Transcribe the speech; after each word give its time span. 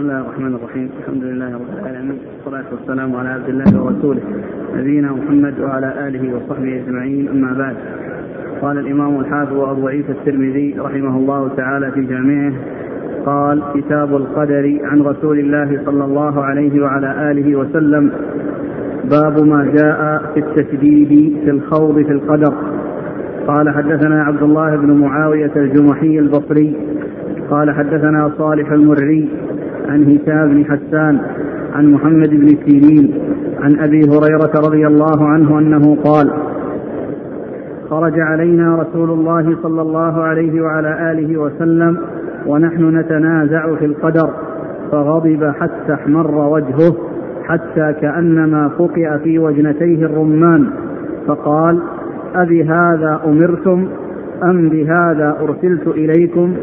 بسم 0.00 0.08
الله 0.08 0.20
الرحمن 0.20 0.54
الرحيم. 0.54 0.88
الحمد 1.00 1.24
لله 1.24 1.54
رب 1.54 1.78
العالمين. 1.78 2.18
والصلاة 2.36 2.64
والسلام 2.72 3.16
على 3.16 3.28
عبد 3.28 3.48
الله 3.48 3.82
ورسوله. 3.82 4.20
نبينا 4.76 5.12
محمد 5.12 5.60
وعلى 5.60 6.08
آله 6.08 6.34
وصحبه 6.34 6.82
أجمعين. 6.82 7.28
أما 7.28 7.52
بعد. 7.58 7.76
قال 8.62 8.78
الإمام 8.78 9.20
الحافظ 9.20 9.58
أبو 9.60 9.88
عيسى 9.88 10.12
الترمذي 10.12 10.74
رحمه 10.78 11.16
الله 11.16 11.48
تعالى 11.56 11.90
في 11.90 12.02
جامعه 12.02 12.52
قال 13.26 13.62
كتاب 13.74 14.16
القدر 14.16 14.78
عن 14.82 15.00
رسول 15.00 15.38
الله 15.38 15.80
صلى 15.84 16.04
الله 16.04 16.44
عليه 16.44 16.82
وعلى 16.82 17.30
آله 17.30 17.56
وسلم. 17.56 18.10
باب 19.10 19.46
ما 19.46 19.64
جاء 19.64 20.22
في 20.34 20.40
التشديد 20.40 21.38
في 21.44 21.50
الخوض 21.50 22.02
في 22.02 22.12
القدر. 22.12 22.54
قال 23.46 23.70
حدثنا 23.70 24.22
عبد 24.22 24.42
الله 24.42 24.76
بن 24.76 24.90
معاوية 25.00 25.52
الجمحي 25.56 26.18
البصري. 26.18 26.76
قال 27.50 27.70
حدثنا 27.70 28.30
صالح 28.38 28.72
المري. 28.72 29.28
عن 29.90 30.02
هشام 30.02 30.48
بن 30.54 30.64
حسان 30.64 31.20
عن 31.74 31.86
محمد 31.92 32.30
بن 32.30 32.48
سيرين 32.66 33.14
عن 33.60 33.78
أبي 33.78 34.00
هريرة 34.00 34.52
رضي 34.56 34.86
الله 34.86 35.28
عنه 35.28 35.58
أنه 35.58 35.96
قال 36.04 36.30
خرج 37.90 38.20
علينا 38.20 38.76
رسول 38.76 39.10
الله 39.10 39.56
صلى 39.62 39.82
الله 39.82 40.22
عليه 40.22 40.60
وعلى 40.60 41.12
آله 41.12 41.38
وسلم 41.40 41.98
ونحن 42.46 42.96
نتنازع 42.96 43.74
في 43.74 43.84
القدر 43.84 44.30
فغضب 44.92 45.52
حتى 45.60 45.94
احمر 45.94 46.34
وجهه 46.34 46.96
حتى 47.44 47.92
كأنما 48.00 48.68
فقئ 48.68 49.18
في 49.18 49.38
وجنتيه 49.38 50.06
الرمان 50.06 50.70
فقال 51.26 51.78
أبهذا 52.34 53.20
أمرتم؟ 53.26 53.88
أم 54.44 54.68
بهذا 54.68 55.36
أرسلت 55.40 55.86
إليكم؟ 55.86 56.54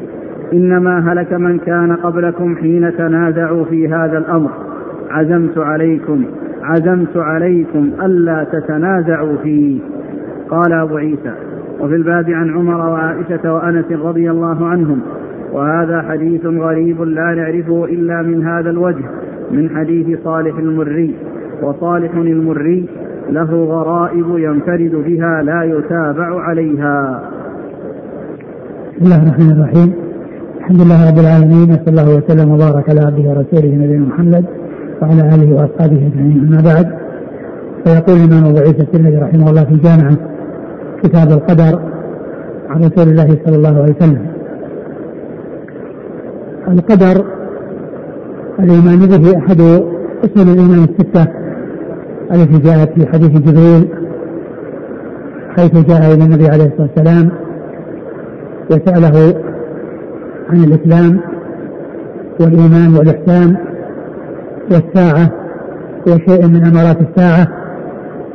إنما 0.54 1.12
هلك 1.12 1.34
من 1.34 1.60
كان 1.60 1.96
قبلكم 1.96 2.56
حين 2.56 2.98
تنازعوا 2.98 3.66
في 3.66 3.88
هذا 3.88 4.18
الأمر. 4.18 4.50
عزمت 5.10 5.58
عليكم 5.58 6.26
عزمت 6.64 7.18
عليكم 7.18 7.92
ألا 8.06 8.44
تتنازعوا 8.44 9.38
فيه. 9.44 9.80
قال 10.50 10.74
أبو 10.74 10.98
عيسى 10.98 11.34
وفي 11.80 11.96
الباب 11.96 12.30
عن 12.30 12.50
عمر 12.50 12.90
وعائشة 12.90 13.54
وأنس 13.54 13.92
رضي 13.92 14.32
الله 14.32 14.68
عنهم. 14.68 15.00
وهذا 15.54 16.02
حديث 16.02 16.46
غريب 16.46 17.02
لا 17.02 17.34
نعرفه 17.34 17.86
إلا 17.86 18.22
من 18.22 18.48
هذا 18.48 18.70
الوجه 18.70 19.06
من 19.52 19.70
حديث 19.70 20.20
صالح 20.24 20.58
المري. 20.58 21.16
وصالح 21.62 22.14
المري 22.14 22.90
له 23.30 23.64
غرائب 23.64 24.26
ينفرد 24.38 25.04
بها 25.08 25.44
لا 25.44 25.64
يتابع 25.64 26.42
عليها. 26.42 27.22
بسم 28.96 29.06
الله 29.06 29.24
الرحمن 29.24 29.52
الرحيم. 29.52 30.07
الحمد 30.68 30.82
لله 30.82 31.10
رب 31.10 31.20
العالمين 31.20 31.72
وصلى 31.72 31.90
الله 31.90 32.08
وسلم 32.18 32.52
وبارك 32.52 32.90
على 32.90 33.02
عبده 33.02 33.30
ورسوله 33.30 33.72
نبينا 33.84 34.06
محمد 34.06 34.46
وعلى 35.02 35.22
آله 35.36 35.50
وأصحابه 35.56 36.00
أجمعين. 36.08 36.40
أما 36.48 36.62
بعد 36.62 36.88
فيقول 37.84 38.18
الإمام 38.18 38.46
أبو 38.46 38.58
عيسى 38.58 38.82
الترمذي 38.82 39.18
رحمه 39.18 39.50
الله 39.50 39.64
في 39.64 39.72
الجامعة 39.72 40.18
كتاب 41.04 41.32
القدر 41.32 41.74
عن 42.70 42.80
رسول 42.80 43.08
الله 43.12 43.38
صلى 43.46 43.56
الله 43.56 43.76
عليه 43.82 43.96
وسلم. 43.96 44.26
القدر 46.68 47.26
الإيمان 48.60 49.00
به 49.00 49.38
أحد 49.38 49.62
أصول 50.26 50.48
الإيمان 50.54 50.84
الستة 50.90 51.28
التي 52.34 52.58
جاءت 52.68 52.90
في 52.96 53.08
حديث 53.12 53.32
جبريل 53.32 53.88
حيث 55.56 55.74
جاء 55.90 56.14
إلى 56.14 56.24
النبي 56.24 56.48
عليه 56.50 56.66
الصلاة 56.66 56.90
والسلام 56.96 57.30
وسأله 58.72 59.47
عن 60.50 60.64
الإسلام 60.64 61.20
والإيمان 62.40 62.96
والإحسان 62.96 63.58
والساعة 64.72 65.32
وشيء 66.08 66.48
من 66.48 66.64
أمارات 66.66 66.98
الساعة 67.02 67.48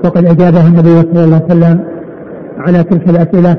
وقد 0.05 0.25
أجابه 0.25 0.67
النبي 0.67 1.03
صلى 1.03 1.25
الله 1.25 1.37
عليه 1.37 1.45
وسلم 1.45 1.81
على 2.59 2.85
تلك 2.85 3.09
الأسئلة. 3.09 3.57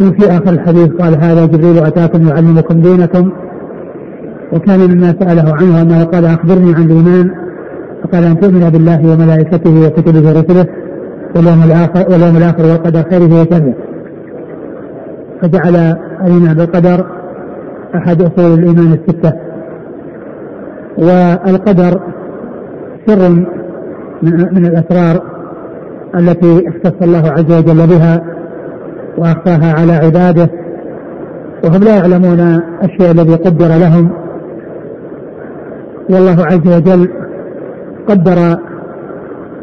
وفي 0.00 0.30
آخر 0.30 0.50
الحديث 0.50 0.88
قال 0.92 1.24
هذا 1.24 1.46
جبريل 1.46 1.78
أتاكم 1.78 2.28
يعلمكم 2.28 2.80
دينكم. 2.80 3.30
وكان 4.52 4.80
مما 4.80 5.14
سأله 5.20 5.54
عنه 5.54 5.82
أنه 5.82 6.04
قال 6.04 6.24
أخبرني 6.24 6.74
عن 6.74 6.82
الإيمان 6.82 7.30
فقال 8.02 8.24
أن 8.24 8.40
تؤمن 8.40 8.70
بالله 8.70 9.12
وملائكته 9.12 9.86
وكتبه 9.86 10.28
ورسله 10.28 10.66
واليوم 11.36 11.62
الآخر 11.62 12.12
واليوم 12.12 12.36
الآخر 12.36 12.62
والقدر 12.62 13.02
خيره 13.10 13.40
وشره. 13.40 13.74
فجعل 15.44 15.96
الايمان 16.20 16.54
بالقدر 16.54 17.06
أحد 17.94 18.22
أصول 18.22 18.58
الإيمان 18.58 18.92
الستة. 18.92 19.32
والقدر 20.98 22.00
سر 23.06 23.30
من 24.52 24.66
الأسرار 24.66 25.22
التي 26.14 26.68
أختص 26.68 27.02
الله 27.02 27.30
عز 27.32 27.52
وجل 27.58 27.86
بها 27.86 28.24
وأخفاها 29.18 29.74
على 29.80 29.92
عباده 29.92 30.50
وهم 31.64 31.84
لا 31.84 31.96
يعلمون 31.96 32.60
الشيء 32.82 33.10
الذي 33.10 33.34
قدر 33.34 33.68
لهم. 33.68 34.10
والله 36.10 36.44
عز 36.46 36.76
وجل 36.76 37.08
قدر 38.08 38.58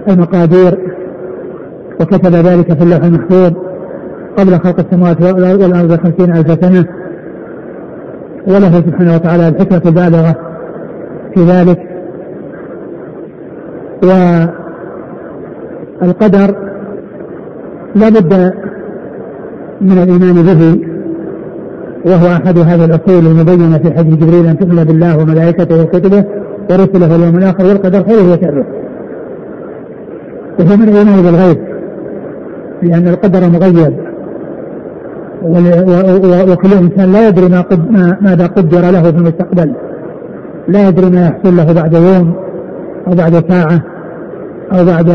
المقادير 0.07 0.95
وكتب 2.01 2.35
ذلك 2.35 2.73
في 2.73 2.83
اللوح 2.83 3.03
المحفوظ. 3.03 3.70
قبل 4.37 4.59
خلق 4.59 4.79
السماوات 4.79 5.21
والأرض 5.21 5.95
خمسين 5.95 6.35
ألف 6.35 6.65
سنة. 6.65 6.85
وله 8.47 8.71
سبحانه 8.71 9.15
وتعالى 9.15 9.47
الحكمة 9.47 9.81
البالغة 9.85 10.35
في 11.33 11.41
ذلك. 11.43 11.79
والقدر 16.01 16.55
لا 17.95 18.09
بد 18.09 18.53
من 19.81 19.97
الإيمان 20.03 20.43
به 20.45 20.81
وهو 22.05 22.27
أحد 22.27 22.57
هذه 22.57 22.85
الأصول 22.85 23.25
المبينة 23.25 23.77
في 23.77 23.93
حديث 23.97 24.15
جبريل 24.15 24.47
أن 24.47 24.57
تؤمن 24.57 24.83
بالله 24.83 25.17
وملائكته 25.17 25.83
وكتبه 25.83 26.23
ورسله 26.69 27.11
واليوم 27.11 27.37
الآخر 27.37 27.65
والقدر 27.65 28.03
خيره 28.03 28.33
وشره. 28.33 28.65
وهو 30.59 30.77
من 30.77 30.89
الإيمان 30.89 31.21
بالغيب 31.21 31.57
لأن 32.83 33.07
القدر 33.07 33.49
مغيب. 33.49 34.10
وكل 35.43 36.73
إنسان 36.73 37.11
لا 37.11 37.27
يدري 37.27 37.49
ما 37.49 37.61
قد 37.61 37.91
ماذا 38.21 38.47
قدر 38.47 38.81
له 38.81 39.01
في 39.01 39.17
المستقبل. 39.17 39.73
لا 40.67 40.87
يدري 40.87 41.09
ما 41.09 41.27
يحصل 41.27 41.57
له 41.57 41.73
بعد 41.73 41.93
يوم 41.93 42.35
أو 43.07 43.15
بعد 43.15 43.43
ساعة 43.49 43.81
أو 44.73 44.85
بعد 44.85 45.07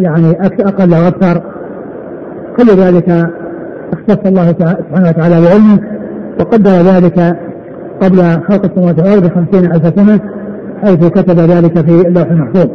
يعني 0.00 0.30
أقل 0.40 0.94
أو 0.94 1.08
أكثر. 1.08 1.42
كل 2.56 2.66
ذلك 2.66 3.30
اختص 3.92 4.26
الله 4.26 4.48
سبحانه 4.48 5.08
وتعالى 5.08 5.40
بعلمه 5.40 5.80
وقدر 6.40 6.70
ذلك 6.70 7.36
قبل 8.02 8.18
خلق 8.18 8.64
السماوات 8.64 8.98
والأرض 8.98 9.24
بخمسين 9.24 9.72
ألف 9.72 9.94
سنة 9.96 10.20
حيث 10.82 11.08
كتب 11.08 11.38
ذلك 11.38 11.80
في 11.86 12.08
اللوح 12.08 12.30
المحفوظ 12.30 12.68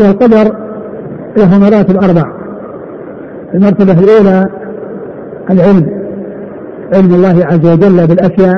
والقدر 0.00 0.56
له 1.36 1.58
مراتب 1.58 1.96
أربع. 1.96 2.32
المرتبة 3.54 3.92
الأولى 3.92 4.48
العلم 5.50 5.86
علم 6.94 7.14
الله 7.14 7.46
عز 7.46 7.66
وجل 7.66 8.06
بالأشياء 8.06 8.54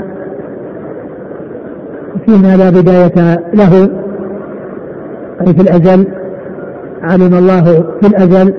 فيما 2.27 2.57
لا 2.57 2.71
بداية 2.71 3.39
له 3.55 3.91
أي 5.41 5.55
في 5.55 5.61
الأزل 5.61 6.07
علم 7.03 7.35
الله 7.35 7.65
في 8.01 8.07
الأزل 8.07 8.55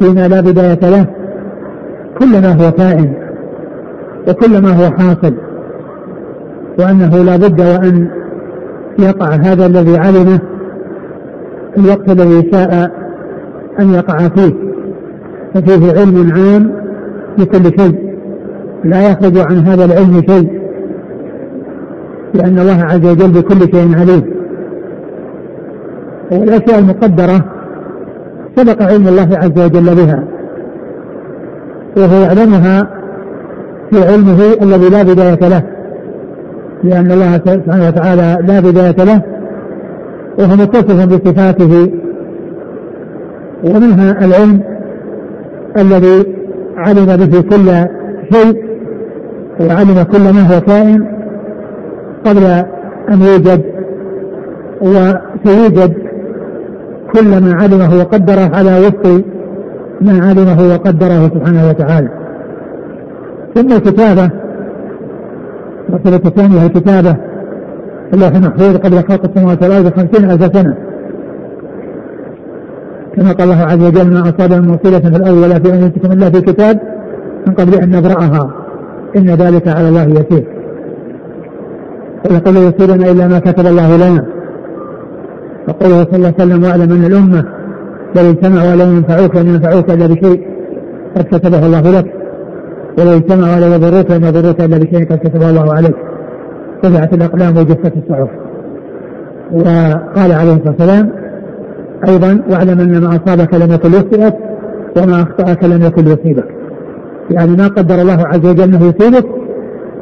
فيما 0.00 0.28
لا 0.28 0.40
بداية 0.40 0.78
له 0.82 1.06
كل 2.18 2.42
ما 2.42 2.52
هو 2.52 2.72
كائن 2.72 3.14
وكل 4.28 4.62
ما 4.62 4.70
هو 4.70 4.90
حاصل 4.90 5.34
وأنه 6.78 7.24
لا 7.24 7.36
بد 7.36 7.60
وأن 7.60 8.08
يقع 8.98 9.28
هذا 9.34 9.66
الذي 9.66 9.98
علمه 9.98 10.38
الوقت 11.78 12.08
الذي 12.08 12.50
شاء 12.52 12.90
أن 13.80 13.94
يقع 13.94 14.16
فيه 14.16 14.54
ففيه 15.54 16.00
علم 16.00 16.32
عام 16.32 16.83
لكل 17.38 17.80
شيء. 17.80 18.14
لا 18.84 19.10
يخرج 19.10 19.38
عن 19.38 19.58
هذا 19.58 19.84
العلم 19.84 20.22
شيء. 20.28 20.60
لأن 22.34 22.58
الله 22.58 22.84
عز 22.84 23.06
وجل 23.06 23.32
بكل 23.32 23.60
شيء 23.74 23.98
عليم. 24.00 24.34
والأشياء 26.32 26.78
المقدرة 26.78 27.44
سبق 28.56 28.82
علم 28.82 29.08
الله 29.08 29.28
عز 29.32 29.58
وجل 29.58 29.94
بها. 29.94 30.24
وهو 31.96 32.22
يعلمها 32.22 32.90
في 33.90 34.04
علمه 34.04 34.38
الذي 34.62 34.88
لا 34.88 35.02
بداية 35.02 35.48
له. 35.48 35.62
لأن 36.84 37.12
الله 37.12 37.36
سبحانه 37.36 37.86
وتعالى 37.88 38.38
لا 38.46 38.60
بداية 38.60 39.04
له. 39.04 39.22
وهو 40.38 40.56
متصف 40.56 41.06
بصفاته. 41.06 41.92
ومنها 43.64 44.24
العلم 44.24 44.60
الذي 45.76 46.43
علم 46.76 47.06
به 47.16 47.40
كل 47.40 47.66
شيء 48.32 48.64
وعلم 49.60 50.02
كل 50.02 50.20
ما 50.20 50.54
هو 50.54 50.60
كائن 50.60 51.06
قبل 52.24 52.44
أن 53.12 53.22
يوجد 53.22 53.62
وسيوجد 54.80 55.94
كل 57.12 57.28
ما 57.28 57.54
علمه 57.54 57.98
وقدره 57.98 58.56
على 58.56 58.78
وفق 58.78 59.22
ما 60.00 60.12
علمه 60.26 60.74
وقدره 60.74 61.30
سبحانه 61.34 61.68
وتعالى. 61.68 62.08
ثم 63.54 63.72
الكتابة 63.72 64.30
المرتبة 65.88 66.28
الثانية 66.28 66.66
الكتابة 66.66 67.16
اللوح 68.14 68.28
المحفوظ 68.28 68.76
قبل 68.76 68.96
خلق 68.96 69.24
السماوات 69.24 69.62
والأرض 69.62 69.92
خمسين 69.96 70.30
ألف 70.30 70.56
سنة. 70.56 70.76
كما 73.16 73.32
قال 73.32 73.50
الله 73.50 73.64
عز 73.64 73.82
وجل 73.82 74.14
ما 74.14 74.20
أصاب 74.20 74.52
من 74.52 74.68
مصيبة 74.68 74.98
في 74.98 75.16
الأرض 75.16 75.36
ولا 75.36 75.58
في 75.58 75.74
أنفسكم 75.74 76.12
إلا 76.12 76.30
في 76.30 76.40
كتاب 76.40 76.80
من 77.46 77.54
قبل 77.54 77.74
أن 77.74 77.90
نبرأها. 77.90 78.50
إن 79.16 79.26
ذلك 79.26 79.68
على 79.68 79.88
الله 79.88 80.04
يسير. 80.04 80.44
ويقول 82.30 82.56
يسيرنا 82.56 83.10
إلا 83.10 83.28
ما 83.28 83.38
كتب 83.38 83.66
الله 83.66 83.96
لنا. 83.96 84.26
وقوله 85.68 86.04
صلى 86.04 86.16
الله 86.16 86.32
عليه 86.38 86.44
وسلم 86.44 86.64
واعلم 86.64 86.92
أن 86.92 87.04
الأمة 87.04 87.44
لو 88.16 88.30
اجتمعوا 88.30 88.72
ولم 88.72 88.96
ينفعوك 88.96 89.36
لن 89.36 89.48
ينفعوك 89.48 89.90
إلا 89.90 90.06
بشيء 90.06 90.46
قد 91.16 91.24
كتبه 91.24 91.66
الله 91.66 91.90
لك. 91.90 92.12
ولو 92.98 93.16
اجتمعوا 93.16 93.56
ولا 93.56 93.74
يضروك 93.74 94.10
لن 94.10 94.24
يضروك 94.24 94.60
إلا 94.60 94.78
بشيء 94.78 95.08
قد 95.10 95.18
كتبه 95.18 95.50
الله 95.50 95.74
عليك. 95.74 95.96
رفعت 96.84 97.14
الأقلام 97.14 97.56
وجفت 97.56 97.92
الصحف. 97.96 98.28
وقال 99.52 100.32
عليه 100.32 100.52
الصلاة 100.52 100.74
والسلام 100.78 101.10
أيضا 102.08 102.40
واعلم 102.50 102.80
أن 102.80 103.00
ما 103.00 103.08
أصابك 103.08 103.54
لم 103.54 103.72
يكن 103.72 103.92
يخطئك 103.92 104.34
وما 104.96 105.22
أخطأك 105.22 105.64
لم 105.64 105.82
يكن 105.82 106.06
يصيبك. 106.06 106.48
يعني 107.30 107.56
ما 107.56 107.66
قدر 107.66 107.94
الله 107.94 108.26
عز 108.26 108.46
وجل 108.46 108.62
أنه 108.62 108.80
يصيبك 108.86 109.26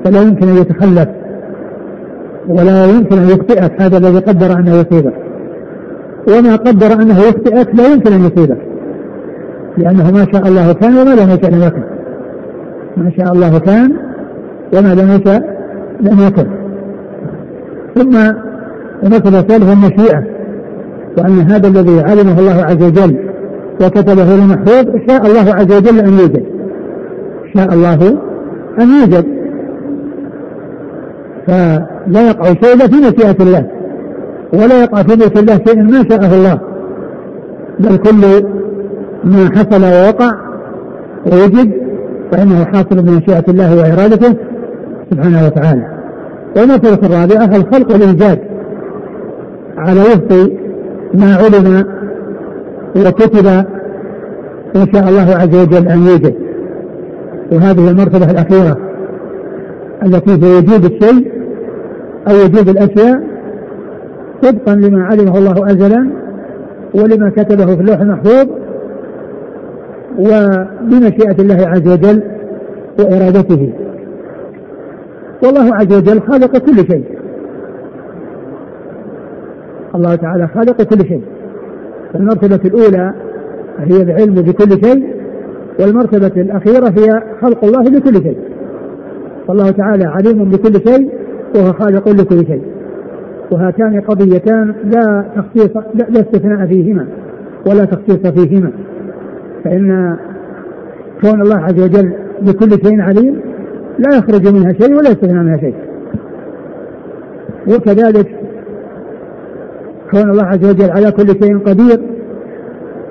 فلا 0.04 0.22
يمكن 0.22 0.49
أن 0.49 0.56
يتخلف 0.56 1.08
ولا 2.49 2.84
يمكن 2.87 3.19
أن 3.19 3.28
يخطئك. 3.28 3.82
هذا 3.82 3.99
الذي 3.99 4.19
قدر 4.19 4.58
أنه 4.58 4.70
يصيبك. 4.70 5.14
وما 6.28 6.56
قدر 6.56 6.93
أنه 6.93 7.19
يخطئك 7.19 7.75
لا 7.75 7.87
يمكن 7.93 8.12
أن 8.12 8.20
يصيبك. 8.20 8.58
لأنه 9.78 10.10
ما 10.10 10.26
شاء 10.32 10.48
الله 10.48 10.72
كان 10.72 10.98
وما 10.98 11.14
لم 11.14 11.31
يكن 11.31 11.48
لم 11.48 11.62
يكن. 11.62 11.82
ما 12.96 13.10
شاء 13.19 13.32
الله 13.32 13.58
كان 13.58 13.93
وما 14.76 14.94
لم 14.94 15.10
يكن 15.14 15.40
لم 16.00 16.26
يكن. 16.26 16.46
ثم 17.94 18.16
المسألة 19.02 19.38
الثالثة 19.38 19.72
المشيئة. 19.72 20.41
وأن 21.18 21.40
هذا 21.40 21.68
الذي 21.68 22.00
علمه 22.00 22.38
الله 22.38 22.64
عز 22.64 22.82
وجل 22.82 23.16
وكتبه 23.80 24.34
المحفوظ 24.34 24.86
شاء 25.08 25.26
الله 25.26 25.54
عز 25.54 25.72
وجل 25.72 25.98
أن 25.98 26.18
يوجد. 26.18 26.44
شاء 27.56 27.74
الله 27.74 28.18
أن 28.80 28.88
يوجد. 29.00 29.24
فلا 31.46 32.28
يقع 32.28 32.44
شيء 32.44 32.76
في 32.76 32.96
مشيئة 32.96 33.36
الله 33.40 33.66
ولا 34.52 34.82
يقع 34.82 35.02
في 35.02 35.16
ملك 35.16 35.38
الله 35.38 35.60
شيء 35.66 35.82
ما 35.82 36.04
شاءه 36.10 36.34
الله. 36.34 36.58
بل 37.78 37.96
كل 37.96 38.44
ما 39.24 39.50
حصل 39.56 39.82
ووقع 39.82 40.32
ووجد 41.26 41.72
فإنه 42.32 42.64
حاصل 42.64 43.02
بمشيئة 43.02 43.44
الله 43.48 43.76
وإرادته 43.76 44.36
سبحانه 45.10 45.46
وتعالى. 45.46 45.86
والمسألة 46.56 46.98
الرابعة 47.02 47.56
الخلق 47.56 47.92
والإيجاد 47.92 48.38
على 49.78 50.00
وفق 50.00 50.50
ما 51.14 51.36
علم 51.36 51.84
وكتب 52.96 53.46
إن 54.76 54.92
شاء 54.94 55.08
الله 55.08 55.34
عز 55.36 55.54
وجل 55.54 55.88
أن 55.88 56.06
يوجد 56.06 56.34
وهذه 57.52 57.90
المرتبة 57.90 58.30
الأخيرة 58.30 58.76
التي 60.06 60.40
في 60.40 60.56
وجود 60.56 60.84
الشيء 60.84 61.32
أو 62.28 62.34
وجود 62.34 62.68
الأشياء 62.68 63.22
طبقا 64.42 64.74
لما 64.74 65.04
علمه 65.04 65.38
الله 65.38 65.70
أزلا 65.70 66.10
ولما 66.94 67.30
كتبه 67.30 67.66
في 67.66 67.80
اللوح 67.80 68.00
المحفوظ 68.00 68.46
وبمشيئة 70.18 71.36
الله 71.38 71.68
عز 71.68 71.88
وجل 71.88 72.22
وإرادته. 72.98 73.72
والله 75.44 75.74
عز 75.74 75.92
وجل 75.92 76.20
خالق 76.20 76.58
كل 76.58 76.76
شيء. 76.76 77.04
الله 79.94 80.14
تعالى 80.14 80.48
خالق 80.48 80.82
كل 80.82 81.08
شيء. 81.08 81.22
المرتبة 82.14 82.60
الأولى 82.64 83.14
هي 83.78 84.02
العلم 84.02 84.34
بكل 84.34 84.86
شيء 84.86 85.14
والمرتبة 85.80 86.42
الأخيرة 86.42 86.88
هي 86.88 87.22
خلق 87.42 87.64
الله 87.64 87.82
لكل 87.82 88.14
شيء. 88.14 88.38
فالله 89.48 89.70
تعالى 89.70 90.04
عليم 90.04 90.50
بكل 90.50 90.72
شيء 90.88 91.10
وهو 91.56 91.72
خالق 91.72 92.08
لكل 92.08 92.46
شيء. 92.46 92.62
وهاتان 93.52 94.00
قضيتان 94.00 94.74
لا 94.84 95.24
تخصيص 95.36 95.76
لا 95.94 96.20
استثناء 96.20 96.66
فيهما 96.66 97.06
ولا 97.66 97.84
تخصيص 97.84 98.26
فيهما. 98.26 98.72
فإن 99.64 100.16
كون 101.20 101.42
الله 101.42 101.58
عز 101.58 101.82
وجل 101.82 102.12
بكل 102.42 102.70
شيء 102.70 103.00
عليم 103.00 103.40
لا 103.98 104.16
يخرج 104.16 104.54
منها 104.54 104.72
شيء 104.72 104.90
ولا 104.90 105.10
يستثنى 105.10 105.38
منها 105.38 105.56
شيء. 105.56 105.74
وكذلك 107.68 108.41
كون 110.12 110.30
الله 110.30 110.44
عز 110.44 110.64
وجل 110.64 110.90
على 110.90 111.10
كل 111.10 111.26
شيء 111.26 111.58
قدير 111.58 112.00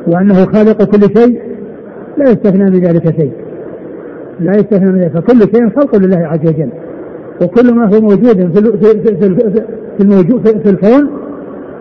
وأنه 0.07 0.33
خالق 0.33 0.83
كل 0.83 1.01
شيء 1.17 1.41
لا 2.17 2.29
يستثنى 2.29 2.63
من 2.63 2.79
ذلك 2.79 3.15
شيء. 3.19 3.31
لا 4.39 4.51
يستثنى 4.51 4.91
من 4.91 5.01
ذلك. 5.01 5.11
فكل 5.11 5.39
شيء 5.39 5.69
خلق 5.69 5.95
لله 5.95 6.27
عز 6.27 6.39
وجل. 6.39 6.69
وكل 7.41 7.73
ما 7.75 7.95
هو 7.95 8.01
موجود 8.01 8.57
في 8.57 9.27
في 9.97 10.03
الموجود 10.03 10.47
في 10.47 10.69
الكون 10.69 11.09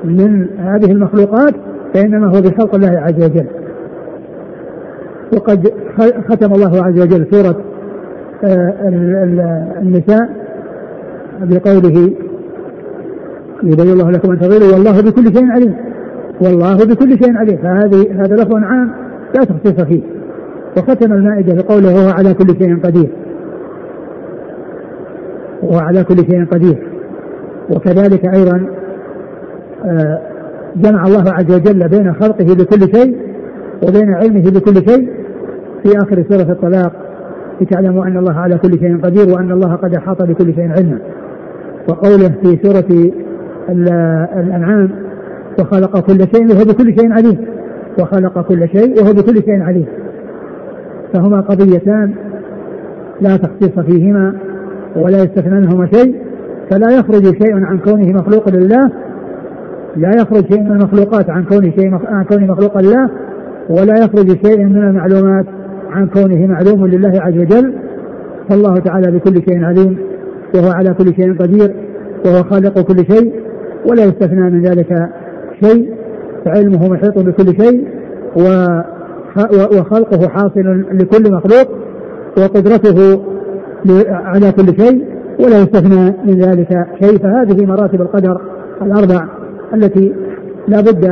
من 0.05 0.47
هذه 0.59 0.93
المخلوقات 0.93 1.55
فإنما 1.95 2.27
هو 2.27 2.41
بخلق 2.41 2.75
الله 2.75 3.01
عز 3.01 3.25
وجل. 3.25 3.47
وقد 5.35 5.73
ختم 6.29 6.53
الله 6.53 6.85
عز 6.85 7.01
وجل 7.01 7.27
سورة 7.31 7.57
آه، 8.45 8.75
النساء 9.83 10.29
بقوله 11.41 12.13
يبين 13.63 13.93
الله 13.93 14.11
لكم 14.11 14.31
أن 14.31 14.39
تضلوا 14.39 14.73
والله 14.73 15.01
بكل 15.01 15.37
شيء 15.37 15.51
عليم. 15.51 15.75
والله 16.41 16.77
بكل 16.77 17.25
شيء 17.25 17.37
عليم. 17.37 17.57
فهذه 17.57 18.13
هذا 18.13 18.37
لفظ 18.37 18.55
عام 18.55 18.91
لا 19.35 19.45
تخصيص 19.45 19.81
فيه. 19.81 20.03
وختم 20.77 21.13
المائدة 21.13 21.55
بقوله 21.55 21.95
وهو 21.95 22.09
على 22.09 22.35
كل 22.35 22.47
شيء 22.59 22.81
قدير 22.81 23.11
وهو 25.63 25.79
على 25.79 26.05
كل 26.05 26.17
شيء 26.17 26.45
قدير 26.45 26.79
وكذلك 27.71 28.35
أيضا 28.35 28.67
آه، 29.85 30.21
جمع 30.77 31.07
الله 31.07 31.25
عز 31.33 31.55
وجل 31.55 31.89
بين 31.89 32.15
خلقه 32.15 32.45
لكل 32.45 32.97
شيء 32.97 33.17
وبين 33.89 34.15
علمه 34.15 34.51
بكل 34.51 34.75
شيء. 34.75 35.09
في 35.83 35.99
آخر 35.99 36.25
سورة 36.29 36.53
الطلاق 36.53 36.93
لتعلموا 37.61 38.07
أن 38.07 38.17
الله 38.17 38.35
على 38.35 38.59
كل 38.59 38.79
شيء 38.79 39.01
قدير 39.01 39.35
وأن 39.35 39.53
الله 39.53 39.75
قد 39.75 39.95
أحاط 39.95 40.23
بكل 40.23 40.55
شيء 40.55 40.71
علما. 40.71 40.99
وقوله 41.89 42.33
في 42.43 42.59
سورة 42.63 43.11
الأنعام 43.71 44.91
وخلق 45.61 46.01
كل 46.01 46.19
شيء 46.35 46.47
وهو 46.51 46.65
بكل 46.65 46.95
شيء 47.01 47.13
عليم. 47.13 47.47
وخلق 48.01 48.41
كل 48.49 48.69
شيء 48.69 49.03
وهو 49.03 49.13
بكل 49.13 49.43
شيء 49.43 49.63
عليم. 49.63 49.87
فهما 51.15 51.41
قضيتان 51.41 52.15
لا 53.21 53.37
تخصيص 53.37 53.79
فيهما 53.79 54.35
ولا 54.97 55.19
يستثنى 55.19 55.61
منهما 55.61 55.87
شيء 55.87 56.15
فلا 56.71 56.99
يخرج 56.99 57.25
شيء 57.25 57.65
عن 57.65 57.79
كونه 57.79 58.13
مخلوق 58.13 58.49
لله 58.49 58.91
لا 59.97 60.11
يخرج 60.15 60.53
شيء 60.53 60.63
من 60.63 60.73
المخلوقات 60.73 61.31
عن 61.31 61.45
كونه 61.45 61.71
شيء 61.79 61.95
عن 62.07 62.25
كونه 62.25 62.47
مخلوق 62.47 62.79
لله 62.79 63.11
ولا 63.71 63.95
يخرج 63.99 64.47
شيء 64.47 64.65
من 64.65 64.77
المعلومات 64.77 65.47
عن 65.91 66.07
كونه 66.07 66.47
معلوم 66.47 66.87
لله 66.87 67.13
عز 67.21 67.39
وجل. 67.39 67.75
فالله 68.49 68.79
تعالى 68.79 69.11
بكل 69.11 69.35
شيء 69.49 69.65
عليم 69.65 69.99
وهو 70.55 70.71
على 70.71 70.95
كل 70.95 71.15
شيء 71.15 71.37
قدير 71.39 71.75
وهو 72.27 72.43
خالق 72.43 72.81
كل 72.81 72.97
شيء. 73.15 73.33
ولا 73.87 74.05
يستثنى 74.05 74.51
من 74.51 74.63
ذلك 74.63 75.09
شيء 75.65 75.95
فعلمه 76.45 76.89
محيط 76.89 77.19
بكل 77.19 77.63
شيء 77.63 77.89
وخلقه 79.79 80.29
حاصل 80.29 80.85
لكل 80.93 81.33
مخلوق 81.33 81.69
وقدرته 82.39 83.23
على 84.09 84.53
كل 84.53 84.83
شيء 84.85 85.05
ولا 85.41 85.59
يستثنى 85.59 86.15
من 86.25 86.41
ذلك 86.41 86.87
شيء. 87.03 87.19
فهذه 87.19 87.67
مراتب 87.67 88.01
القدر 88.01 88.41
الأربع 88.83 89.29
التي 89.75 90.15
لا 90.69 90.81
بد 90.81 91.05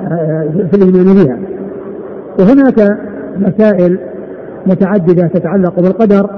آه، 0.00 0.68
في 0.70 0.76
الإيمان 0.76 1.14
بها. 1.14 1.38
وهناك 2.38 2.98
مسائل 3.36 3.98
متعددة 4.66 5.26
تتعلق 5.28 5.80
بالقدر 5.80 6.30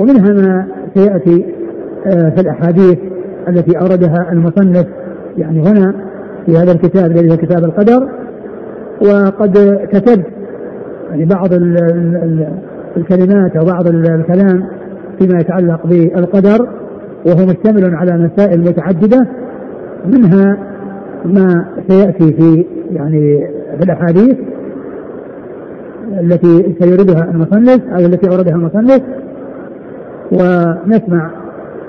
ومنها 0.00 0.32
ما 0.32 0.66
سيأتي 0.94 1.46
آه، 2.06 2.30
في 2.30 2.40
الأحاديث 2.40 2.98
التي 3.48 3.78
أوردها 3.78 4.32
المصنف 4.32 4.86
يعني 5.38 5.60
هنا 5.60 5.94
في 6.46 6.56
هذا 6.56 6.72
الكتاب 6.72 7.10
الذي 7.10 7.32
هو 7.32 7.36
كتاب 7.36 7.64
القدر. 7.64 8.08
وقد 9.00 9.78
كتبت 9.92 10.26
يعني 11.10 11.24
بعض 11.24 11.48
الكلمات 12.96 13.56
أو 13.56 13.64
بعض 13.64 13.86
الكلام 13.86 14.66
فيما 15.18 15.40
يتعلق 15.40 15.86
بالقدر 15.86 16.68
وهو 17.26 17.46
مشتمل 17.46 17.94
على 17.94 18.18
مسائل 18.18 18.60
متعددة 18.60 19.26
منها 20.06 20.58
ما 21.24 21.66
سيأتي 21.88 22.32
في 22.32 22.64
يعني 22.90 23.48
في 23.78 23.84
الأحاديث 23.84 24.36
التي 26.20 26.74
سيردها 26.80 27.30
المصنف 27.30 27.80
أو 27.92 28.06
التي 28.06 28.30
أوردها 28.30 28.54
المصنف. 28.54 29.02
ونسمع 30.32 31.30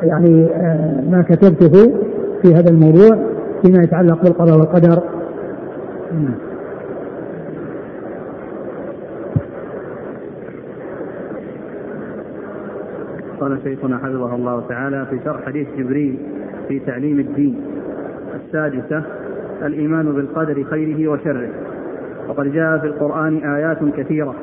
يعني 0.03 0.45
آه، 0.45 1.03
ما 1.12 1.25
كتبته 1.29 1.93
في 2.41 2.55
هذا 2.55 2.69
الموضوع 2.69 3.17
فيما 3.62 3.83
يتعلق 3.83 4.24
بالقضاء 4.24 4.57
والقدر. 4.57 5.03
قال 13.39 13.60
شيخنا 13.63 13.98
حفظه 13.98 14.36
الله 14.36 14.63
تعالى 14.69 15.05
في 15.10 15.19
شرح 15.25 15.45
حديث 15.45 15.67
جبريل 15.77 16.17
في 16.67 16.79
تعليم 16.79 17.19
الدين 17.19 17.62
السادسة 18.36 19.03
الإيمان 19.62 20.12
بالقدر 20.12 20.63
خيره 20.63 21.12
وشره. 21.12 21.50
وقد 22.29 22.53
جاء 22.53 22.77
في 22.77 22.88
القرآن 22.88 23.38
آيات 23.38 23.77
كثيرة 23.98 24.36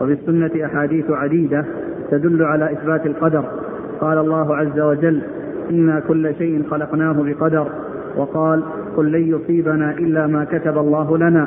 وفي 0.00 0.12
السنة 0.12 0.66
أحاديث 0.66 1.10
عديدة 1.10 1.64
تدل 2.10 2.42
على 2.42 2.72
إثبات 2.72 3.06
القدر. 3.06 3.44
قال 4.00 4.18
الله 4.18 4.56
عز 4.56 4.80
وجل 4.80 5.22
إنا 5.70 6.00
كل 6.08 6.34
شيء 6.34 6.62
خلقناه 6.70 7.12
بقدر. 7.12 7.66
وقال 8.16 8.62
قل 8.96 9.12
لن 9.12 9.34
يصيبنا 9.34 9.90
إلا 9.90 10.26
ما 10.26 10.44
كتب 10.44 10.78
الله 10.78 11.18
لنا. 11.18 11.46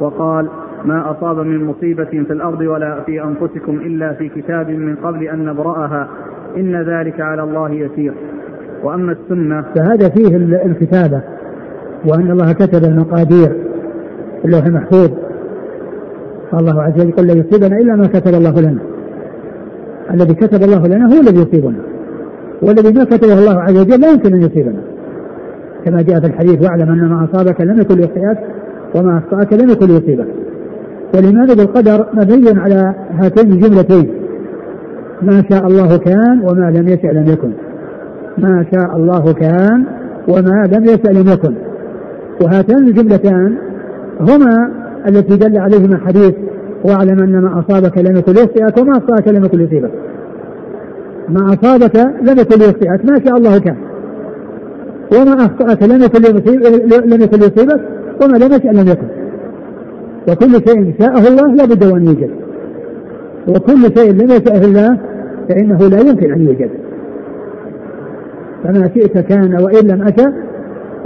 وقال 0.00 0.48
ما 0.84 1.10
أصاب 1.10 1.38
من 1.38 1.64
مصيبة 1.64 2.04
في 2.04 2.30
الأرض 2.30 2.60
ولا 2.60 3.00
في 3.06 3.22
أنفسكم 3.22 3.76
إلا 3.76 4.12
في 4.12 4.28
كتاب 4.28 4.70
من 4.70 4.96
قبل 4.96 5.22
أن 5.22 5.44
نبرأها. 5.44 6.08
إن 6.56 6.82
ذلك 6.82 7.20
على 7.20 7.42
الله 7.42 7.70
يسير. 7.70 8.14
وأما 8.82 9.12
السنة 9.12 9.62
فهذا 9.62 10.08
فيه 10.08 10.36
الكتابة 10.66 11.22
وأن 12.06 12.30
الله 12.30 12.52
كتب 12.52 12.84
المقادير 12.84 13.56
اللوح 14.44 14.64
المحفوظ. 14.66 15.10
قال 16.52 16.60
الله 16.60 16.82
عز 16.82 17.00
وجل 17.00 17.12
قل 17.12 17.26
لا 17.26 17.32
يصيبنا 17.32 17.78
إلا 17.78 17.96
ما 17.96 18.06
كتب 18.06 18.34
الله 18.34 18.60
لنا. 18.60 18.95
الذي 20.14 20.34
كتب 20.34 20.62
الله 20.62 20.86
لنا 20.86 21.06
هو 21.06 21.20
الذي 21.20 21.40
يصيبنا. 21.40 21.78
والذي 22.62 22.92
ما 22.98 23.04
كتبه 23.04 23.38
الله 23.38 23.60
عز 23.60 23.76
وجل 23.76 24.00
لا 24.00 24.10
يمكن 24.10 24.34
أن 24.34 24.42
يصيبنا. 24.42 24.80
كما 25.84 26.02
جاء 26.02 26.20
في 26.20 26.26
الحديث 26.26 26.62
واعلم 26.62 26.90
أن 26.90 27.08
ما 27.08 27.28
أصابك 27.32 27.60
لم 27.60 27.80
يكن 27.80 27.94
ليخطئك 27.94 28.38
وما 28.94 29.18
أخطأك 29.18 29.52
لم 29.52 29.70
يكن 29.70 29.86
ليصيبك. 29.86 30.26
والإيمان 31.14 31.46
بالقدر 31.46 32.06
مبني 32.14 32.60
على 32.60 32.94
هاتين 33.10 33.52
الجملتين. 33.52 34.10
ما 35.22 35.44
شاء 35.50 35.66
الله 35.66 35.96
كان 35.96 36.40
وما 36.42 36.70
لم 36.70 36.88
يشأ 36.88 37.06
لم 37.06 37.26
يكن. 37.28 37.50
ما 38.38 38.64
شاء 38.74 38.96
الله 38.96 39.32
كان 39.32 39.84
وما 40.28 40.68
لم 40.72 40.84
يشأ 40.84 41.08
لم 41.08 41.28
يكن. 41.28 41.54
وهاتان 42.42 42.88
الجملتان 42.88 43.56
هما 44.20 44.70
التي 45.08 45.36
دل 45.36 45.58
عليهما 45.58 45.98
حديث 46.06 46.34
واعلم 46.84 47.22
أن 47.22 47.40
ما 47.40 47.60
أصابك 47.60 47.98
لم 47.98 48.16
يكن 48.16 48.32
ليخطئك 48.32 48.78
وما 48.78 48.92
اخطاك 48.92 49.28
لم 49.28 49.44
يكن 49.44 49.58
ليصيبك. 49.58 49.90
ما 51.28 51.46
أصابك 51.54 51.96
لم 51.96 52.38
يكن 52.38 52.58
ليخطئك 52.58 53.04
ما 53.04 53.20
شاء 53.26 53.36
الله 53.36 53.58
كان. 53.58 53.76
وما 55.12 55.34
أخطأك 55.34 55.82
لم 55.82 56.02
يكن 56.02 56.22
لم 57.06 57.22
يكن 57.22 57.38
ليصيبك 57.38 57.80
وما 58.22 58.36
لم 58.38 58.52
يشأ 58.52 58.68
لم 58.68 58.88
يكن. 58.88 59.06
وكل 60.28 60.52
شيء 60.68 60.94
شاءه 60.98 61.28
الله 61.28 61.54
لا 61.54 61.64
بد 61.64 61.84
وأن 61.84 62.06
يوجد. 62.06 62.30
وكل 63.48 63.82
شيء 63.98 64.12
لم 64.12 64.30
يشأه 64.30 64.64
الله 64.64 64.98
فإنه 65.48 65.78
لا 65.78 66.00
يمكن 66.00 66.32
أن 66.32 66.40
يوجد 66.40 66.70
فما 68.64 68.90
شئت 68.94 69.18
كان 69.18 69.62
وإن 69.62 69.86
لم 69.86 70.02
أشأ 70.02 70.32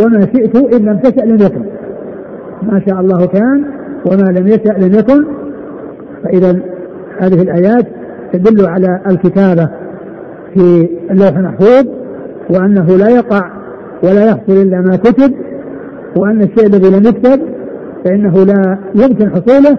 وما 0.05 0.21
شئت 0.21 0.57
إن 0.57 0.85
لم 0.85 0.99
تشأ 0.99 1.25
لم 1.25 1.37
يكن 1.37 1.63
ما 2.63 2.83
شاء 2.89 3.01
الله 3.01 3.27
كان 3.27 3.65
وما 4.07 4.39
لم 4.39 4.47
يشأ 4.47 4.79
لم 4.79 4.95
يكن 4.95 5.25
فإذا 6.25 6.61
هذه 7.19 7.43
الآيات 7.43 7.87
تدل 8.33 8.67
على 8.67 9.01
الكتابة 9.11 9.69
في 10.55 10.89
اللوح 11.11 11.37
المحفوظ 11.37 11.87
وأنه 12.51 12.87
لا 12.97 13.09
يقع 13.09 13.51
ولا 14.03 14.25
يحصل 14.25 14.53
إلا 14.53 14.81
ما 14.81 14.97
كتب 14.97 15.35
وأن 16.17 16.43
الشيء 16.43 16.67
الذي 16.67 16.91
لم 16.91 17.07
يكتب 17.07 17.41
فإنه 18.05 18.45
لا 18.45 18.79
يمكن 18.95 19.31
حصوله 19.31 19.79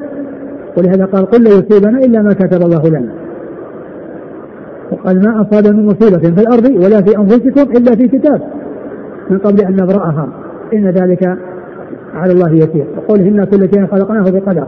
ولهذا 0.78 1.06
قال 1.06 1.26
قل 1.26 1.44
لا 1.44 1.50
يصيبنا 1.50 2.00
إلا 2.00 2.22
ما 2.22 2.34
كتب 2.34 2.62
الله 2.62 2.90
لنا. 2.90 3.12
وقال 4.92 5.22
ما 5.26 5.42
أصاب 5.42 5.76
من 5.76 5.86
مصيبة 5.86 6.18
في 6.18 6.42
الأرض 6.42 6.66
ولا 6.66 7.02
في 7.02 7.18
أنفسكم 7.18 7.72
إلا 7.72 7.96
في 7.96 8.08
كتاب 8.08 8.42
من 9.30 9.38
قبل 9.38 9.62
أن 9.62 9.74
نبرأها. 9.74 10.28
إن 10.74 10.90
ذلك 10.90 11.38
على 12.14 12.34
الله 12.34 12.54
يسير. 12.54 12.86
وقول 12.98 13.20
إنا 13.20 13.46
كل 13.46 13.70
شيء 13.74 13.88
خلقناه 13.88 14.24
بقدر. 14.32 14.68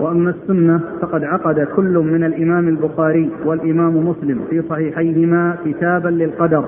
وأما 0.00 0.30
السنة 0.30 0.80
فقد 1.00 1.24
عقد 1.24 1.60
كل 1.60 1.98
من 1.98 2.24
الإمام 2.24 2.68
البخاري 2.68 3.30
والإمام 3.44 4.08
مسلم 4.08 4.40
في 4.50 4.62
صحيحيهما 4.62 5.56
كتابا 5.64 6.08
للقدر. 6.08 6.64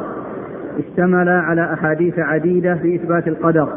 اشتمل 0.78 1.28
على 1.28 1.72
أحاديث 1.72 2.18
عديدة 2.18 2.74
في 2.74 2.94
إثبات 2.94 3.28
القدر. 3.28 3.68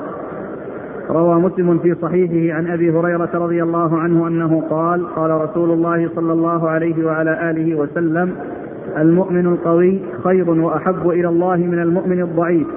روى 1.09 1.35
مسلم 1.35 1.77
في 1.77 1.95
صحيحه 1.95 2.57
عن 2.57 2.67
أبي 2.67 2.91
هريرة 2.91 3.29
رضي 3.33 3.63
الله 3.63 3.97
عنه 3.99 4.27
أنه 4.27 4.63
قال 4.69 5.15
قال 5.15 5.31
رسول 5.31 5.71
الله 5.71 6.09
صلى 6.15 6.33
الله 6.33 6.69
عليه 6.69 7.05
وعلى 7.05 7.51
آله 7.51 7.75
وسلم 7.75 8.31
المؤمن 8.97 9.45
القوي 9.45 9.99
خير 10.23 10.49
وأحب 10.49 11.09
إلى 11.09 11.29
الله 11.29 11.57
من 11.57 11.79
المؤمن 11.79 12.21
الضعيف 12.21 12.67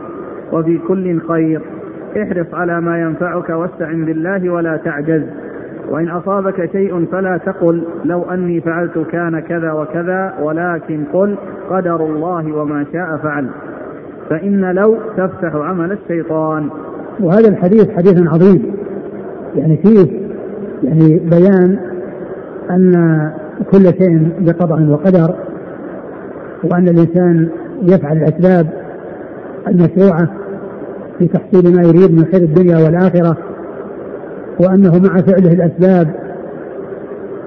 وفي 0.52 0.78
كل 0.78 1.20
خير. 1.20 1.60
احرص 2.22 2.54
على 2.54 2.80
ما 2.80 3.00
ينفعك 3.00 3.50
واستعن 3.50 4.04
بالله 4.04 4.50
ولا 4.50 4.76
تعجز. 4.76 5.22
وإن 5.90 6.08
أصابك 6.08 6.70
شيء 6.72 7.06
فلا 7.06 7.36
تقل 7.36 7.84
لو 8.04 8.22
أني 8.22 8.60
فعلت 8.60 8.98
كان 8.98 9.40
كذا 9.40 9.72
وكذا 9.72 10.34
ولكن 10.42 11.04
قل 11.12 11.36
قدر 11.70 12.06
الله 12.06 12.56
وما 12.56 12.86
شاء 12.92 13.16
فعل. 13.16 13.48
فإن 14.30 14.74
لو 14.74 14.96
تفتح 15.16 15.54
عمل 15.54 15.92
الشيطان. 15.92 16.68
وهذا 17.20 17.48
الحديث 17.48 17.90
حديث 17.90 18.28
عظيم. 18.28 18.74
يعني 19.56 19.76
فيه 19.76 20.20
يعني 20.82 21.18
بيان 21.18 21.78
أن 22.70 22.92
كل 23.70 23.82
شيء 23.84 24.28
بقضاء 24.40 24.82
وقدر 24.88 25.34
وأن 26.64 26.88
الإنسان 26.88 27.48
يفعل 27.82 28.16
الأسباب 28.16 28.66
المشروعة 29.68 30.28
في 31.18 31.26
تحصيل 31.26 31.76
ما 31.76 31.82
يريد 31.82 32.12
من 32.12 32.24
خير 32.24 32.42
الدنيا 32.42 32.76
والآخرة. 32.76 33.53
وأنه 34.60 34.98
مع 34.98 35.16
فعله 35.16 35.52
الأسباب 35.52 36.08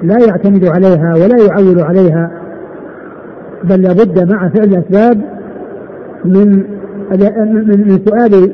لا 0.03 0.17
يعتمد 0.27 0.65
عليها 0.65 1.13
ولا 1.13 1.45
يعول 1.45 1.81
عليها 1.81 2.31
بل 3.63 3.81
لابد 3.81 4.31
مع 4.31 4.49
فعل 4.49 4.67
الأسباب 4.67 5.21
من 6.25 6.63
من 7.67 7.99
سؤال 8.05 8.53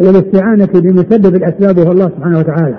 والاستعانة 0.00 0.68
بمسبب 0.74 1.34
الأسباب 1.34 1.78
وهو 1.78 1.92
الله 1.92 2.08
سبحانه 2.16 2.38
وتعالى. 2.38 2.74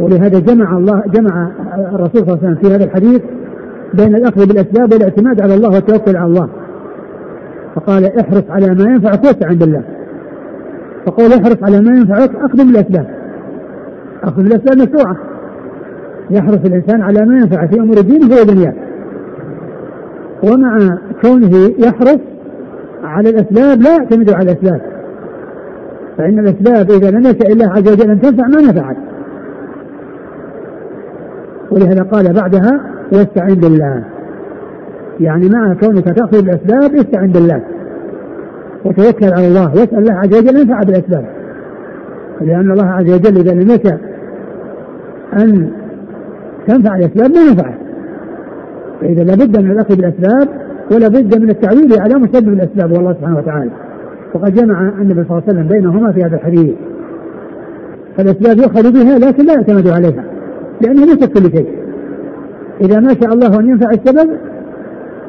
ولهذا 0.00 0.38
جمع 0.38 0.76
الله 0.76 1.02
جمع 1.06 1.50
الرسول 1.94 2.20
صلى 2.20 2.34
الله 2.34 2.38
عليه 2.38 2.48
وسلم 2.48 2.54
في 2.54 2.74
هذا 2.74 2.84
الحديث 2.84 3.22
بين 3.94 4.16
الأخذ 4.16 4.46
بالأسباب 4.46 4.92
والاعتماد 4.92 5.42
على 5.42 5.54
الله 5.54 5.68
والتوكل 5.68 6.16
على 6.16 6.26
الله. 6.26 6.48
فقال 7.74 8.18
احرص 8.20 8.44
على 8.50 8.66
ما 8.66 8.90
ينفعك 8.90 9.24
واستعن 9.24 9.54
بالله. 9.54 9.82
فقول 11.06 11.32
احرص 11.32 11.62
على 11.62 11.80
ما 11.80 11.98
ينفعك 11.98 12.30
أخذ 12.36 12.56
بالأسباب. 12.56 13.21
أخذ 14.24 14.42
بالأسباب 14.42 14.76
مشروعة 14.76 15.16
يحرص 16.30 16.58
الإنسان 16.64 17.02
على 17.02 17.26
ما 17.26 17.34
ينفع 17.34 17.66
في 17.66 17.80
أمور 17.80 18.00
دينه 18.00 18.36
ودنياه 18.40 18.74
ومع 20.42 20.98
كونه 21.22 21.70
يحرص 21.78 22.20
على 23.04 23.30
الأسباب 23.30 23.82
لا 23.82 23.90
يعتمد 23.90 24.30
على 24.30 24.52
الأسباب. 24.52 24.80
فإن 26.18 26.38
الأسباب 26.38 26.90
إذا 26.90 27.10
لم 27.10 27.20
يشاء 27.20 27.52
الله 27.52 27.72
عز 27.72 27.92
وجل 27.92 28.10
أن 28.10 28.20
تنفع 28.20 28.46
ما 28.46 28.62
نفعت. 28.70 28.96
ولهذا 31.70 32.02
قال 32.02 32.32
بعدها 32.32 32.80
واستعن 33.12 33.54
بالله. 33.54 34.04
يعني 35.20 35.48
مع 35.48 35.74
كونك 35.74 36.04
تأخذ 36.04 36.38
الأسباب 36.38 36.94
استعن 36.94 37.28
بالله. 37.28 37.62
وتوكل 38.84 39.32
على 39.32 39.48
الله 39.48 39.70
واسأل 39.70 39.98
الله 39.98 40.14
عز 40.14 40.34
وجل 40.34 40.60
ينفع 40.60 40.78
بالأسباب. 40.78 41.24
لأن 42.40 42.70
الله 42.70 42.86
عز 42.86 43.10
وجل 43.14 43.36
إذا 43.36 43.52
لم 43.52 43.70
يشاء 43.70 44.11
أن 45.36 45.70
تنفع 46.66 46.96
الأسباب 46.96 47.30
ما 47.30 47.52
نفعت. 47.52 47.74
فإذا 49.00 49.24
لابد 49.24 49.60
من 49.60 49.70
الأخذ 49.70 49.96
بالأسباب 49.96 50.48
ولا 50.92 51.08
بد 51.08 51.40
من 51.40 51.50
التعويل 51.50 52.00
على 52.00 52.14
مسبب 52.14 52.48
الأسباب 52.48 52.92
والله 52.92 53.12
سبحانه 53.12 53.38
وتعالى. 53.38 53.70
وقد 54.34 54.54
جمع 54.54 54.88
النبي 54.88 55.24
صلى 55.24 55.30
الله 55.30 55.42
عليه 55.48 55.52
وسلم 55.52 55.68
بينهما 55.68 56.12
في 56.12 56.20
هذا 56.24 56.36
الحديث. 56.36 56.74
فالأسباب 58.16 58.58
يؤخذ 58.58 58.92
بها 58.92 59.18
لكن 59.18 59.46
لا 59.46 59.52
يعتمد 59.52 59.88
عليها 59.88 60.24
لأنها 60.80 61.04
ليست 61.04 61.38
كل 61.38 61.56
شيء. 61.56 61.68
إذا 62.80 63.00
ما 63.00 63.14
شاء 63.20 63.32
الله 63.34 63.60
أن 63.60 63.68
ينفع 63.68 63.90
السبب 63.90 64.30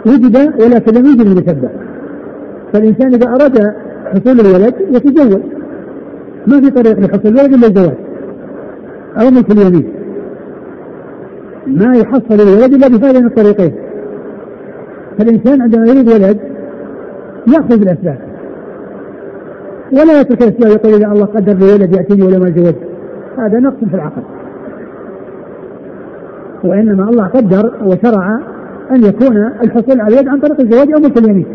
وجد 0.06 0.38
ولكن 0.38 0.94
لم 0.94 1.06
يوجد 1.06 1.22
المسبب 1.22 1.70
فالإنسان 2.74 3.14
إذا 3.14 3.28
أراد 3.28 3.74
حصول 4.06 4.40
الولد 4.40 4.74
يتزوج. 4.92 5.42
ما 6.48 6.62
في 6.62 6.70
طريق 6.70 7.00
لحصول 7.00 7.32
الولد 7.32 7.54
إلا 7.54 7.68
الزواج. 7.68 7.98
أو 9.22 9.29
ملك 9.32 9.51
اليمين 9.51 9.93
ما 11.67 11.96
يحصل 11.98 12.41
الولد 12.41 12.74
إلا 12.74 12.88
بهذين 12.88 13.25
الطريقين 13.25 13.74
فالإنسان 15.17 15.62
عندما 15.62 15.88
يريد 15.88 16.10
ولد 16.10 16.39
يأخذ 17.48 17.79
بالأسباب. 17.79 18.20
ولا 19.91 20.20
يترك 20.20 20.41
الأسباب 20.41 20.72
يقول 20.72 20.93
إذا 20.93 21.08
الله 21.08 21.25
قدر 21.25 21.53
لي 21.53 21.74
ولد 21.74 21.96
يأتيني 21.96 22.24
ولا 22.27 22.39
ما 22.39 22.53
زوج 22.55 22.75
هذا 23.38 23.60
نقص 23.60 23.77
في 23.89 23.96
العقل. 23.96 24.22
وإنما 26.63 27.10
الله 27.10 27.27
قدر 27.27 27.74
وشرع 27.86 28.39
أن 28.91 29.03
يكون 29.03 29.38
الحصول 29.38 30.01
على 30.01 30.13
الولد 30.13 30.27
عن 30.27 30.39
طريق 30.39 30.60
الزواج 30.62 30.91
أو 30.91 31.00
ملك 31.00 31.17
اليمين 31.17 31.46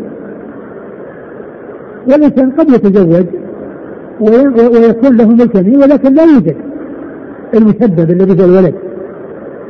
والإنسان 2.11 2.51
قد 2.51 2.69
يتزوج 2.69 3.25
ويكون 4.19 5.17
له 5.17 5.29
ملك 5.29 5.55
يمين 5.55 5.77
ولكن 5.77 6.13
لا 6.13 6.23
يوجد. 6.23 6.68
المسبب 7.53 8.11
الذي 8.11 8.43
هو 8.43 8.45
الولد 8.45 8.75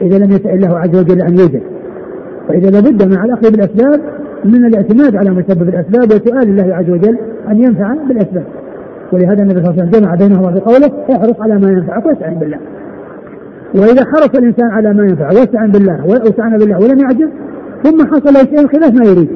إذا 0.02 0.18
لم 0.18 0.32
يسأل 0.32 0.54
الله 0.54 0.80
عز 0.80 0.96
وجل 0.96 1.22
أن 1.22 1.40
يوجد. 1.40 1.62
فإذا 2.48 2.70
لابد 2.70 3.16
مع 3.16 3.26
الأخذ 3.26 3.52
بالأسباب 3.52 4.02
من 4.46 4.66
الاعتماد 4.66 5.16
على 5.16 5.30
مسبب 5.30 5.70
الأسباب 5.70 6.06
وسؤال 6.06 6.44
الله 6.44 6.76
عز 6.76 6.90
وجل 6.90 7.18
أن 7.50 7.64
ينفع 7.64 7.94
بالأسباب. 8.08 8.46
ولهذا 9.14 9.44
النبي 9.44 9.64
صلى 9.64 9.70
الله 9.70 9.82
عليه 9.82 9.90
وسلم 9.90 10.02
جمع 10.02 10.16
بينهما 10.16 10.54
في 10.54 10.60
قوله 10.60 11.16
احرص 11.16 11.42
على 11.42 11.60
ما 11.60 11.70
ينفعك 11.72 12.06
واستعن 12.06 12.36
بالله. 12.36 12.60
وإذا 13.76 14.06
حرص 14.06 14.38
الإنسان 14.38 14.72
على 14.72 14.94
ما 14.94 15.04
ينفع 15.04 15.28
واستعن 15.28 15.72
بالله 15.72 16.06
واستعن 16.06 16.58
بالله 16.58 16.78
ولم 16.78 17.00
يعجز 17.00 17.30
ثم 17.84 18.08
حصل 18.08 18.34
شيء 18.34 18.68
خلاف 18.68 18.94
ما 18.94 19.06
يريد. 19.06 19.30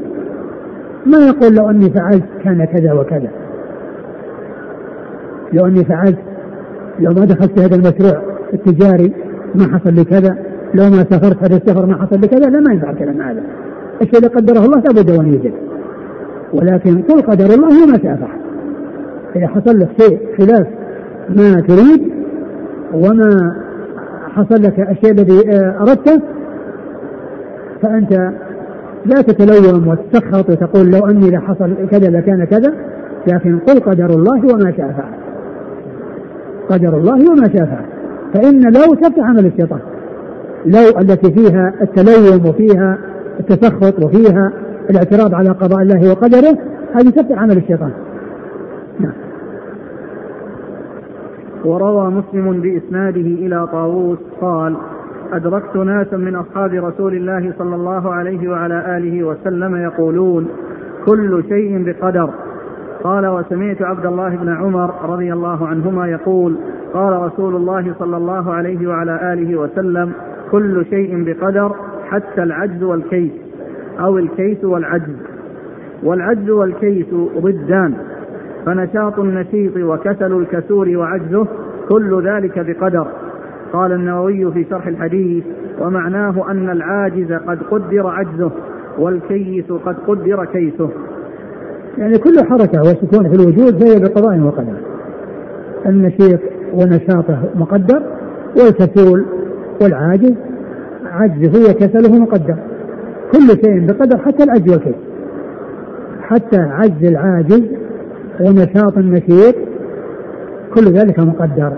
ما 1.05 1.17
يقول 1.27 1.55
لو 1.55 1.69
أني 1.69 1.89
فعلت 1.89 2.23
كان 2.43 2.65
كذا 2.65 2.93
وكذا؟ 2.93 3.29
لو 5.53 5.65
أني 5.65 5.85
فعلت 5.85 6.17
لو 6.99 7.13
ما 7.13 7.25
دخلت 7.25 7.59
هذا 7.59 7.75
المشروع 7.75 8.32
التجاري 8.53 9.13
ما 9.55 9.77
حصل 9.77 9.93
لي 9.93 10.03
كذا 10.03 10.37
لو 10.73 10.83
ما 10.83 11.05
سافرت 11.09 11.43
هذا 11.43 11.55
السفر 11.55 11.85
ما 11.85 11.95
حصل 11.95 12.21
لي 12.21 12.27
كذا 12.27 12.49
لا 12.49 12.59
ما 12.59 12.73
ينفع 12.73 12.89
الكلام 12.89 13.21
هذا. 13.21 13.43
الشيء 14.01 14.17
اللي 14.17 14.27
قدره 14.27 14.65
الله 14.65 14.79
لابد 14.79 15.09
أن 15.09 15.33
يوجد. 15.33 15.53
ولكن 16.53 17.01
قل 17.01 17.21
قدر 17.21 17.45
الله 17.45 17.83
وما 17.83 17.97
شاء 18.03 18.15
فعل. 18.15 18.39
إذا 19.35 19.47
حصل 19.47 19.79
لك 19.79 19.89
شيء 20.01 20.19
خلاف 20.37 20.67
ما 21.29 21.61
تريد 21.67 22.13
وما 22.93 23.55
حصل 24.29 24.63
لك 24.63 24.79
الشيء 24.79 25.11
الذي 25.11 25.51
آه، 25.51 25.77
أردته 25.81 26.21
فأنت 27.81 28.13
لا 29.05 29.21
تتلوم 29.21 29.87
وتسخط 29.87 30.49
وتقول 30.49 30.91
لو 30.91 31.05
أني 31.05 31.31
لحصل 31.31 31.75
كذا 31.91 32.09
لكان 32.09 32.45
كذا. 32.45 32.73
لكن 33.27 33.59
قل 33.59 33.79
قدر 33.79 34.05
الله 34.05 34.45
وما 34.53 34.73
شاء 34.77 34.91
فعل. 34.91 35.13
قدر 36.69 36.97
الله 36.97 37.31
وما 37.31 37.49
شاء 37.53 37.65
فعل. 37.65 37.92
فإن 38.33 38.61
لو 38.61 38.93
تفتح 38.93 39.23
عمل 39.23 39.45
الشيطان 39.45 39.79
لو 40.65 40.99
التي 40.99 41.33
فيها 41.33 41.73
التلوم 41.81 42.49
وفيها 42.49 42.97
التسخط 43.39 44.03
وفيها 44.03 44.51
الاعتراض 44.89 45.33
على 45.35 45.49
قضاء 45.49 45.81
الله 45.81 46.11
وقدره 46.11 46.57
هذه 46.93 47.09
تفتح 47.09 47.37
عمل 47.37 47.57
الشيطان. 47.57 47.91
نعم. 48.99 49.13
وروى 51.65 52.11
مسلم 52.11 52.61
بإسناده 52.61 53.21
إلى 53.21 53.67
طاووس 53.67 54.17
قال 54.41 54.75
أدركت 55.33 55.75
ناسا 55.75 56.17
من 56.17 56.35
أصحاب 56.35 56.73
رسول 56.73 57.13
الله 57.13 57.53
صلى 57.59 57.75
الله 57.75 58.13
عليه 58.13 58.49
وعلى 58.49 58.97
آله 58.97 59.23
وسلم 59.23 59.75
يقولون 59.75 60.47
كل 61.05 61.43
شيء 61.49 61.83
بقدر. 61.85 62.29
قال 63.03 63.27
وسمعت 63.27 63.81
عبد 63.81 64.05
الله 64.05 64.29
بن 64.35 64.49
عمر 64.49 65.09
رضي 65.09 65.33
الله 65.33 65.67
عنهما 65.67 66.07
يقول 66.07 66.57
قال 66.93 67.21
رسول 67.21 67.55
الله 67.55 67.93
صلى 67.99 68.17
الله 68.17 68.53
عليه 68.53 68.87
وعلى 68.87 69.33
آله 69.33 69.59
وسلم 69.59 70.11
كل 70.51 70.85
شيء 70.89 71.23
بقدر 71.23 71.75
حتى 72.09 72.43
العجز 72.43 72.83
والكيس 72.83 73.31
أو 73.99 74.17
الكيس 74.17 74.63
والعجز. 74.63 75.15
والعجز 76.03 76.49
والكيس 76.49 77.13
ضدان 77.37 77.93
فنشاط 78.65 79.19
النشيط 79.19 79.77
وكسل 79.77 80.33
الكسول 80.33 80.97
وعجزه 80.97 81.47
كل 81.89 82.27
ذلك 82.27 82.59
بقدر. 82.59 83.07
قال 83.73 83.91
النووي 83.91 84.51
في 84.51 84.65
شرح 84.69 84.87
الحديث 84.87 85.43
ومعناه 85.79 86.51
أن 86.51 86.69
العاجز 86.69 87.33
قد 87.33 87.59
قدر 87.71 88.07
عجزه 88.07 88.51
والكيس 88.97 89.71
قد 89.71 89.95
قدر 90.07 90.45
كيسه. 90.45 90.89
يعني 91.97 92.17
كل 92.17 92.43
حركة 92.43 92.81
وسكون 92.81 93.29
في 93.29 93.35
الوجود 93.35 93.83
فهي 93.83 93.99
بقضاء 93.99 94.39
وقدر. 94.39 94.77
النشيط 95.85 96.39
ونشاطه 96.73 97.39
مقدر 97.55 98.03
والكسول 98.57 99.25
والعاجز 99.81 100.33
عجزه 101.05 101.71
وكسله 101.71 102.19
مقدر. 102.19 102.55
كل 103.33 103.47
شيء 103.65 103.87
بقدر 103.87 104.17
حتى 104.17 104.43
العجز 104.43 104.71
والكيس 104.71 104.95
حتى 106.21 106.57
عجز 106.57 107.03
العاجز 107.03 107.63
ونشاط 108.41 108.97
النشيط 108.97 109.55
كل 110.75 110.83
ذلك 110.83 111.19
مقدر. 111.19 111.73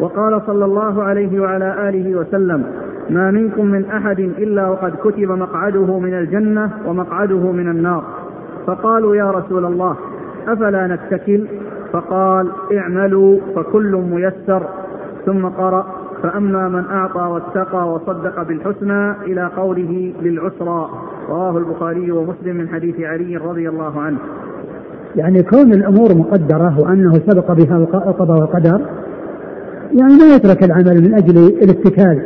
وقال 0.00 0.42
صلى 0.46 0.64
الله 0.64 1.02
عليه 1.02 1.40
وعلى 1.40 1.88
آله 1.88 2.18
وسلم 2.18 2.62
ما 3.10 3.30
منكم 3.30 3.66
من 3.66 3.84
أحد 3.84 4.18
إلا 4.18 4.68
وقد 4.68 4.92
كتب 5.04 5.30
مقعده 5.30 5.98
من 5.98 6.14
الجنة 6.14 6.70
ومقعده 6.86 7.52
من 7.52 7.68
النار. 7.68 8.04
فقالوا 8.66 9.16
يا 9.16 9.30
رسول 9.30 9.64
الله 9.64 9.96
أفلا 10.48 10.86
نتكل؟ 10.86 11.46
فقال 11.92 12.50
اعملوا 12.72 13.38
فكل 13.56 14.02
ميسر. 14.10 14.62
ثم 15.26 15.46
قرأ 15.46 15.86
فأما 16.22 16.68
من 16.68 16.84
أعطى 16.90 17.20
واتقى 17.20 17.92
وصدق 17.92 18.42
بالحسنى 18.42 19.10
إلى 19.10 19.50
قوله 19.56 20.12
للعسرى. 20.22 20.90
رواه 21.28 21.58
البخاري 21.58 22.12
ومسلم 22.12 22.56
من 22.56 22.68
حديث 22.68 23.00
علي 23.00 23.36
رضي 23.36 23.68
الله 23.68 24.00
عنه. 24.00 24.18
يعني 25.16 25.42
كون 25.42 25.72
الأمور 25.72 26.14
مقدرة 26.14 26.80
وأنه 26.80 27.12
سبق 27.12 27.52
بها 27.52 27.76
القضاء 27.76 28.40
والقدر 28.40 28.80
يعني 29.92 30.14
ما 30.14 30.34
يترك 30.34 30.64
العمل 30.64 31.02
من 31.02 31.14
أجل 31.14 31.38
الاتكال 31.38 32.22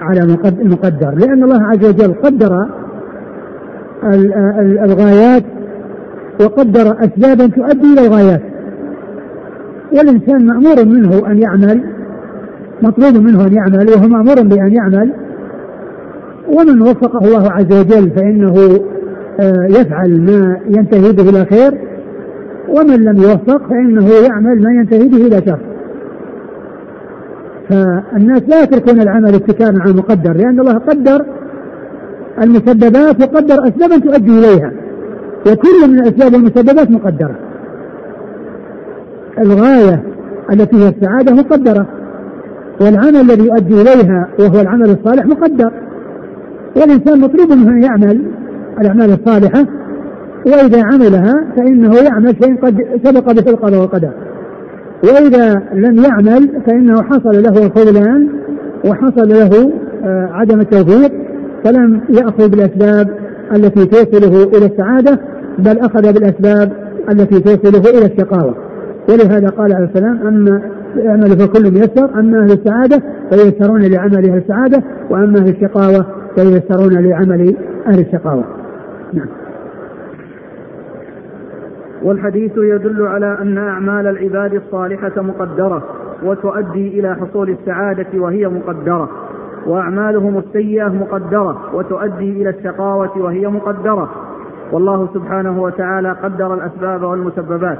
على 0.00 0.20
المقدر 0.62 1.14
لأن 1.14 1.44
الله 1.44 1.62
عز 1.62 1.88
وجل 1.88 2.14
قدر 2.14 2.66
الغايات 4.84 5.42
وقدر 6.40 6.96
أسبابا 7.00 7.46
تؤدي 7.46 7.92
إلى 7.92 8.06
الغايات. 8.06 8.42
والإنسان 9.92 10.46
مأمور 10.46 10.84
منه 10.84 11.30
أن 11.30 11.38
يعمل 11.38 11.84
مطلوب 12.82 13.24
منه 13.24 13.46
أن 13.46 13.52
يعمل 13.52 13.88
وهو 13.90 14.08
مأمور 14.08 14.34
بأن 14.34 14.72
يعمل. 14.72 15.12
ومن 16.48 16.82
وفقه 16.82 17.18
الله 17.18 17.52
عز 17.52 17.72
وجل 17.72 18.10
فإنه 18.10 18.54
آه، 19.40 19.66
يفعل 19.68 20.20
ما 20.20 20.60
ينتهي 20.66 21.12
به 21.12 21.28
إلى 21.30 21.44
خير. 21.44 21.78
ومن 22.68 23.04
لم 23.04 23.16
يوفق 23.16 23.68
فإنه 23.68 24.08
يعمل 24.28 24.62
ما 24.62 24.70
ينتهي 24.70 25.08
به 25.08 25.26
إلى 25.26 25.42
شر. 25.46 25.58
فالناس 27.68 28.42
لا 28.48 28.62
يتركون 28.62 29.00
العمل 29.00 29.34
اتكالا 29.34 29.82
على 29.82 29.90
المقدر 29.90 30.32
لأن 30.36 30.60
الله 30.60 30.78
قدر 30.78 31.24
المسببات 32.42 33.22
وقدر 33.22 33.54
أسبابا 33.54 33.98
تؤدي 33.98 34.38
إليها. 34.38 34.72
وكل 35.46 35.88
من 35.88 35.98
الأسباب 35.98 36.32
والمسببات 36.32 36.90
مقدرة. 36.90 37.36
الغاية 39.38 40.02
التي 40.52 40.76
هي 40.76 40.88
السعادة 40.88 41.34
مقدرة. 41.34 41.86
والعمل 42.80 43.16
الذي 43.16 43.46
يؤدي 43.46 43.74
إليها 43.82 44.28
وهو 44.38 44.60
العمل 44.60 44.90
الصالح 44.90 45.26
مقدر. 45.26 45.72
والإنسان 46.76 47.20
مطلوب 47.20 47.52
منه 47.52 47.70
أن 47.70 47.82
يعمل 47.82 48.22
الأعمال 48.80 49.10
الصالحة. 49.12 49.66
وإذا 50.46 50.82
عملها 50.84 51.34
فإنه 51.56 51.94
يعمل 51.96 52.36
شيء 52.42 52.56
قد 52.56 52.84
سبق 53.04 53.32
به 53.32 53.50
القضاء 53.50 53.80
والقدر. 53.80 54.10
وإذا 55.04 55.62
لم 55.74 56.04
يعمل 56.04 56.62
فإنه 56.66 57.02
حصل 57.02 57.42
له 57.42 57.66
الخذلان 57.66 58.28
وحصل 58.84 59.28
له 59.28 59.72
آه، 60.04 60.28
عدم 60.32 60.60
التوفيق. 60.60 61.27
فلم 61.64 62.00
يأخذ 62.08 62.50
بالأسباب 62.50 63.18
التي 63.52 63.86
توصله 63.86 64.44
إلى 64.44 64.66
السعادة 64.66 65.20
بل 65.58 65.78
أخذ 65.78 66.12
بالأسباب 66.12 66.72
التي 67.10 67.40
توصله 67.40 67.98
إلى 67.98 68.06
الشقاوة. 68.06 68.54
ولهذا 69.08 69.48
قال 69.48 69.74
عليه 69.74 69.84
السلام 69.84 70.26
أما 70.26 70.62
اعمل 71.06 71.30
فكل 71.30 71.70
ميسر 71.70 72.20
أما 72.20 72.38
أهل 72.42 72.52
السعادة 72.52 73.02
فييسرون 73.30 73.82
لعمل 73.82 74.30
أهل 74.30 74.36
السعادة 74.36 74.82
وأما 75.10 75.38
أهل 75.38 75.48
الشقاوة 75.48 76.06
فييسرون 76.36 76.92
لعمل 76.92 77.56
أهل 77.86 78.00
الشقاوة. 78.00 78.44
نعم. 79.12 79.28
والحديث 82.02 82.52
يدل 82.56 83.06
على 83.06 83.38
أن 83.42 83.58
أعمال 83.58 84.06
العباد 84.06 84.54
الصالحة 84.54 85.22
مقدرة 85.22 85.82
وتؤدي 86.24 87.00
إلى 87.00 87.16
حصول 87.16 87.50
السعادة 87.50 88.06
وهي 88.14 88.48
مقدرة. 88.48 89.10
وأعمالهم 89.68 90.38
السيئة 90.38 90.88
مقدرة 90.88 91.58
وتؤدي 91.74 92.42
إلى 92.42 92.50
الشقاوة 92.50 93.18
وهي 93.18 93.48
مقدرة. 93.48 94.10
والله 94.72 95.08
سبحانه 95.14 95.62
وتعالى 95.62 96.12
قدر 96.12 96.54
الأسباب 96.54 97.02
والمسببات 97.02 97.78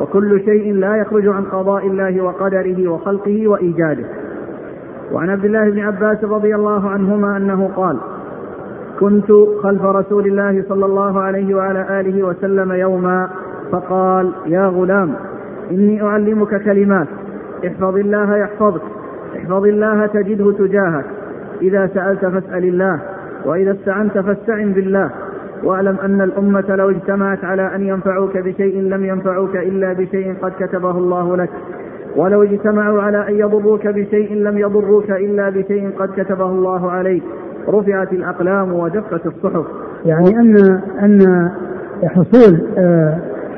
وكل 0.00 0.40
شيء 0.44 0.74
لا 0.74 0.96
يخرج 0.96 1.28
عن 1.28 1.44
قضاء 1.44 1.86
الله 1.86 2.20
وقدره 2.20 2.88
وخلقه 2.88 3.48
وإيجاده. 3.48 4.04
وعن 5.12 5.30
عبد 5.30 5.44
الله 5.44 5.70
بن 5.70 5.78
عباس 5.78 6.24
رضي 6.24 6.54
الله 6.54 6.90
عنهما 6.90 7.36
أنه 7.36 7.70
قال 7.76 7.96
كنت 9.00 9.32
خلف 9.62 9.82
رسول 9.82 10.26
الله 10.26 10.64
صلى 10.68 10.86
الله 10.86 11.20
عليه 11.20 11.54
وعلى 11.54 12.00
آله 12.00 12.22
وسلم 12.26 12.72
يوما 12.72 13.28
فقال 13.72 14.32
يا 14.46 14.66
غلام 14.66 15.14
إني 15.70 16.02
أعلمك 16.02 16.62
كلمات 16.64 17.06
احفظ 17.66 17.96
الله 17.96 18.36
يحفظك 18.36 18.82
احفظ 19.36 19.64
الله 19.66 20.06
تجده 20.06 20.52
تجاهك 20.52 21.04
إذا 21.62 21.90
سألت 21.94 22.26
فاسأل 22.26 22.64
الله 22.64 23.00
وإذا 23.44 23.72
استعنت 23.72 24.18
فاستعن 24.18 24.72
بالله. 24.72 25.10
واعلم 25.64 25.96
أن 26.04 26.20
الأمة 26.20 26.64
لو 26.68 26.90
اجتمعت 26.90 27.44
على 27.44 27.74
أن 27.74 27.82
ينفعوك 27.82 28.38
بشيء 28.38 28.80
لم 28.80 29.04
ينفعوك 29.04 29.56
إلا 29.56 29.92
بشيء 29.92 30.34
قد 30.42 30.52
كتبه 30.60 30.90
الله 30.90 31.36
لك. 31.36 31.50
ولو 32.16 32.42
اجتمعوا 32.42 33.02
على 33.02 33.28
أن 33.28 33.34
يضروك 33.34 33.86
بشيء 33.86 34.34
لم 34.34 34.58
يضروك 34.58 35.10
إلا 35.10 35.50
بشيء 35.50 35.90
قد 35.98 36.08
كتبه 36.16 36.46
الله 36.46 36.90
عليك. 36.90 37.22
رفعت 37.68 38.12
الأقلام 38.12 38.72
وجفت 38.72 39.26
الصحف. 39.26 39.64
يعني 40.04 40.36
أن 40.36 40.80
أن 41.02 41.50
حصول 42.04 42.60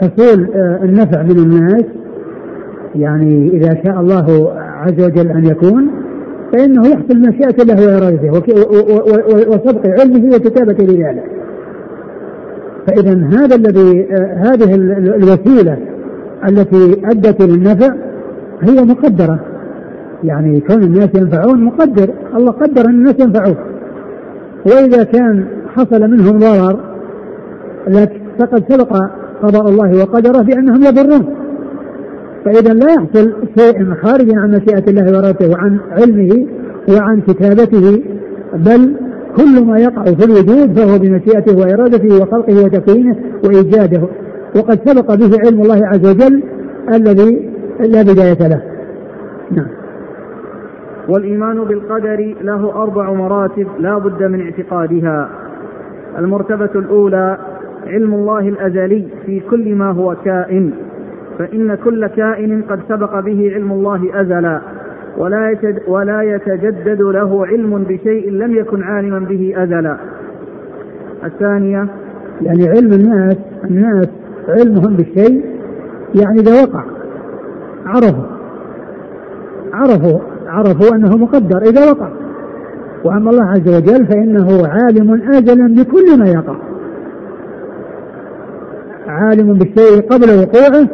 حصول 0.01 0.49
النفع 0.57 1.23
من 1.23 1.39
الناس 1.39 1.85
يعني 2.95 3.49
إذا 3.49 3.83
شاء 3.85 4.01
الله 4.01 4.53
عز 4.57 5.05
وجل 5.05 5.31
أن 5.31 5.45
يكون 5.45 5.91
فإنه 6.53 6.89
يحصل 6.89 7.19
مشيئة 7.19 7.63
الله 7.63 7.87
وإرادته 7.87 8.31
وسبق 9.49 9.87
علمه 10.01 10.37
وكتابته 10.37 10.85
لذلك. 10.85 11.25
فإذا 12.87 13.27
هذا 13.27 13.57
الذي 13.57 14.09
آه، 14.13 14.35
هذه 14.37 14.75
الوسيلة 14.95 15.79
التي 16.49 16.93
أدت 17.05 17.43
إلى 17.43 17.55
النفع 17.55 17.95
هي 18.63 18.85
مقدرة. 18.85 19.41
يعني 20.25 20.61
كون 20.61 20.83
الناس 20.83 21.09
ينفعون 21.15 21.65
مقدر. 21.65 22.11
الله 22.37 22.53
قدر 22.53 22.85
أن 22.85 22.95
الناس 22.95 23.15
ينفعون 23.21 23.57
وإذا 24.67 25.05
كان 25.05 25.45
حصل 25.77 26.11
منهم 26.11 26.39
ضرر 26.39 26.81
فقد 28.39 28.65
سبق 28.69 28.97
قضاء 29.43 29.69
الله 29.69 30.03
وقدره 30.03 30.43
بأنهم 30.43 30.83
يضرون. 30.83 31.27
فإذا 32.45 32.75
لا 32.75 32.93
يحصل 32.93 33.33
شيء 33.59 33.95
خارج 33.95 34.37
عن 34.37 34.51
مشيئة 34.51 34.91
الله 34.91 35.13
وإرادته 35.13 35.51
وعن 35.51 35.79
علمه 35.91 36.47
وعن 36.89 37.21
كتابته 37.21 38.03
بل 38.55 38.97
كل 39.37 39.67
ما 39.67 39.79
يقع 39.79 40.05
في 40.05 40.25
الوجود 40.25 40.79
فهو 40.79 40.99
بمشيئته 40.99 41.59
وإرادته 41.59 42.23
وخلقه 42.23 42.65
وتكوينه 42.65 43.17
وإيجاده. 43.45 44.09
وقد 44.57 44.79
سبق 44.85 45.15
به 45.15 45.31
علم 45.47 45.63
الله 45.63 45.87
عز 45.87 46.07
وجل 46.07 46.43
الذي 46.95 47.51
لا 47.81 48.03
بداية 48.03 48.49
له. 48.49 48.63
نعم. 49.51 49.69
والإيمان 51.09 51.65
بالقدر 51.65 52.35
له 52.43 52.83
أربع 52.83 53.13
مراتب 53.13 53.67
لا 53.79 53.99
بد 53.99 54.23
من 54.23 54.41
اعتقادها. 54.41 55.31
المرتبة 56.19 56.71
الأولى 56.75 57.39
علم 57.87 58.15
الله 58.15 58.49
الأزلي 58.49 59.09
في 59.27 59.41
كل 59.41 59.75
ما 59.75 59.91
هو 59.91 60.17
كائن. 60.25 60.73
فإن 61.39 61.75
كل 61.75 62.07
كائن 62.07 62.63
قد 62.63 62.81
سبق 62.89 63.21
به 63.21 63.51
علم 63.55 63.73
الله 63.73 64.21
أزلا 64.21 64.61
ولا 65.19 65.57
ولا 65.89 66.23
يتجدد 66.23 67.03
له 67.03 67.47
علم 67.47 67.85
بشيء 67.89 68.31
لم 68.31 68.55
يكن 68.55 68.83
عالما 68.83 69.19
به 69.19 69.55
أزلا. 69.57 69.97
الثانية 71.25 71.87
يعني 72.43 72.69
علم 72.69 72.93
الناس 72.93 73.37
الناس 73.65 74.09
علمهم 74.49 74.97
بالشيء 74.97 75.45
يعني 76.15 76.41
إذا 76.41 76.63
وقع 76.63 76.85
عرفوا 77.87 78.25
عرفوا 79.73 80.19
عرفوا 80.47 80.97
أنه 80.97 81.17
مقدر 81.17 81.59
إذا 81.63 81.91
وقع. 81.91 82.09
وأما 83.05 83.31
الله 83.31 83.45
عز 83.45 83.69
وجل 83.77 84.07
فإنه 84.07 84.67
عالم 84.67 85.23
أزلا 85.31 85.83
بكل 85.83 86.19
ما 86.19 86.29
يقع. 86.29 86.57
عالم 89.09 89.53
بالشيء 89.53 90.01
قبل 90.11 90.27
وقوعه 90.31 90.89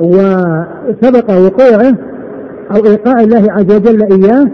وسبق 0.00 1.30
وقوعه 1.30 1.94
أو 2.70 2.86
إيقاع 2.86 3.20
الله 3.20 3.52
عز 3.52 3.76
وجل 3.76 4.02
إياه 4.02 4.50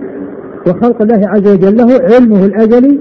وخلق 0.67 1.03
الله 1.03 1.29
عز 1.29 1.49
وجل 1.49 1.77
له 1.77 1.93
علمه 2.15 2.45
الأزلي 2.45 2.99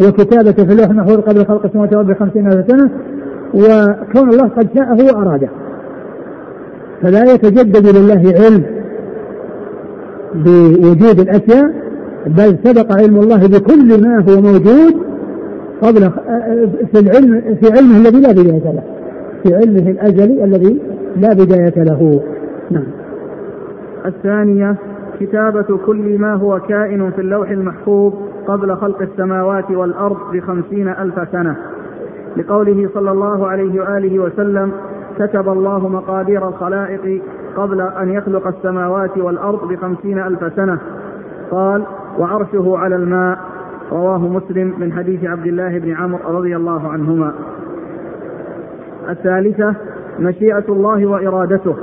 وكتابته 0.00 0.64
في 0.64 0.72
اللوح 0.72 0.90
المحفوظ 0.90 1.18
قبل 1.20 1.46
خلق 1.46 1.64
السماوات 1.64 1.94
والأرض 1.94 2.06
بخمسين 2.06 2.46
ألف 2.46 2.70
سنة 2.70 2.90
وكون 3.54 4.30
الله 4.30 4.48
قد 4.48 4.68
شاءه 4.74 5.04
وأراده. 5.04 5.48
فلا 7.02 7.32
يتجدد 7.32 7.96
لله 7.96 8.34
علم 8.40 8.64
بوجود 10.34 11.20
الأشياء 11.20 11.72
بل 12.26 12.58
سبق 12.64 12.96
علم 12.96 13.18
الله 13.18 13.46
بكل 13.46 14.02
ما 14.02 14.24
هو 14.28 14.40
موجود 14.40 14.94
قبل 15.82 16.10
في 16.92 17.00
العلم 17.00 17.56
في 17.60 17.72
علمه 17.72 17.96
الذي 17.96 18.20
لا 18.20 18.32
بداية 18.32 18.72
له 18.72 18.82
في 19.44 19.54
علمه 19.54 19.90
الأزلي 19.90 20.44
الذي 20.44 20.82
لا 21.16 21.28
بداية 21.32 21.84
له. 21.84 22.22
نعم. 22.70 22.86
الثانية 24.06 24.76
كتابة 25.20 25.78
كل 25.86 26.18
ما 26.18 26.34
هو 26.34 26.60
كائن 26.68 27.10
في 27.10 27.20
اللوح 27.20 27.50
المحفوظ 27.50 28.12
قبل 28.46 28.76
خلق 28.76 29.02
السماوات 29.02 29.70
والأرض 29.70 30.16
بخمسين 30.32 30.88
ألف 30.88 31.28
سنة. 31.32 31.56
لقوله 32.36 32.88
صلى 32.94 33.10
الله 33.10 33.46
عليه 33.46 33.80
وآله 33.80 34.18
وسلم 34.18 34.72
كتب 35.18 35.48
الله 35.48 35.88
مقادير 35.88 36.48
الخلائق 36.48 37.22
قبل 37.56 37.80
أن 37.80 38.08
يخلق 38.08 38.46
السماوات 38.46 39.18
والأرض 39.18 39.68
بخمسين 39.68 40.18
ألف 40.18 40.52
سنة. 40.56 40.78
قال 41.50 41.82
وعرشه 42.18 42.78
على 42.78 42.96
الماء. 42.96 43.38
رواه 43.92 44.18
مسلم 44.18 44.74
من 44.78 44.92
حديث 44.92 45.24
عبد 45.24 45.46
الله 45.46 45.78
بن 45.78 45.92
عمرو 45.92 46.38
رضي 46.38 46.56
الله 46.56 46.88
عنهما. 46.88 47.32
الثالثة 49.10 49.74
مشيئة 50.18 50.64
الله 50.68 51.06
وإرادته 51.06 51.74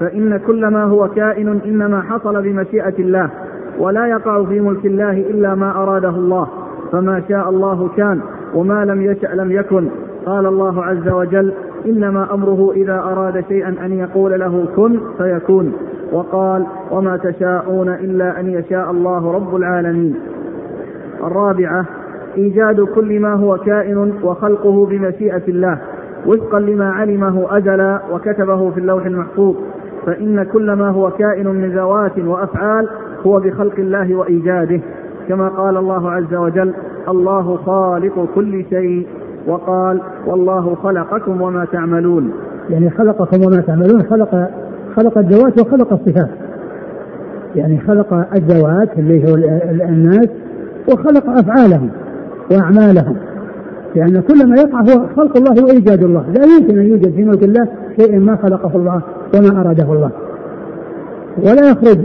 فإن 0.00 0.36
كل 0.46 0.66
ما 0.66 0.84
هو 0.84 1.08
كائن 1.08 1.60
إنما 1.64 2.02
حصل 2.02 2.42
بمشيئة 2.42 2.94
الله 2.98 3.30
ولا 3.78 4.06
يقع 4.06 4.44
في 4.44 4.60
ملك 4.60 4.86
الله 4.86 5.12
إلا 5.12 5.54
ما 5.54 5.82
أراده 5.82 6.08
الله 6.08 6.48
فما 6.92 7.22
شاء 7.28 7.48
الله 7.50 7.88
كان 7.96 8.20
وما 8.54 8.84
لم 8.84 9.02
يشأ 9.02 9.26
لم 9.26 9.52
يكن. 9.52 9.88
قال 10.26 10.46
الله 10.46 10.84
عز 10.84 11.08
وجل 11.08 11.52
إنما 11.86 12.34
أمره 12.34 12.72
إذا 12.72 12.94
أراد 12.94 13.44
شيئا 13.48 13.68
أن 13.84 13.92
يقول 13.92 14.40
له 14.40 14.66
كن 14.76 15.00
فيكون. 15.18 15.72
وقال 16.12 16.66
وما 16.90 17.16
تشاءون 17.16 17.88
إلا 17.88 18.40
أن 18.40 18.50
يشاء 18.50 18.90
الله 18.90 19.32
رب 19.32 19.56
العالمين. 19.56 20.14
الرابعة 21.24 21.86
إيجاد 22.36 22.80
كل 22.80 23.20
ما 23.20 23.34
هو 23.34 23.56
كائن 23.58 24.12
وخلقه 24.22 24.86
بمشيئة 24.86 25.42
الله. 25.48 25.78
وفقا 26.26 26.60
لما 26.60 26.90
علمه 26.90 27.56
أزلا 27.56 28.00
وكتبه 28.12 28.70
في 28.70 28.80
اللوح 28.80 29.06
المحفوظ. 29.06 29.56
فإن 30.06 30.42
كل 30.42 30.72
ما 30.72 30.88
هو 30.88 31.10
كائن 31.10 31.46
من 31.48 31.76
ذوات 31.76 32.18
وأفعال 32.18 32.88
هو 33.26 33.40
بخلق 33.40 33.74
الله 33.78 34.14
وإيجاده. 34.14 34.80
كما 35.28 35.48
قال 35.48 35.76
الله 35.76 36.10
عز 36.10 36.34
وجل 36.34 36.74
الله 37.08 37.56
خالق 37.56 38.28
كل 38.34 38.64
شيء 38.70 39.06
وقال 39.46 40.00
والله 40.26 40.74
خلقكم 40.74 41.40
وما 41.40 41.64
تعملون 41.64 42.32
يعني 42.70 42.90
خلقكم 42.90 43.40
وما 43.46 43.60
تعملون 43.60 44.02
خلق 44.02 44.50
خلق 44.96 45.18
الذوات 45.18 45.60
وخلق 45.60 45.92
الصفات. 45.92 46.30
يعني 47.56 47.80
خلق 47.80 48.14
الذوات 48.34 48.98
اللي 48.98 49.30
هو 49.30 49.34
الناس 49.88 50.28
وخلق 50.92 51.30
أفعالهم 51.30 51.90
وأعمالهم. 52.52 53.16
لأن 53.96 54.20
كل 54.20 54.46
ما 54.48 54.56
يقع 54.56 54.80
هو 54.80 55.06
خلق 55.16 55.36
الله 55.36 55.64
وإيجاد 55.64 56.02
الله. 56.02 56.24
لا 56.30 56.44
يمكن 56.44 56.78
أن 56.78 56.86
يوجد 56.86 57.14
في 57.14 57.24
ملك 57.24 57.42
الله 57.42 57.68
شيء 58.00 58.18
ما 58.18 58.36
خلقه 58.36 58.76
الله 58.76 59.02
وما 59.34 59.60
أراده 59.60 59.92
الله. 59.92 60.10
ولا 61.38 61.70
يخرج 61.70 61.98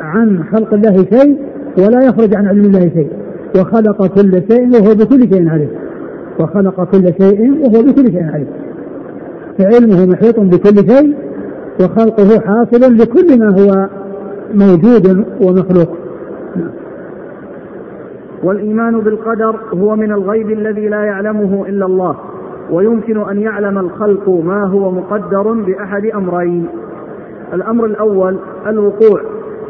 عن 0.00 0.44
خلق 0.52 0.74
الله 0.74 0.96
شيء 0.96 1.38
ولا 1.78 2.06
يخرج 2.06 2.34
عن 2.34 2.46
علم 2.46 2.64
الله 2.64 2.80
شيء. 2.80 3.10
وخلق 3.56 4.06
كل 4.06 4.42
شيء 4.50 4.68
وهو 4.68 4.94
بكل 4.94 5.34
شيء 5.34 5.48
عليم. 5.48 5.68
وخلق 6.40 6.84
كل 6.84 7.12
شيء 7.20 7.50
وهو 7.50 7.82
بكل 7.82 8.12
شيء 8.12 8.24
عليم. 8.32 8.46
فعلمه 9.58 10.06
محيط 10.06 10.40
بكل 10.40 10.90
شيء 10.90 11.14
وخلقه 11.80 12.40
حاصل 12.40 12.96
لكل 12.96 13.38
ما 13.38 13.60
هو 13.60 13.88
موجود 14.54 15.24
ومخلوق. 15.40 15.88
والإيمان 18.42 19.00
بالقدر 19.00 19.56
هو 19.74 19.96
من 19.96 20.12
الغيب 20.12 20.50
الذي 20.50 20.88
لا 20.88 21.04
يعلمه 21.04 21.66
إلا 21.68 21.86
الله 21.86 22.16
ويمكن 22.70 23.28
أن 23.28 23.40
يعلم 23.40 23.78
الخلق 23.78 24.28
ما 24.28 24.64
هو 24.64 24.90
مقدر 24.90 25.52
بأحد 25.52 26.06
أمرين. 26.06 26.66
الأمر 27.52 27.84
الأول 27.84 28.38
الوقوع. 28.66 29.20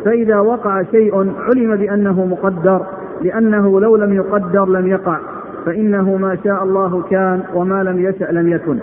فإذا 0.05 0.39
وقع 0.39 0.83
شيء 0.83 1.17
علم 1.17 1.77
بأنه 1.77 2.25
مقدر 2.27 2.83
لأنه 3.23 3.81
لو 3.81 3.97
لم 3.97 4.15
يقدر 4.15 4.69
لم 4.69 4.87
يقع 4.87 5.19
فإنه 5.67 6.17
ما 6.17 6.37
شاء 6.45 6.65
الله 6.65 7.03
كان 7.11 7.41
وما 7.55 7.83
لم 7.83 7.99
يشأ 7.99 8.25
لم 8.33 8.49
يكن. 8.49 8.79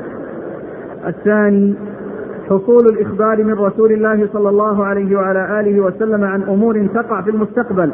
الثاني 1.08 1.76
حصول 2.50 2.86
الإخبار 2.86 3.44
من 3.44 3.54
رسول 3.54 3.92
الله 3.92 4.28
صلى 4.34 4.50
الله 4.50 4.86
عليه 4.86 5.16
وعلى 5.16 5.60
آله 5.60 5.82
وسلم 5.82 6.24
عن 6.24 6.44
أمور 6.44 6.88
تقع 6.94 7.22
في 7.22 7.30
المستقبل. 7.30 7.92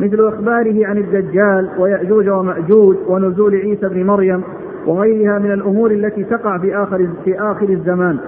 مثل 0.00 0.28
إخباره 0.28 0.86
عن 0.86 0.98
الدجال 0.98 1.68
ويأجوج 1.78 2.28
ومأجوج 2.28 2.96
ونزول 3.08 3.54
عيسى 3.54 3.88
بن 3.88 4.06
مريم 4.06 4.42
وغيرها 4.86 5.38
من 5.38 5.52
الأمور 5.52 5.90
التي 5.90 6.24
تقع 6.24 6.58
في 6.58 6.76
آخر 6.76 7.08
في 7.24 7.40
آخر 7.40 7.68
الزمان. 7.68 8.18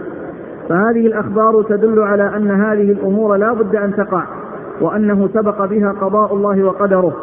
فهذه 0.68 1.06
الأخبار 1.06 1.62
تدل 1.62 2.00
على 2.02 2.36
أن 2.36 2.50
هذه 2.50 2.92
الأمور 2.92 3.36
لا 3.36 3.52
بد 3.52 3.76
أن 3.76 3.94
تقع 3.96 4.24
وأنه 4.80 5.28
سبق 5.28 5.64
بها 5.64 5.92
قضاء 5.92 6.34
الله 6.34 6.64
وقدره. 6.64 7.16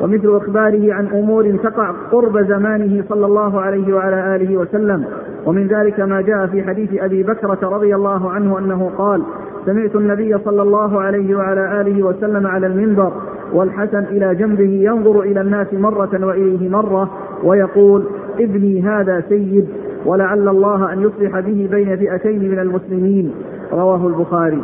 ومثل 0.00 0.36
إخباره 0.36 0.94
عن 0.94 1.06
أمور 1.06 1.56
تقع 1.56 1.90
قرب 2.12 2.38
زمانه 2.38 3.04
صلى 3.08 3.26
الله 3.26 3.60
عليه 3.60 3.94
وعلى 3.94 4.36
آله 4.36 4.56
وسلم. 4.56 5.04
ومن 5.46 5.66
ذلك 5.66 6.00
ما 6.00 6.20
جاء 6.20 6.46
في 6.46 6.62
حديث 6.62 7.02
أبي 7.02 7.22
بكرة 7.22 7.68
رضي 7.68 7.94
الله 7.94 8.30
عنه 8.30 8.58
أنه 8.58 8.90
قال 8.98 9.22
سمعت 9.66 9.96
النبي 9.96 10.38
صلى 10.38 10.62
الله 10.62 11.00
عليه 11.00 11.36
وعلى 11.36 11.80
آله 11.80 12.02
وسلم 12.02 12.46
على 12.46 12.66
المنبر 12.66 13.12
والحسن 13.52 14.04
إلى 14.04 14.34
جنبه 14.34 14.70
ينظر 14.70 15.20
إلى 15.20 15.40
الناس 15.40 15.74
مرة 15.74 16.26
وإليه 16.26 16.68
مرة 16.68 17.10
ويقول 17.44 18.04
ابني 18.40 18.82
هذا 18.82 19.24
سيد 19.28 19.68
ولعل 20.06 20.48
الله 20.48 20.92
أن 20.92 21.02
يصلح 21.02 21.40
به 21.40 21.68
بين 21.70 21.96
فئتين 21.96 22.50
من 22.50 22.58
المسلمين. 22.58 23.34
رواه 23.72 24.06
البخاري. 24.06 24.62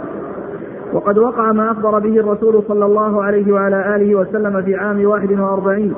وقد 0.92 1.18
وقع 1.18 1.52
ما 1.52 1.70
أخبر 1.70 1.98
به 1.98 2.20
الرسول 2.20 2.62
صلى 2.68 2.85
الله 2.87 3.22
عليه 3.24 3.52
وعلى 3.52 3.96
آله 3.96 4.14
وسلم 4.14 4.62
في 4.62 4.74
عام 4.74 5.04
واحد 5.07 5.33
وأربعين 5.33 5.94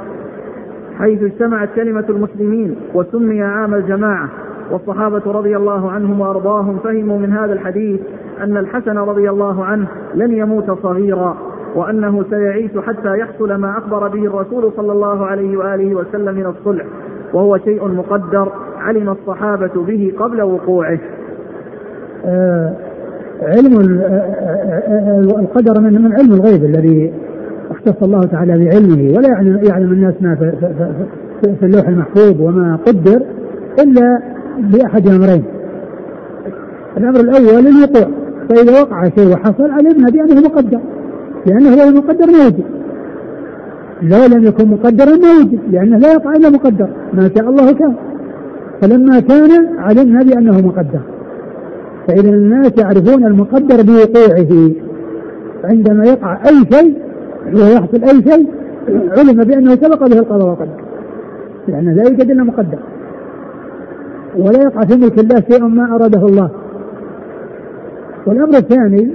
حيث 0.99 1.23
اجتمعت 1.23 1.69
كلمة 1.77 2.05
المسلمين 2.09 2.77
وسمي 2.95 3.43
عام 3.43 3.75
الجماعة 3.75 4.29
والصحابة 4.71 5.23
رضي 5.27 5.57
الله 5.57 5.91
عنهم 5.91 6.21
وأرضاهم 6.21 6.79
فهموا 6.79 7.19
من 7.19 7.33
هذا 7.33 7.53
الحديث 7.53 8.01
أن 8.41 8.57
الحسن 8.57 8.99
رضي 8.99 9.31
الله 9.31 9.65
عنه 9.65 9.89
لن 10.15 10.33
يموت 10.33 10.71
صغيرا 10.83 11.37
وأنه 11.75 12.25
سيعيش 12.31 12.71
حتى 12.79 13.19
يحصل 13.19 13.55
ما 13.55 13.79
أخبر 13.79 14.09
به 14.09 14.27
الرسول 14.27 14.73
صلى 14.77 14.93
الله 14.93 15.27
عليه 15.27 15.57
وآله 15.57 15.95
وسلم 15.95 16.35
من 16.35 16.47
الصلح 16.47 16.85
وهو 17.35 17.59
شيء 17.59 17.89
مقدر 17.89 18.53
علم 18.79 19.09
الصحابة 19.09 19.83
به 19.83 20.13
قبل 20.19 20.43
وقوعه 20.43 20.99
آه 22.25 22.77
علم 23.43 24.01
آه، 24.01 24.07
آه، 24.07 25.21
القدر 25.21 25.81
من 25.81 26.13
علم 26.13 26.33
الغيب 26.33 26.65
الذي 26.65 27.13
اختص 27.71 28.03
الله 28.03 28.21
تعالى 28.21 28.65
بعلمه 28.65 29.15
ولا 29.17 29.29
يعلم, 29.29 29.61
يعلم 29.69 29.93
الناس 29.93 30.15
ما 30.21 30.35
في, 30.35 31.55
في, 31.61 31.67
اللوح 31.67 31.89
المحفوظ 31.89 32.41
وما 32.41 32.79
قدر 32.87 33.23
إلا 33.83 34.21
بأحد 34.59 35.09
امرين. 35.09 35.45
الأمر 36.97 37.21
الأول 37.21 37.67
الوقوع 37.67 38.26
فإذا 38.49 38.81
وقع 38.81 39.05
شيء 39.05 39.33
وحصل 39.33 39.71
علمنا 39.71 40.11
بانه 40.11 40.41
مقدر 40.41 40.81
لأنه 41.47 41.83
هو 41.83 41.89
المقدر 41.89 42.27
ما 42.27 42.47
وجد. 42.47 42.65
لو 44.03 44.37
لم 44.37 44.45
يكن 44.45 44.69
مقدرا 44.69 45.17
ما 45.17 45.41
وجد 45.41 45.61
لأنه 45.71 45.99
لا 45.99 46.13
يقع 46.13 46.33
إلا 46.33 46.51
مقدر 46.51 46.89
ما 47.13 47.31
شاء 47.37 47.49
الله 47.51 47.73
كان. 47.73 47.95
فلما 48.81 49.21
كان 49.21 49.51
علمنا 49.79 50.23
بانه 50.23 50.61
مقدر. 50.61 51.01
فإذا 52.09 52.31
الناس 52.31 52.73
يعرفون 52.79 53.25
المقدر 53.25 53.83
بوقوعه 53.83 54.71
عندما 55.65 56.05
يقع 56.05 56.39
أي 56.49 56.65
شيء 56.73 56.99
ويحصل 57.55 58.05
أي 58.05 58.23
شيء 58.23 58.47
علم 59.19 59.45
بأنه 59.45 59.71
سبق 59.71 60.07
به 60.09 60.19
القضاء 60.19 60.49
والقدر 60.49 60.81
لأنه 61.69 61.93
لا 61.93 62.03
يوجد 62.03 62.31
إلا 62.31 62.45
مقدر 62.45 62.79
ولا 64.39 64.63
يقع 64.63 64.85
في 64.85 64.97
ملك 64.97 65.19
الله 65.19 65.43
شيء 65.51 65.65
ما 65.65 65.95
أراده 65.95 66.27
الله 66.27 66.51
والأمر 68.27 68.57
الثاني 68.57 69.15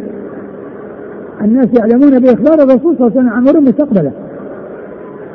الناس 1.41 1.67
يعلمون 1.79 2.19
بإخبار 2.19 2.53
الرسول 2.53 2.97
صلى 2.97 3.07
الله 3.07 3.11
عليه 3.11 3.21
وسلم 3.21 3.29
عن 3.29 3.47
أمور 3.47 3.61
مستقبلة. 3.61 4.11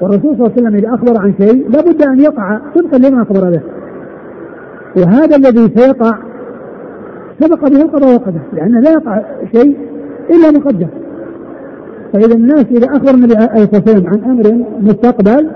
والرسول 0.00 0.36
صلى 0.36 0.46
الله 0.46 0.52
عليه 0.56 0.62
وسلم 0.62 0.74
إذا 0.74 0.94
أخبر 0.94 1.20
عن 1.20 1.34
شيء 1.38 1.70
لابد 1.70 2.02
أن 2.02 2.20
يقع 2.20 2.60
طبقا 2.74 2.98
لما 2.98 3.22
أخبر 3.22 3.50
به. 3.50 3.60
وهذا 4.96 5.36
الذي 5.36 5.72
سيقع 5.76 6.18
سبق 7.40 7.68
به 7.68 7.82
القضاء 7.82 8.12
والقدر 8.12 8.40
لأنه 8.52 8.80
لا 8.80 8.90
يقع 8.90 9.22
شيء 9.54 9.76
إلا 10.30 10.50
مقدر 10.58 10.86
فإذا 12.12 12.34
الناس 12.34 12.64
إذا 12.70 12.86
أخبر 12.96 13.10
النبي 13.10 13.36
عليه 13.36 13.62
الصلاة 13.64 13.82
والسلام 13.86 14.06
عن 14.06 14.30
أمر 14.30 14.64
مستقبل 14.80 15.50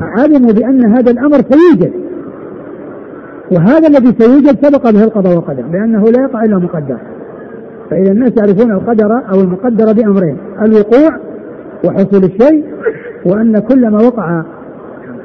علموا 0.00 0.52
بأن 0.52 0.86
هذا 0.86 1.10
الأمر 1.10 1.36
سيوجد. 1.50 1.92
وهذا 3.52 3.88
الذي 3.88 4.14
سيوجد 4.18 4.66
سبق 4.66 4.90
به 4.90 5.04
القضاء 5.04 5.34
والقدر 5.34 5.62
لأنه 5.72 6.04
لا 6.04 6.22
يقع 6.22 6.44
إلا 6.44 6.58
مقدر 6.58 6.96
فإذا 7.92 8.12
الناس 8.12 8.32
يعرفون 8.36 8.72
القدر 8.72 9.12
أو 9.34 9.40
المقدر 9.40 9.92
بأمرين 9.92 10.36
الوقوع 10.62 11.18
وحصول 11.84 12.24
الشيء 12.24 12.64
وأن 13.26 13.58
كل 13.58 13.90
ما 13.90 14.02
وقع 14.02 14.42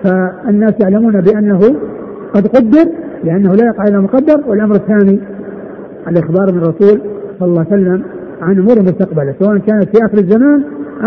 فالناس 0.04 0.74
يعلمون 0.84 1.22
بأنه 1.22 1.60
قد 2.34 2.48
قدر 2.48 2.92
لأنه 3.24 3.56
لا 3.56 3.66
يقع 3.66 3.84
إلا 3.84 4.02
مقدر 4.02 4.44
والأمر 4.48 4.76
الثاني 4.76 5.20
الإخبار 6.08 6.54
من 6.54 6.58
الرسول 6.58 7.02
صلى 7.40 7.50
الله 7.50 7.66
عليه 7.72 7.82
وسلم 7.82 8.04
عن 8.42 8.58
أمور 8.60 8.82
مستقبلة 8.82 9.36
سواء 9.40 9.58
كانت 9.58 9.98
في 9.98 10.06
آخر 10.06 10.18
الزمان 10.18 10.64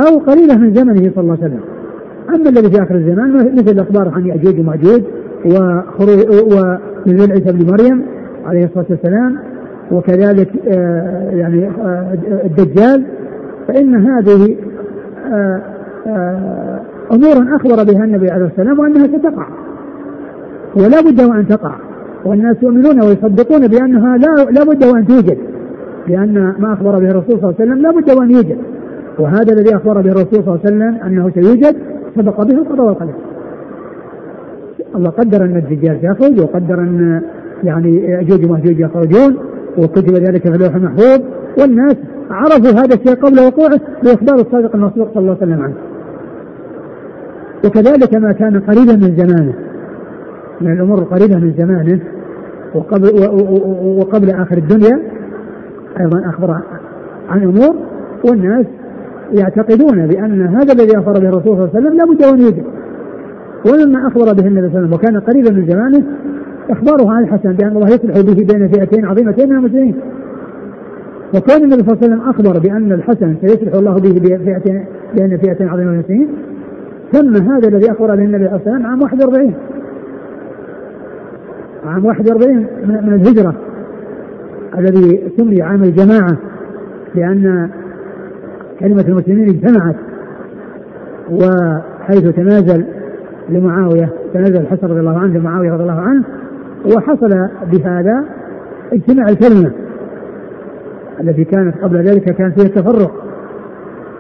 أو 0.07 0.19
قليلة 0.19 0.57
من 0.57 0.75
زمنه 0.75 1.11
صلى 1.15 1.23
الله 1.23 1.37
عليه 1.43 1.45
وسلم. 1.45 1.61
أما 2.29 2.49
الذي 2.51 2.71
في 2.71 2.83
آخر 2.83 2.95
الزمان 2.95 3.35
مثل 3.35 3.73
الإخبار 3.73 4.09
عن 4.15 4.27
يأجوج 4.27 4.61
ومأجوج 4.61 5.03
وخروج 5.45 6.19
ونزول 6.31 7.33
عيسى 7.33 7.53
بن 7.53 7.67
مريم 7.73 8.03
عليه 8.47 8.65
الصلاة 8.65 8.87
والسلام 8.91 9.39
وكذلك 9.93 10.49
آه 10.69 11.31
يعني 11.31 11.67
آه 11.67 12.19
الدجال 12.45 13.05
فإن 13.69 13.95
هذه 13.95 14.57
آه 15.33 15.61
أمور 17.13 17.57
أخبر 17.57 17.93
بها 17.93 18.05
النبي 18.05 18.31
عليه 18.31 18.47
الصلاة 18.47 18.69
والسلام 18.69 18.79
وأنها 18.79 19.19
ستقع. 19.19 19.47
ولا 20.77 21.01
بد 21.01 21.21
وأن 21.21 21.49
تقع. 21.49 21.75
والناس 22.25 22.57
يؤمنون 22.63 23.03
ويصدقون 23.03 23.67
بأنها 23.67 24.17
لا 24.17 24.51
لا 24.51 24.65
بد 24.65 24.85
وأن 24.85 25.07
توجد. 25.07 25.39
لأن 26.09 26.55
ما 26.59 26.73
أخبر 26.73 26.99
به 26.99 27.11
الرسول 27.11 27.41
صلى 27.41 27.51
الله 27.51 27.55
عليه 27.61 27.71
وسلم 27.71 27.83
لا 27.83 27.91
بد 27.91 28.11
وأن 28.11 28.31
يوجد. 28.31 28.59
وهذا 29.19 29.53
الذي 29.53 29.77
أخبر 29.77 30.01
به 30.01 30.11
الرسول 30.11 30.45
صلى 30.45 30.55
الله 30.55 30.61
عليه 30.65 30.77
وسلم 30.77 30.95
أنه 31.07 31.31
سيوجد 31.35 31.77
سبق 32.17 32.43
به 32.43 32.55
القضاء 32.55 32.87
والقدر. 32.87 33.15
الله 34.97 35.11
قدر 35.11 35.45
أن 35.45 35.57
الدجال 35.57 35.99
سيخرج 36.01 36.41
وقدر 36.41 36.81
أن 36.81 37.23
يعني 37.65 37.97
ياجوج 37.97 38.45
وماجوج 38.45 38.81
يخرجون. 38.81 39.37
وكتب 39.79 40.15
ذلك 40.15 40.43
في 40.43 40.55
اللوح 40.55 40.75
المحفوظ 40.75 41.21
والناس 41.61 41.97
عرفوا 42.31 42.81
هذا 42.81 42.95
الشيء 42.95 43.15
قبل 43.15 43.41
وقوعه 43.41 43.81
باخبار 44.05 44.35
الصادق 44.35 44.77
المصدوق 44.77 45.15
صلى 45.15 45.21
الله 45.21 45.37
عليه 45.41 45.53
وسلم 45.53 45.63
عنه. 45.63 45.75
وكذلك 47.65 48.15
ما 48.15 48.33
كان 48.33 48.61
قريبا 48.61 48.93
من 48.93 49.17
زمانه 49.17 49.55
من 50.61 50.73
الأمور 50.73 50.99
القريبة 50.99 51.37
من 51.37 51.55
زمانه 51.59 52.01
وقبل 52.75 53.09
وقبل 53.99 54.31
آخر 54.31 54.59
الدنيا 54.59 55.03
أيضا 56.01 56.31
أخبر 56.31 56.61
عن 57.29 57.43
امور 57.43 57.77
والناس 58.25 58.67
يعتقدون 59.33 60.07
بأن 60.07 60.47
هذا 60.47 60.73
الذي 60.73 60.99
أخبر 60.99 61.13
به 61.13 61.29
الرسول 61.29 61.43
صلى 61.43 61.53
الله 61.53 61.71
عليه 61.75 61.79
وسلم 61.79 61.97
لابد 61.97 62.23
أن 62.23 62.41
يوجد 62.41 62.65
ولما 63.67 64.09
أخبر 64.09 64.33
به 64.33 64.47
النبي 64.47 64.69
صلى 64.69 64.79
الله 64.79 64.79
عليه 64.79 64.89
وسلم 64.89 64.93
وكان 64.93 65.21
قريبا 65.21 65.51
من 65.51 65.67
زمانه 65.67 66.05
إخباره 66.71 67.11
عن 67.11 67.23
الحسن 67.23 67.53
بأن 67.53 67.77
الله 67.77 67.87
يصلح 67.87 68.21
به 68.21 68.47
بين 68.53 68.69
فئتين 68.69 69.05
عظيمتين 69.05 69.49
من 69.49 69.57
المسلمين. 69.57 69.95
وكان 71.35 71.65
النبي 71.65 71.83
صلى 71.83 71.93
الله 71.93 71.99
عليه 72.03 72.07
وسلم 72.07 72.21
أخبر 72.21 72.59
بأن 72.59 72.93
الحسن 72.93 73.37
سيصلح 73.41 73.75
الله 73.75 73.95
به 73.95 74.13
بفئتين 74.21 74.85
بين 75.19 75.39
فئتين 75.39 75.69
عظيمة 75.69 75.91
من 75.91 75.95
المسلمين. 75.95 76.29
ثم 77.13 77.37
هذا 77.37 77.69
الذي 77.69 77.91
أخبر 77.91 78.07
به 78.07 78.25
النبي 78.25 78.45
صلى 78.45 78.57
الله 78.57 78.61
عليه 78.67 78.71
وسلم 78.71 78.87
عام 78.87 79.03
41 79.03 79.55
عام 81.87 82.05
41 82.05 82.67
من 82.85 83.15
الهجرة. 83.15 83.55
الذي 84.79 85.31
سمي 85.37 85.63
عام 85.63 85.83
الجماعة 85.83 86.37
لأن 87.15 87.71
كلمة 88.81 89.05
المسلمين 89.09 89.49
اجتمعت. 89.49 89.97
وحيث 91.31 92.29
تنازل 92.29 92.85
لمعاوية 93.49 94.09
تنازل 94.35 94.61
الحسن 94.61 94.87
رضي 94.87 95.01
الله 95.01 95.19
عنه 95.19 95.39
لمعاوية 95.39 95.73
رضي 95.73 95.83
الله 95.83 96.01
عنه. 96.01 96.25
وحصل 96.87 97.49
بهذا 97.73 98.25
اجتماع 98.93 99.29
الكلمة 99.29 99.73
التي 101.21 101.45
كانت 101.45 101.75
قبل 101.83 101.97
ذلك 101.97 102.25
كان 102.25 102.53
فيها 102.53 102.65
التفرق 102.65 103.13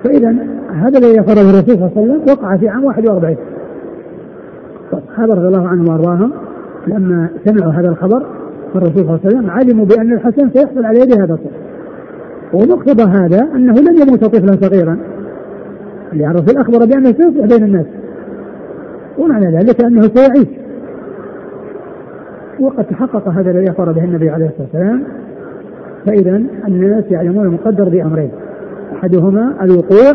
فإذا 0.04 0.36
هذا 0.72 0.98
الذي 0.98 1.22
فرض 1.22 1.38
الرسول 1.38 1.64
صلى 1.64 1.74
الله 1.74 1.92
عليه 1.96 2.02
وسلم 2.02 2.22
وقع 2.30 2.56
في 2.56 2.68
عام 2.68 2.84
41 2.84 3.36
الصحابة 4.92 5.34
رضي 5.34 5.46
الله 5.46 5.68
عنهم 5.68 5.88
وأرضاهم 5.88 6.32
لما 6.86 7.28
سمعوا 7.44 7.72
هذا 7.72 7.88
الخبر 7.88 8.26
من 8.74 8.82
الرسول 8.82 8.94
صلى 8.94 9.00
الله 9.02 9.20
عليه 9.24 9.36
وسلم 9.36 9.50
علموا 9.50 9.84
بأن 9.84 10.12
الحسن 10.12 10.50
سيحصل 10.50 10.84
على 10.84 11.00
يده 11.00 11.24
هذا 11.24 11.34
الطفل. 11.34 11.50
ومقتضى 12.52 13.02
هذا 13.02 13.48
أنه 13.54 13.74
لن 13.74 14.02
يموت 14.02 14.24
طفلا 14.24 14.68
صغيرا. 14.68 14.98
لأن 16.12 16.30
الرسول 16.30 16.56
أخبر 16.56 16.84
بأنه 16.84 17.12
سيصلح 17.12 17.46
بين 17.46 17.64
الناس. 17.64 17.86
ومعنى 19.18 19.56
ذلك 19.56 19.84
أنه 19.84 20.00
سيعيش. 20.00 20.59
وقد 22.60 22.84
تحقق 22.84 23.28
هذا 23.28 23.50
الذي 23.50 23.70
أخبر 23.70 23.92
به 23.92 24.04
النبي 24.04 24.30
عليه 24.30 24.46
الصلاة 24.46 24.68
والسلام 24.72 25.04
فإذا 26.06 26.42
الناس 26.68 27.04
يعلمون 27.10 27.46
المقدر 27.46 27.88
بأمرين. 27.88 28.30
أحدهما 28.92 29.54
الوقوع 29.62 30.12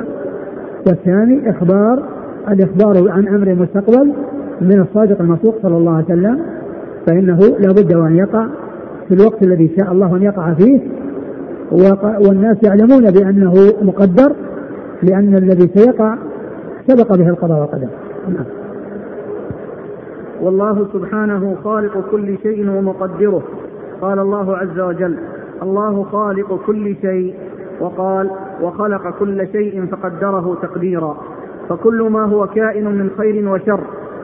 والثاني 0.88 1.50
إخبار 1.50 2.04
الإخبار 2.50 3.12
عن 3.12 3.28
أمر 3.28 3.56
مستقبل 3.56 4.14
من 4.62 4.82
الصادق 4.82 5.22
المصدوق 5.22 5.56
صلى 5.62 5.78
الله 5.78 5.96
عليه 5.96 6.06
وسلم 6.06 6.40
فإنه 7.08 7.38
لا 7.38 7.72
بد 7.72 7.96
وأن 7.96 8.16
يقع 8.16 8.48
في 9.08 9.14
الوقت 9.14 9.44
الذي 9.44 9.76
شاء 9.78 9.92
الله 9.92 10.16
أن 10.16 10.22
يقع 10.22 10.54
فيه. 10.54 10.82
والناس 12.28 12.58
يعلمون 12.64 13.12
بأنه 13.12 13.54
مقدر 13.82 14.36
لأن 15.04 15.38
الذي 15.38 15.72
سيقع 15.76 16.18
سبق 16.88 17.18
به 17.18 17.30
القضاء 17.30 17.60
والقدر. 17.60 17.88
نعم. 18.30 18.65
والله 20.42 20.88
سبحانه 20.94 21.58
خالق 21.64 22.10
كل 22.12 22.38
شيء 22.44 22.70
ومقدره. 22.70 23.44
قال 24.02 24.20
الله 24.20 24.58
عز 24.58 24.80
وجل 24.80 25.18
الله 25.64 26.04
خالق 26.04 26.60
كل 26.66 26.96
شيء. 27.02 27.36
وقال 27.80 28.30
وخلق 28.62 29.20
كل 29.20 29.48
شيء 29.52 29.86
فقدره 29.86 30.58
تقديرا. 30.62 31.18
فكل 31.70 32.10
ما 32.12 32.26
هو 32.26 32.48
كائن 32.48 32.86
من 32.86 33.10
خير 33.18 33.50
وشر 33.50 33.80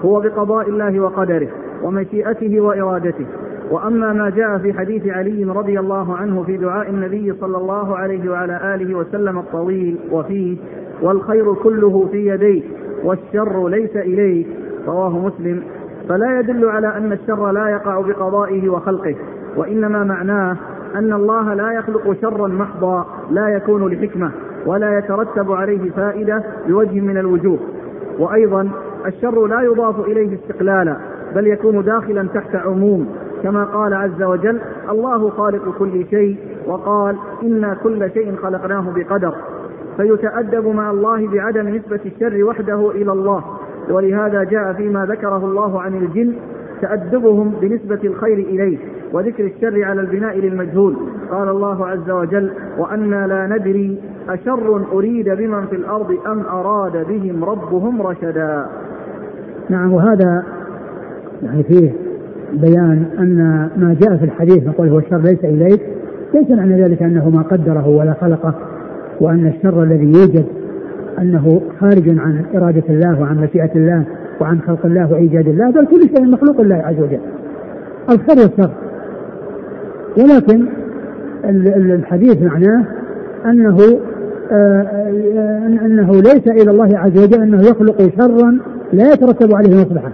هو 0.06 0.20
بقضاء 0.20 0.70
الله 0.70 1.00
وقدره 1.00 1.48
ومشيئته 1.84 2.62
وإرادته. 2.62 3.26
وأما 3.72 4.14
ما 4.14 4.30
جاء 4.30 4.58
في 4.58 4.74
حديث 4.74 5.08
علي 5.08 5.44
رضي 5.44 5.80
الله 5.80 6.16
عنه 6.16 6.44
في 6.44 6.58
دعاء 6.58 6.90
النبي 6.90 7.34
صلى 7.42 7.58
الله 7.58 7.98
عليه 7.98 8.32
وعلى 8.32 8.76
آله 8.76 8.96
وسلم 8.96 9.40
الطويل 9.40 9.98
وفيه 10.12 10.58
والخير 11.02 11.54
كله 11.54 12.08
في 12.12 12.28
يديك 12.28 12.66
والشر 13.04 13.68
ليس 13.68 13.96
اليك 13.96 14.48
رواه 14.88 15.20
مسلم. 15.20 15.64
فلا 16.12 16.40
يدل 16.40 16.70
على 16.70 16.98
أن 16.98 17.12
الشر 17.12 17.52
لا 17.52 17.70
يقع 17.70 18.02
بقضائه 18.02 18.70
وخلقه 18.70 19.16
وإنما 19.58 20.04
معناه 20.04 20.58
أن 20.96 21.14
الله 21.14 21.54
لا 21.54 21.72
يخلق 21.72 22.16
شرا 22.22 22.48
محضا 22.48 23.06
لا 23.30 23.48
يكون 23.48 23.94
لحكمة 23.94 24.32
ولا 24.66 24.98
يترتب 24.98 25.52
عليه 25.52 25.92
فائدة 25.92 26.44
بوجه 26.68 27.00
من 27.00 27.18
الوجوه. 27.18 27.60
وأيضا 28.20 28.70
الشر 29.06 29.48
لا 29.48 29.62
يضاف 29.62 30.00
إليه 30.00 30.36
استقلالا 30.36 30.98
بل 31.36 31.48
يكون 31.48 31.84
داخلا 31.84 32.28
تحت 32.34 32.56
عموم. 32.56 33.10
كما 33.44 33.64
قال 33.64 33.94
عز 33.94 34.24
وجل 34.24 34.60
الله 34.90 35.30
خالق 35.30 35.78
كل 35.80 36.06
شيء 36.10 36.38
وقال 36.68 37.16
إنا 37.44 37.78
كل 37.84 38.12
شيء 38.12 38.36
خلقناه 38.36 38.94
بقدر 38.96 39.36
فيتأدب 39.98 40.68
مع 40.68 40.92
الله 40.92 41.28
بعدم 41.28 41.68
نسبة 41.68 42.00
الشر 42.06 42.44
وحده 42.44 42.92
إلى 42.92 43.12
الله. 43.12 43.44
ولهذا 43.90 44.44
جاء 44.44 44.74
فيما 44.74 45.06
ذكره 45.06 45.46
الله 45.46 45.82
عن 45.82 45.96
الجن 45.96 46.34
تأدبهم 46.82 47.54
بنسبة 47.62 48.00
الخير 48.04 48.38
إليه 48.38 48.78
وذكر 49.14 49.46
الشر 49.46 49.84
على 49.84 50.02
البناء 50.02 50.38
للمجهول. 50.38 50.96
قال 51.32 51.50
الله 51.50 51.88
عز 51.88 52.10
وجل 52.10 52.52
وأنا 52.78 53.28
لا 53.28 53.58
ندري 53.58 54.00
أشر 54.30 54.86
أريد 54.94 55.30
بمن 55.30 55.66
في 55.66 55.76
الأرض 55.76 56.18
أم 56.28 56.40
أراد 56.40 57.08
بهم 57.08 57.44
ربهم 57.44 58.02
رشدا. 58.02 58.66
نعم 59.70 59.94
وهذا 59.94 60.44
يعني 61.44 61.64
فيه 61.64 61.92
بيان 62.54 63.06
أن 63.20 63.70
ما 63.78 63.96
جاء 64.02 64.18
في 64.18 64.26
الحديث 64.26 64.68
نقول 64.68 64.90
هو 64.90 65.00
الشر 65.00 65.18
ليس 65.18 65.44
إليك 65.44 65.82
ليس 66.34 66.50
معنى 66.50 66.84
ذلك 66.84 67.04
أنه 67.04 67.30
ما 67.30 67.42
قدره 67.42 67.88
ولا 67.88 68.14
خلقه 68.22 68.54
وأن 69.22 69.48
الشر 69.48 69.84
الذي 69.84 70.06
يوجد 70.06 70.46
أنه 71.20 71.62
خارج 71.80 72.10
عن 72.10 72.46
إرادة 72.56 72.84
الله 72.90 73.22
وعن 73.22 73.38
مشيئة 73.38 73.76
الله 73.76 74.04
وعن 74.42 74.62
خلق 74.62 74.86
الله 74.86 75.12
وإيجاد 75.12 75.48
الله 75.48 75.72
بل 75.72 75.86
كل 75.86 76.02
شيء 76.02 76.26
مخلوق 76.26 76.60
الله 76.60 76.76
عز 76.76 77.00
وجل. 77.00 77.20
الخير 78.10 78.38
والشر. 78.38 78.72
ولكن 80.18 80.66
الحديث 81.76 82.42
معناه 82.42 82.86
أنه 83.46 83.78
آه، 84.52 84.82
آه، 85.36 85.68
أنه 85.68 86.12
ليس 86.12 86.48
إلى 86.48 86.72
الله 86.72 86.98
عز 86.98 87.24
وجل 87.24 87.42
أنه 87.42 87.62
يخلق 87.62 87.98
شرا 88.20 88.60
لا 88.94 89.14
يترتب 89.14 89.56
عليه 89.56 89.82
مصلحة 89.82 90.12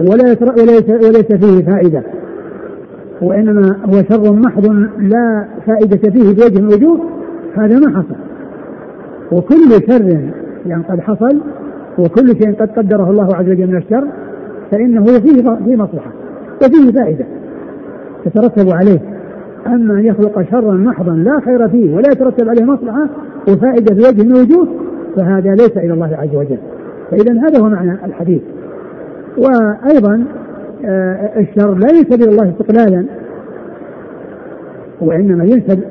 ولا 0.00 0.36
وليس 0.58 0.88
وليس 0.90 1.32
فيه 1.32 1.64
فائدة. 1.72 2.02
وإنما 3.22 3.76
هو 3.84 4.02
شر 4.10 4.32
محض 4.32 4.66
لا 4.98 5.44
فائدة 5.66 5.96
فيه 5.96 6.34
بوجه 6.34 6.60
من 6.60 6.68
الوجوه 6.68 7.00
هذا 7.54 7.78
ما 7.78 7.90
حصل. 7.90 8.31
وكل 9.32 9.70
شر 9.88 10.32
يعني 10.66 10.82
قد 10.82 11.00
حصل 11.00 11.40
وكل 11.98 12.28
شيء 12.28 12.54
قد 12.54 12.70
قدره 12.70 13.10
الله 13.10 13.28
عز 13.34 13.48
وجل 13.48 13.66
من 13.66 13.76
الشر 13.76 14.04
فإنه 14.70 15.04
فيه 15.04 15.42
فيه 15.64 15.76
مصلحة 15.76 16.12
وفيه 16.62 16.92
فائدة 16.92 17.24
تترتب 18.24 18.70
عليه. 18.70 18.98
أما 19.66 19.94
أن 19.94 20.04
يخلق 20.04 20.50
شرا 20.50 20.72
محضا 20.72 21.12
لا 21.12 21.40
خير 21.44 21.68
فيه 21.68 21.94
ولا 21.94 22.08
يترتب 22.12 22.48
عليه 22.48 22.64
مصلحة 22.64 23.08
وفائدة 23.48 23.94
في 23.94 24.22
من 24.22 24.32
الوجوه 24.32 24.68
فهذا 25.16 25.50
ليس 25.50 25.76
إلى 25.76 25.92
الله 25.92 26.16
عز 26.16 26.36
وجل. 26.36 26.58
فإذا 27.10 27.32
هذا 27.32 27.60
هو 27.60 27.68
معنى 27.68 27.98
الحديث. 28.04 28.42
وأيضا 29.38 30.24
آه، 30.84 31.40
الشر 31.40 31.74
لا 31.74 31.88
ينسب 31.90 32.22
إلى 32.22 32.30
الله 32.30 32.50
استقلالا 32.50 33.04
وإنما 35.00 35.44
ينسب 35.44 35.82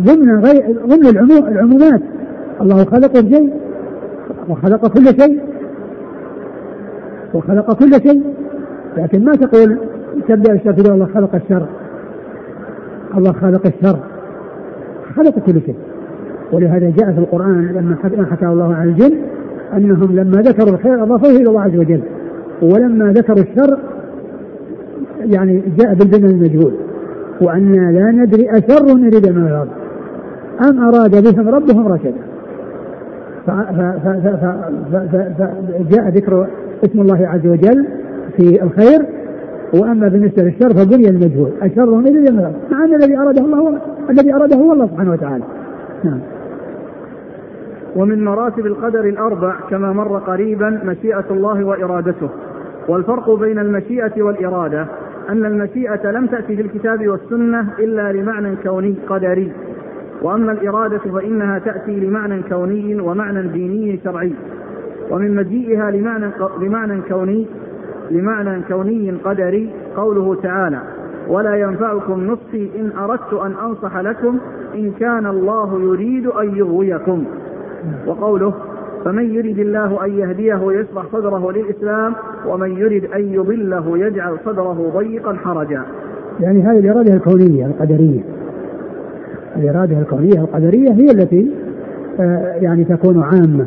ضمن 0.00 0.44
غير 0.44 0.76
ضمن 0.86 1.06
العمومات. 1.48 2.02
الله 2.60 2.84
خلق 2.84 3.14
شيء 3.14 3.52
وخلق 4.48 4.86
كل 4.86 5.04
شيء. 5.04 5.40
وخلق 7.34 7.74
كل 7.74 7.92
شيء. 7.92 8.22
لكن 8.96 9.24
ما 9.24 9.32
تقول 9.32 9.78
تبدا 10.28 10.52
الشر 10.52 10.94
الله 10.94 11.06
خلق 11.14 11.34
الشر. 11.34 11.66
الله 13.16 13.32
خلق 13.32 13.66
الشر. 13.66 13.98
خلق 15.16 15.38
كل 15.38 15.60
شيء. 15.66 15.76
ولهذا 16.52 16.92
جاء 16.98 17.12
في 17.12 17.18
القرآن 17.18 17.66
لما 17.66 17.96
حكى 18.30 18.46
الله 18.46 18.74
عن 18.74 18.88
الجن 18.88 19.18
أنهم 19.76 20.16
لما 20.16 20.42
ذكروا 20.42 20.74
الخير 20.74 21.02
أضافوه 21.02 21.30
إلى 21.30 21.48
الله 21.48 21.60
عز 21.60 21.76
وجل. 21.76 22.02
ولما 22.62 23.12
ذكروا 23.12 23.38
الشر 23.42 23.78
يعني 25.20 25.62
جاء 25.78 25.94
بالبناء 25.94 26.30
المجهول. 26.30 26.72
وأنا 27.40 27.92
لا 27.92 28.10
ندري 28.10 28.50
أشر 28.50 28.82
أريد 28.92 29.28
من 29.28 29.46
الأرض 29.46 29.81
أم 30.68 30.80
أراد 30.84 31.22
بهم 31.24 31.48
ربهم 31.48 31.92
رشدا. 31.92 32.22
فجاء 35.78 36.08
ذكر 36.08 36.46
اسم 36.84 37.00
الله 37.00 37.28
عز 37.28 37.46
وجل 37.46 37.86
في 38.36 38.62
الخير 38.62 39.06
وأما 39.74 40.08
بالنسبة 40.08 40.42
للشر 40.42 40.74
فبني 40.74 41.08
المجهول. 41.08 41.50
الشر 41.62 41.90
من 41.90 42.06
الذي 42.06 42.36
مع 42.70 42.84
أن 42.84 42.94
الذي 42.94 43.18
أراده 43.18 43.44
الله 43.44 43.78
الذي 44.10 44.34
أراده 44.34 44.56
هو 44.56 44.72
الله 44.72 44.86
سبحانه 44.86 45.12
وتعالى. 45.12 45.44
نعم. 46.04 46.20
ومن 47.96 48.24
مراتب 48.24 48.66
القدر 48.66 49.04
الأربع 49.04 49.54
كما 49.70 49.92
مر 49.92 50.18
قريبا 50.18 50.80
مشيئة 50.84 51.24
الله 51.30 51.64
وإرادته. 51.64 52.28
والفرق 52.88 53.30
بين 53.30 53.58
المشيئة 53.58 54.22
والإرادة 54.22 54.86
أن 55.30 55.46
المشيئة 55.46 56.10
لم 56.10 56.26
تأتي 56.26 56.56
في 56.56 56.62
الكتاب 56.62 57.08
والسنة 57.08 57.66
إلا 57.78 58.12
لمعنى 58.12 58.56
كوني 58.56 58.94
قدري. 59.08 59.52
وأما 60.22 60.52
الإرادة 60.52 60.98
فإنها 60.98 61.58
تأتي 61.58 62.00
لمعنى 62.00 62.42
كوني 62.42 63.00
ومعنى 63.00 63.48
ديني 63.48 64.00
شرعي. 64.04 64.32
ومن 65.10 65.34
مجيئها 65.34 65.90
لمعنى 65.90 66.30
لمعنى 66.60 67.00
كوني 67.08 67.46
لمعنى 68.10 68.62
كوني 68.68 69.10
قدري 69.24 69.70
قوله 69.96 70.34
تعالى 70.42 70.80
ولا 71.28 71.54
ينفعكم 71.54 72.26
نصحي 72.26 72.70
إن 72.80 72.92
أردت 72.98 73.32
أن 73.32 73.52
أنصح 73.64 73.96
لكم 73.96 74.38
إن 74.74 74.90
كان 75.00 75.26
الله 75.26 75.80
يريد 75.80 76.26
أن 76.26 76.56
يغويكم. 76.56 77.24
وقوله 78.06 78.54
فمن 79.04 79.34
يرد 79.34 79.58
الله 79.58 80.04
أن 80.04 80.18
يهديه 80.18 80.72
يشرح 80.72 81.04
صدره 81.12 81.52
للإسلام 81.52 82.14
ومن 82.46 82.78
يرد 82.78 83.04
أن 83.04 83.34
يضله 83.34 83.98
يجعل 83.98 84.36
صدره 84.44 84.92
ضيقا 84.96 85.36
حرجا. 85.44 85.82
يعني 86.40 86.62
هذه 86.62 86.78
الإرادة 86.78 87.14
الكونية 87.14 87.66
القدرية. 87.66 88.20
الإرادة 89.56 89.98
الكونية 89.98 90.40
القدرية 90.40 90.92
هي 90.92 91.10
التي 91.10 91.50
آه، 92.20 92.54
يعني 92.60 92.84
تكون 92.84 93.22
عامة 93.22 93.66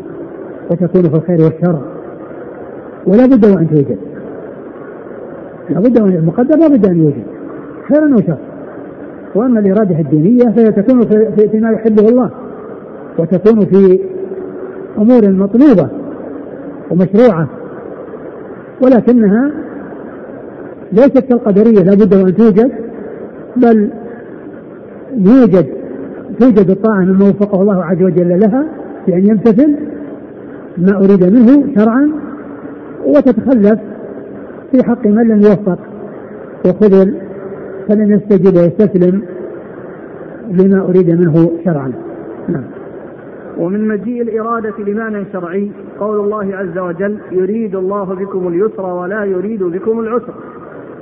وتكون 0.72 1.02
في 1.02 1.16
الخير 1.16 1.42
والشر. 1.42 1.82
ولا 3.08 3.26
بد 3.26 3.46
وأن 3.46 3.70
توجد. 3.70 3.98
لابد 5.70 5.98
ان 5.98 6.10
المقدر 6.10 6.58
لابد 6.58 6.86
أن 6.86 6.98
يوجد. 6.98 7.24
خيرا 7.90 8.16
وشر 8.16 8.38
وأما 9.36 9.60
الإرادة 9.60 10.00
الدينية 10.00 10.44
فهي 10.44 10.72
تكون 10.72 11.02
في 11.02 11.48
فيما 11.48 11.72
يحبه 11.72 12.10
الله 12.10 12.30
وتكون 13.20 13.66
في 13.66 14.00
أمور 14.98 15.30
مطلوبة 15.30 15.90
ومشروعة. 16.92 17.48
ولكنها 18.84 19.52
ليست 20.92 21.20
كالقدرية 21.20 21.84
لابد 21.84 22.14
أن 22.14 22.36
توجد 22.36 22.72
بل 23.56 23.90
يوجد 25.18 25.75
توجد 26.40 26.70
الطاعه 26.70 27.00
مما 27.00 27.30
وفقه 27.30 27.62
الله 27.62 27.84
عز 27.84 28.04
وجل 28.04 28.40
لها 28.40 28.66
بأن 29.08 29.26
يمتثل 29.26 29.76
ما 30.78 30.98
أريد 30.98 31.24
منه 31.24 31.76
شرعا 31.76 32.12
وتتخلف 33.06 33.80
في 34.72 34.84
حق 34.84 35.08
من 35.08 35.28
لم 35.28 35.42
يوفق 35.42 35.80
وخذل 36.66 37.16
فلم 37.88 38.12
يستجب 38.12 38.58
ويستسلم 38.58 39.22
لما 40.52 40.82
أريد 40.82 41.10
منه 41.10 41.52
شرعا. 41.66 41.92
نعم. 42.50 42.64
ومن 43.58 43.88
مجيء 43.88 44.22
الإرادة 44.22 44.74
لمعنى 44.88 45.26
شرعي 45.34 45.72
قول 46.00 46.20
الله 46.20 46.56
عز 46.56 46.78
وجل 46.78 47.18
يريد 47.32 47.76
الله 47.76 48.04
بكم 48.04 48.48
اليسر 48.48 48.86
ولا 48.86 49.24
يريد 49.24 49.64
بكم 49.64 50.00
العسر 50.00 50.34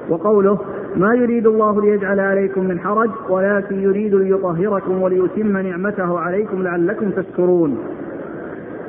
وقوله 0.10 0.58
ما 0.98 1.14
يريد 1.14 1.48
الله 1.48 1.82
ليجعل 1.82 2.20
عليكم 2.20 2.64
من 2.64 2.80
حرج 2.80 3.10
ولكن 3.30 3.80
يريد 3.80 4.16
ليطهركم 4.16 5.02
وليتم 5.02 5.58
نعمته 5.58 6.20
عليكم 6.20 6.64
لعلكم 6.64 7.10
تشكرون. 7.10 7.78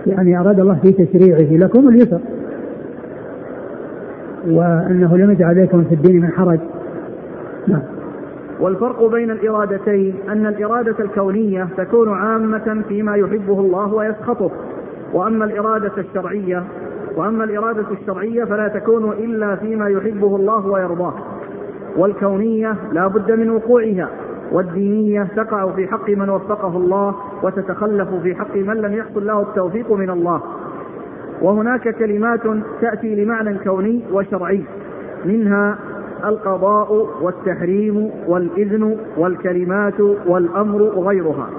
يعني 0.06 0.40
أراد 0.40 0.60
الله 0.60 0.78
في 0.82 0.92
تشريعه 0.92 1.66
لكم 1.66 1.88
اليسر. 1.88 2.20
وأنه 4.46 5.16
لم 5.16 5.30
يجعل 5.30 5.48
عليكم 5.48 5.84
في 5.84 5.94
الدين 5.94 6.20
من 6.20 6.32
حرج. 6.32 6.58
نعم. 7.68 7.82
والفرق 8.60 9.10
بين 9.10 9.30
الإرادتين 9.30 10.14
أن 10.28 10.46
الإرادة 10.46 10.94
الكونية 11.00 11.68
تكون 11.76 12.08
عامة 12.08 12.82
فيما 12.88 13.16
يحبه 13.16 13.60
الله 13.60 13.94
ويسخطه. 13.94 14.50
وأما 15.12 15.44
الإرادة 15.44 15.92
الشرعية 15.98 16.62
وأما 17.16 17.44
الإرادة 17.44 17.84
الشرعية 18.00 18.44
فلا 18.44 18.68
تكون 18.68 19.12
إلا 19.12 19.56
فيما 19.56 19.88
يحبه 19.88 20.36
الله 20.36 20.66
ويرضاه. 20.66 21.14
والكونية 21.96 22.76
لا 22.92 23.06
بد 23.06 23.32
من 23.32 23.50
وقوعها 23.50 24.08
والدينية 24.52 25.28
تقع 25.36 25.70
في 25.70 25.86
حق 25.86 26.10
من 26.10 26.28
وفقه 26.28 26.76
الله 26.76 27.14
وتتخلف 27.42 28.08
في 28.22 28.34
حق 28.34 28.56
من 28.56 28.74
لم 28.74 28.92
يحصل 28.92 29.26
له 29.26 29.42
التوفيق 29.42 29.92
من 29.92 30.10
الله. 30.10 30.42
وهناك 31.42 31.88
كلمات 31.88 32.40
تأتي 32.80 33.24
لمعنى 33.24 33.58
كوني 33.58 34.04
وشرعي 34.12 34.64
منها 35.24 35.78
القضاء 36.24 37.08
والتحريم 37.22 38.10
والإذن 38.26 38.96
والكلمات 39.16 40.00
والأمر 40.26 40.82
وغيرها. 40.82 41.50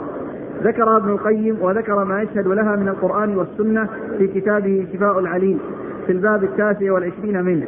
ذكر 0.64 0.98
ابن 0.98 1.10
القيم 1.10 1.58
وذكر 1.62 2.04
ما 2.04 2.22
يشهد 2.22 2.48
لها 2.48 2.76
من 2.76 2.88
القرآن 2.88 3.38
والسنة 3.38 3.88
في 4.18 4.28
كتابه 4.28 4.88
شفاء 4.94 5.20
العليم 5.20 5.60
في 6.06 6.12
الباب 6.12 6.44
التاسع 6.44 6.92
والعشرين 6.92 7.46
منه. 7.46 7.68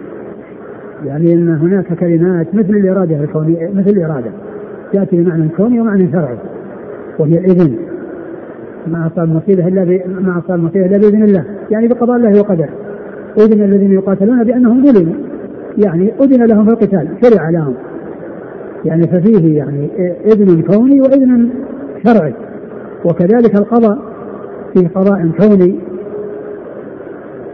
يعني 1.05 1.33
إن 1.33 1.49
هناك 1.49 1.93
كلمات 1.93 2.55
مثل 2.55 2.69
الإرادة 2.69 3.23
الكونية 3.23 3.69
مثل 3.73 3.89
الإرادة. 3.89 4.31
تاتي 4.93 5.23
بمعنى 5.23 5.49
كوني 5.49 5.79
ومعنى 5.79 6.11
شرعي 6.11 6.37
وهي 7.19 7.37
الإذن. 7.37 7.75
ما 8.87 9.07
أصاب 9.07 9.29
مصيبه 9.29 9.67
إلا 9.67 9.85
ما 10.21 10.41
أصاب 10.45 10.59
مصيبه 10.59 10.85
إلا 10.85 10.97
بإذن 10.97 11.23
الله. 11.23 11.45
يعني 11.71 11.87
بقضاء 11.87 12.17
الله 12.17 12.39
وقدره. 12.39 12.69
أذن 13.37 13.63
الذين 13.63 13.93
يقاتلون 13.93 14.43
بأنهم 14.43 14.85
ظلموا. 14.85 15.15
يعني 15.85 16.13
أذن 16.21 16.45
لهم 16.45 16.65
في 16.65 16.71
القتال 16.71 17.07
شرع 17.23 17.49
لهم. 17.49 17.73
يعني 18.85 19.03
ففيه 19.03 19.57
يعني 19.57 19.89
إذن 20.25 20.61
كوني 20.61 21.01
وإذن 21.01 21.49
شرعي. 22.05 22.33
وكذلك 23.05 23.55
القضاء 23.55 23.97
في 24.73 24.87
قضاء 24.87 25.29
كوني 25.39 25.79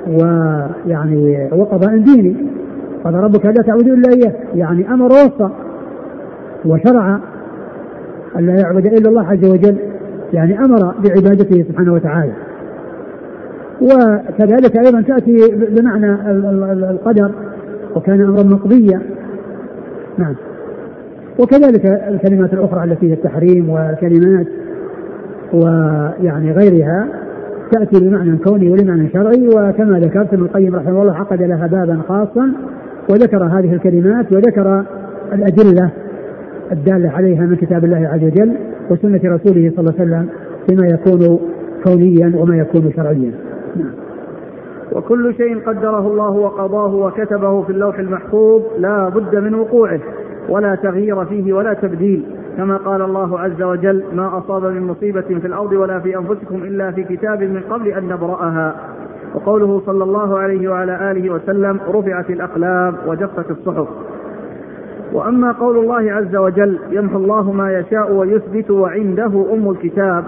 ويعني 0.07 1.49
وقضاء 1.51 1.97
ديني. 1.97 2.35
قال 3.03 3.13
ربك 3.13 3.45
لا 3.45 3.63
تعبدوا 3.67 3.95
إلا 3.95 4.09
إياه. 4.09 4.33
يعني 4.55 4.93
أمر 4.93 5.05
ووصى 5.05 5.49
وشرع 6.65 7.19
أن 8.39 8.45
لا 8.45 8.55
يعبد 8.55 8.85
إلا 8.85 9.09
الله 9.09 9.27
عز 9.27 9.45
وجل. 9.45 9.77
يعني 10.33 10.59
أمر 10.59 10.93
بعبادته 11.03 11.65
سبحانه 11.69 11.93
وتعالى. 11.93 12.33
وكذلك 13.81 14.77
أيضا 14.85 15.01
تأتي 15.01 15.37
بمعنى 15.55 16.15
القدر 16.91 17.31
وكان 17.95 18.21
امرا 18.21 18.43
مقضيا. 18.43 19.01
نعم. 20.17 20.35
وكذلك 21.39 21.85
الكلمات 21.85 22.53
الأخرى 22.53 22.83
التي 22.83 23.09
هي 23.09 23.13
التحريم 23.13 23.69
والكلمات 23.69 24.47
ويعني 25.53 26.51
غيرها 26.51 27.07
تأتي 27.71 27.99
بمعنى 27.99 28.37
كوني 28.37 28.69
ولمعنى 28.69 29.09
شرعي. 29.09 29.47
وكما 29.47 29.99
ذكرت 29.99 30.33
ابن 30.33 30.43
القيم 30.43 30.75
رحمه 30.75 31.01
الله 31.01 31.15
عقد 31.15 31.41
لها 31.41 31.67
بابا 31.67 32.01
خاصا 32.07 32.51
وذكر 33.09 33.43
هذه 33.43 33.73
الكلمات 33.73 34.33
وذكر 34.33 34.83
الأدلة 35.33 35.91
الدالة 36.71 37.09
عليها 37.09 37.45
من 37.45 37.55
كتاب 37.55 37.85
الله 37.85 38.09
عز 38.13 38.23
وجل 38.23 38.55
وسنة 38.89 39.21
رسوله 39.23 39.71
صلى 39.75 39.79
الله 39.79 39.93
عليه 39.99 40.03
وسلم 40.03 40.29
فيما 40.69 40.87
يكون 40.87 41.39
كونيا 41.83 42.31
وما 42.35 42.57
يكون 42.57 42.91
شرعيا. 42.95 43.31
نعم. 43.75 43.93
وكل 44.91 45.33
شيء 45.37 45.59
قدره 45.59 46.07
الله 46.07 46.31
وقضاه 46.31 46.95
وكتبه 46.95 47.61
في 47.61 47.69
اللوح 47.69 47.99
المحفوظ 47.99 48.61
لا 48.77 49.09
بد 49.09 49.35
من 49.35 49.55
وقوعه 49.55 49.99
ولا 50.49 50.75
تغيير 50.75 51.25
فيه 51.25 51.53
ولا 51.53 51.73
تبديل 51.73 52.25
كما 52.57 52.77
قال 52.77 53.01
الله 53.01 53.39
عز 53.39 53.61
وجل 53.61 54.03
ما 54.13 54.37
أصاب 54.37 54.65
من 54.65 54.81
مصيبة 54.81 55.21
في 55.21 55.47
الأرض 55.47 55.71
ولا 55.71 55.99
في 55.99 56.17
أنفسكم 56.17 56.55
إلا 56.63 56.91
في 56.91 57.03
كتاب 57.03 57.43
من 57.43 57.61
قبل 57.69 57.87
أن 57.87 58.07
نبرأها 58.07 58.75
وقوله 59.35 59.81
صلى 59.85 60.03
الله 60.03 60.39
عليه 60.39 60.67
وعلى 60.67 61.11
آله 61.11 61.29
وسلم 61.29 61.79
رفعت 61.87 62.29
الأقلام 62.29 62.95
وجفت 63.07 63.51
الصحف. 63.51 63.87
وأما 65.13 65.51
قول 65.51 65.77
الله 65.77 66.11
عز 66.11 66.35
وجل 66.35 66.79
يمحو 66.91 67.17
الله 67.17 67.51
ما 67.51 67.79
يشاء 67.79 68.13
ويثبت 68.13 68.71
وعنده 68.71 69.45
أم 69.53 69.69
الكتاب 69.69 70.23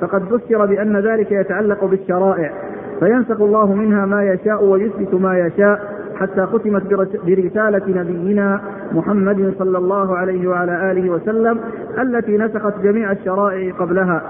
فقد 0.00 0.22
فسر 0.22 0.66
بأن 0.66 0.96
ذلك 0.96 1.32
يتعلق 1.32 1.84
بالشرائع 1.84 2.52
فينسخ 3.00 3.40
الله 3.40 3.74
منها 3.74 4.06
ما 4.06 4.24
يشاء 4.24 4.64
ويثبت 4.64 5.14
ما 5.14 5.38
يشاء 5.38 5.94
حتى 6.14 6.46
ختمت 6.46 6.82
برسالة 7.26 7.82
نبينا 8.00 8.60
محمد 8.92 9.54
صلى 9.58 9.78
الله 9.78 10.16
عليه 10.16 10.48
وعلى 10.48 10.92
آله 10.92 11.10
وسلم 11.10 11.58
التي 11.98 12.38
نسخت 12.38 12.74
جميع 12.82 13.12
الشرائع 13.12 13.74
قبلها. 13.74 14.22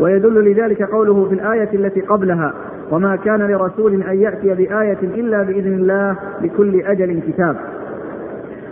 ويدل 0.00 0.50
لذلك 0.50 0.82
قوله 0.82 1.28
في 1.28 1.34
الآية 1.34 1.68
التي 1.74 2.00
قبلها 2.00 2.54
وما 2.90 3.16
كان 3.16 3.42
لرسول 3.42 4.02
أن 4.02 4.20
يأتي 4.20 4.54
بآية 4.54 4.98
إلا 5.02 5.42
بإذن 5.42 5.74
الله 5.74 6.16
لكل 6.42 6.80
أجل 6.80 7.20
كتاب 7.28 7.56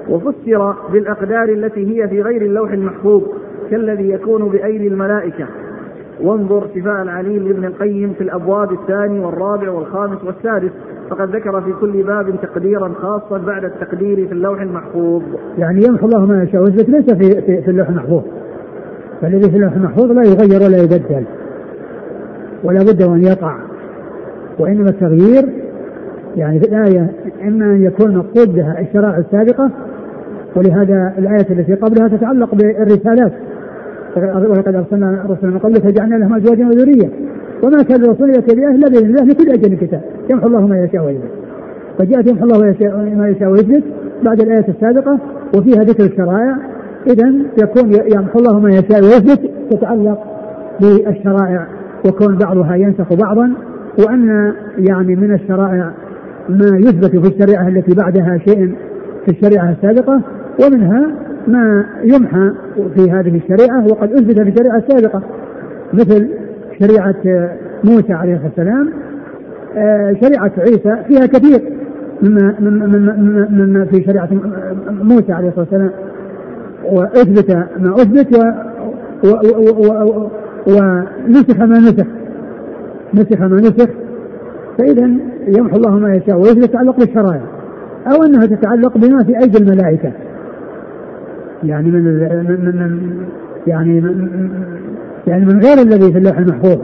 وفسر 0.08 0.74
بالأقدار 0.92 1.48
التي 1.48 1.86
هي 1.86 2.08
في 2.08 2.22
غير 2.22 2.42
اللوح 2.42 2.72
المحفوظ 2.72 3.22
كالذي 3.70 4.10
يكون 4.10 4.48
بأيدي 4.48 4.88
الملائكة 4.88 5.46
وانظر 6.20 6.66
شفاء 6.74 7.02
العليل 7.02 7.48
لابن 7.48 7.64
القيم 7.64 8.12
في 8.12 8.20
الأبواب 8.20 8.72
الثاني 8.72 9.20
والرابع 9.20 9.70
والخامس 9.70 10.24
والسادس 10.24 10.70
فقد 11.10 11.36
ذكر 11.36 11.60
في 11.60 11.72
كل 11.80 12.02
باب 12.02 12.34
تقديرا 12.42 12.92
خاصا 13.02 13.38
بعد 13.38 13.64
التقدير 13.64 14.26
في 14.26 14.32
اللوح 14.32 14.60
المحفوظ. 14.60 15.22
يعني 15.58 15.84
يمحو 15.84 16.06
الله 16.06 16.26
ما 16.26 16.42
يشاء 16.42 16.62
ويثبت 16.62 16.88
ليس 16.88 17.14
في, 17.14 17.40
في, 17.40 17.62
في 17.62 17.70
اللوح 17.70 17.88
المحفوظ. 17.88 18.22
فالذي 19.20 19.50
في 19.50 19.56
اللوح 19.56 19.72
المحفوظ 19.72 20.12
لا 20.12 20.22
يغير 20.22 20.62
ولا 20.62 20.82
يبدل. 20.82 21.24
ولا 22.64 22.80
بد 22.80 23.02
ان 23.02 23.24
يقع. 23.24 23.56
وإنما 24.58 24.90
التغيير 24.90 25.48
يعني 26.36 26.60
في 26.60 26.68
الآية 26.68 27.10
إما 27.48 27.64
أن 27.64 27.82
يكون 27.82 28.16
مقصود 28.16 28.54
بها 28.54 28.80
الشرائع 28.80 29.18
السابقة 29.18 29.70
ولهذا 30.56 31.14
الآية 31.18 31.46
التي 31.50 31.74
قبلها 31.74 32.08
تتعلق 32.08 32.54
بالرسالات. 32.54 33.32
ولقد 34.16 34.74
أرسلنا 34.74 35.26
رسلا 35.28 35.50
من 35.50 35.58
قبلك 35.58 35.82
فجعلنا 35.82 36.16
لهم 36.16 36.34
ازواجا 36.34 36.66
وذرية. 36.66 37.10
وما 37.64 37.82
كان 37.82 38.04
الرسول 38.04 38.28
يأتي 38.28 38.56
بآية 38.56 38.74
إلا 38.74 38.88
بإذن 38.88 39.06
الله 39.06 39.24
لكل 39.24 39.50
أجل 39.50 39.74
كتاب 39.76 40.00
يمحو 40.30 40.46
الله 40.46 40.66
ما 40.66 40.78
يشاء 40.84 41.04
ويثبت 41.04 41.30
فجاءت 41.98 42.30
يمحو 42.30 42.44
الله 42.44 42.58
ما 43.16 43.28
يشاء 43.28 43.50
ويثبت 43.50 43.82
بعد 44.22 44.40
الآية 44.40 44.68
السابقة 44.68 45.18
وفيها 45.56 45.82
ذكر 45.82 46.04
الشرائع. 46.04 46.56
اذا 47.06 47.32
يكون 47.62 47.92
يمحو 48.14 48.38
الله 48.38 48.60
ما 48.60 48.70
يشاء 48.70 49.00
ويثبت 49.02 49.50
تتعلق 49.70 50.18
بالشرائع 50.80 51.66
وكون 52.06 52.38
بعضها 52.38 52.74
ينسخ 52.74 53.14
بعضا. 53.14 53.52
وأن 53.98 54.52
يعني 54.78 55.16
من 55.16 55.34
الشرائع 55.34 55.92
ما 56.48 56.78
يثبت 56.78 57.16
في 57.16 57.28
الشريعة 57.34 57.68
التي 57.68 57.94
بعدها 57.94 58.38
شيء 58.38 58.74
في 59.24 59.30
الشريعة 59.30 59.70
السابقة 59.70 60.20
ومنها 60.64 61.10
ما 61.48 61.86
يمحى 62.04 62.50
في 62.94 63.10
هذه 63.10 63.36
الشريعة 63.36 63.86
وقد 63.86 64.12
أثبت 64.12 64.40
في 64.40 64.48
الشريعة 64.48 64.76
السابقة 64.76 65.22
مثل 65.92 66.28
شريعة 66.80 67.14
موسى 67.84 68.12
عليه 68.12 68.40
السلام. 68.46 68.90
آه، 69.76 70.16
شريعة 70.22 70.52
عيسى 70.58 71.04
فيها 71.08 71.26
كثير 71.26 71.72
مما 72.22 72.54
مما 72.60 73.46
مما 73.50 73.84
في 73.84 74.04
شريعة 74.04 74.28
موسى 74.90 75.32
عليه 75.32 75.48
الصلاة 75.48 75.66
والسلام. 75.72 75.90
وأثبت 76.84 77.56
ما 77.78 77.94
أثبت 77.94 78.38
ونسخ 80.66 81.58
ما 81.58 81.78
نسخ. 81.78 82.06
نسخ 83.14 83.40
ما 83.40 83.60
نسخ 83.60 83.88
فإذا 84.78 85.10
يمحو 85.58 85.76
الله 85.76 85.98
ما 85.98 86.14
يشاء 86.14 86.36
ويثبت 86.36 86.64
يتعلق 86.64 86.96
بالشرائع 86.98 87.42
أو 88.06 88.22
أنها 88.22 88.46
تتعلق 88.46 88.98
بما 88.98 89.24
في 89.24 89.38
أيدي 89.42 89.58
الملائكة. 89.58 90.12
يعني 91.64 91.90
من 91.90 92.04
من, 92.04 92.64
من 92.64 93.26
يعني 93.66 94.00
من 94.00 94.48
يعني 95.26 95.44
من 95.44 95.60
غير 95.60 95.78
الذي 95.78 96.12
في 96.12 96.18
اللوح 96.18 96.38
المحفوظ. 96.38 96.78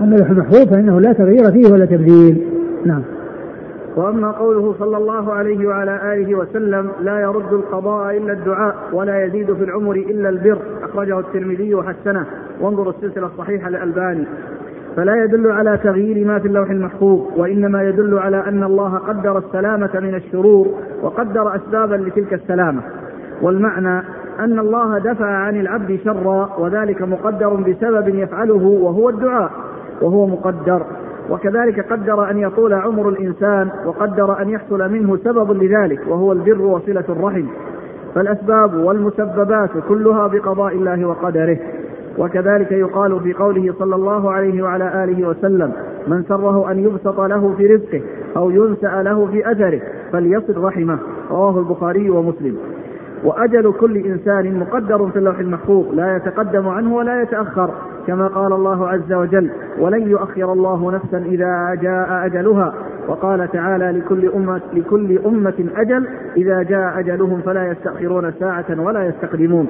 أما 0.00 0.14
اللوح 0.14 0.30
المحفوظ 0.30 0.68
فإنه 0.70 1.00
لا 1.00 1.12
تغيير 1.12 1.52
فيه 1.52 1.72
ولا 1.72 1.84
تبديل. 1.84 2.46
نعم. 2.84 3.02
وأما 3.96 4.30
قوله 4.30 4.74
صلى 4.78 4.96
الله 4.96 5.32
عليه 5.32 5.68
وعلى 5.68 6.14
آله 6.14 6.34
وسلم 6.34 6.90
لا 7.02 7.20
يرد 7.20 7.52
القضاء 7.52 8.16
إلا 8.16 8.32
الدعاء 8.32 8.74
ولا 8.92 9.24
يزيد 9.24 9.52
في 9.54 9.64
العمر 9.64 9.96
إلا 9.96 10.28
البر 10.28 10.58
أخرجه 10.82 11.18
الترمذي 11.18 11.74
وحسنه. 11.74 12.26
وانظر 12.60 12.90
السلسلة 12.90 13.26
الصحيحة 13.26 13.70
للالباني 13.70 14.26
فلا 14.96 15.24
يدل 15.24 15.50
على 15.50 15.78
تغيير 15.84 16.26
ما 16.26 16.38
في 16.38 16.48
اللوح 16.48 16.70
المحفوظ 16.70 17.20
وإنما 17.36 17.82
يدل 17.82 18.18
على 18.18 18.36
أن 18.36 18.64
الله 18.64 18.98
قدر 18.98 19.38
السلامة 19.38 19.90
من 19.94 20.14
الشرور 20.14 20.68
وقدر 21.02 21.56
أسبابا 21.56 21.94
لتلك 21.94 22.34
السلامة. 22.34 22.82
والمعنى 23.42 24.02
أن 24.40 24.58
الله 24.58 24.98
دفع 24.98 25.26
عن 25.26 25.60
العبد 25.60 25.98
شرا 26.04 26.50
وذلك 26.58 27.02
مقدر 27.02 27.54
بسبب 27.54 28.08
يفعله 28.08 28.66
وهو 28.66 29.08
الدعاء 29.08 29.50
وهو 30.02 30.26
مقدر. 30.26 30.82
وكذلك 31.30 31.92
قدر 31.92 32.30
أن 32.30 32.38
يطول 32.38 32.74
عمر 32.74 33.08
الإنسان 33.08 33.68
وقدر 33.86 34.42
أن 34.42 34.48
يحصل 34.48 34.92
منه 34.92 35.16
سبب 35.16 35.62
لذلك 35.62 36.00
وهو 36.08 36.32
البر 36.32 36.62
وصلة 36.62 37.04
الرحم. 37.08 37.46
فالأسباب 38.14 38.74
والمسببات 38.74 39.70
كلها 39.88 40.26
بقضاء 40.26 40.74
الله 40.74 41.04
وقدره. 41.04 41.58
وكذلك 42.18 42.72
يقال 42.72 43.20
في 43.20 43.32
قوله 43.32 43.74
صلى 43.78 43.94
الله 43.94 44.32
عليه 44.32 44.62
وعلى 44.62 45.04
آله 45.04 45.28
وسلم 45.28 45.72
من 46.08 46.22
سره 46.22 46.70
أن 46.70 46.78
يبسط 46.78 47.20
له 47.20 47.54
في 47.56 47.66
رزقه 47.66 48.02
أو 48.36 48.50
ينسأ 48.50 49.02
له 49.02 49.26
في 49.26 49.50
أثره 49.52 49.80
فليصل 50.12 50.64
رحمه. 50.64 50.98
رواه 51.30 51.58
البخاري 51.58 52.10
ومسلم. 52.10 52.56
وأجل 53.24 53.72
كل 53.72 53.96
إنسان 53.96 54.58
مقدر 54.58 55.08
في 55.08 55.18
اللوح 55.18 55.38
المحفوظ 55.38 55.94
لا 55.94 56.16
يتقدم 56.16 56.68
عنه 56.68 56.94
ولا 56.94 57.22
يتأخر 57.22 57.70
كما 58.06 58.26
قال 58.26 58.52
الله 58.52 58.88
عز 58.88 59.12
وجل 59.12 59.50
ولن 59.78 60.10
يؤخر 60.10 60.52
الله 60.52 60.92
نفسا 60.92 61.18
إذا 61.18 61.74
جاء 61.82 62.26
أجلها. 62.26 62.74
وقال 63.08 63.50
تعالى 63.52 63.90
لكل 63.90 64.28
أمة, 64.28 64.60
لكل 64.72 65.18
أمة 65.26 65.66
أجل 65.76 66.06
إذا 66.36 66.62
جاء 66.62 66.98
أجلهم 66.98 67.40
فلا 67.40 67.70
يستأخرون 67.70 68.32
ساعة 68.40 68.80
ولا 68.80 69.06
يستقدمون. 69.06 69.68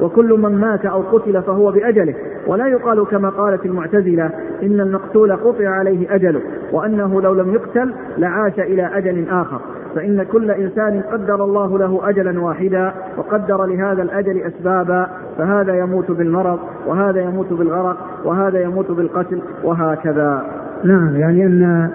وكل 0.00 0.32
من 0.32 0.58
مات 0.60 0.86
أو 0.86 1.00
قتل 1.00 1.42
فهو 1.42 1.72
بأجله. 1.72 2.14
ولا 2.46 2.66
يقال 2.66 3.04
كما 3.06 3.28
قالت 3.28 3.66
المعتزلة 3.66 4.30
إن 4.62 4.80
المقتول 4.80 5.32
قطع 5.32 5.68
عليه 5.68 6.14
أجله 6.14 6.40
وأنه 6.72 7.22
لو 7.22 7.34
لم 7.34 7.54
يقتل 7.54 7.94
لعاش 8.18 8.58
إلى 8.58 8.90
أجل 8.94 9.28
آخر. 9.30 9.60
فإن 9.94 10.22
كل 10.22 10.50
إنسان 10.50 11.00
قدر 11.12 11.44
الله 11.44 11.78
له 11.78 12.08
أجلا 12.08 12.40
واحدا 12.40 12.92
وقدر 13.18 13.64
لهذا 13.64 14.02
الأجل 14.02 14.42
أسبابا 14.42 15.06
فهذا 15.38 15.78
يموت 15.78 16.10
بالمرض 16.10 16.58
وهذا 16.86 17.20
يموت 17.20 17.52
بالغرق 17.52 17.96
وهذا 18.24 18.60
يموت 18.62 18.90
بالقتل 18.90 19.42
وهكذا. 19.64 20.42
نعم 20.84 21.16
يعني 21.16 21.46
أن 21.46 21.90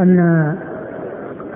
أن 0.00 0.16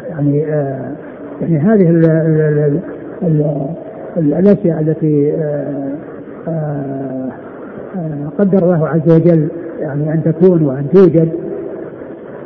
يعني 0.09 0.47
آه 0.47 0.93
يعني 1.41 1.59
هذه 1.59 1.91
ال 1.91 2.05
ال 2.05 2.41
ال 2.41 2.81
ال 3.23 3.75
الأشياء 4.17 4.81
التي 4.81 5.33
آه 5.33 5.95
آه 6.49 7.31
قدر 8.39 8.63
الله 8.63 8.89
عز 8.89 9.13
وجل 9.15 9.49
يعني 9.81 10.13
أن 10.15 10.23
تكون 10.25 10.63
وأن 10.63 10.87
توجد. 10.95 11.29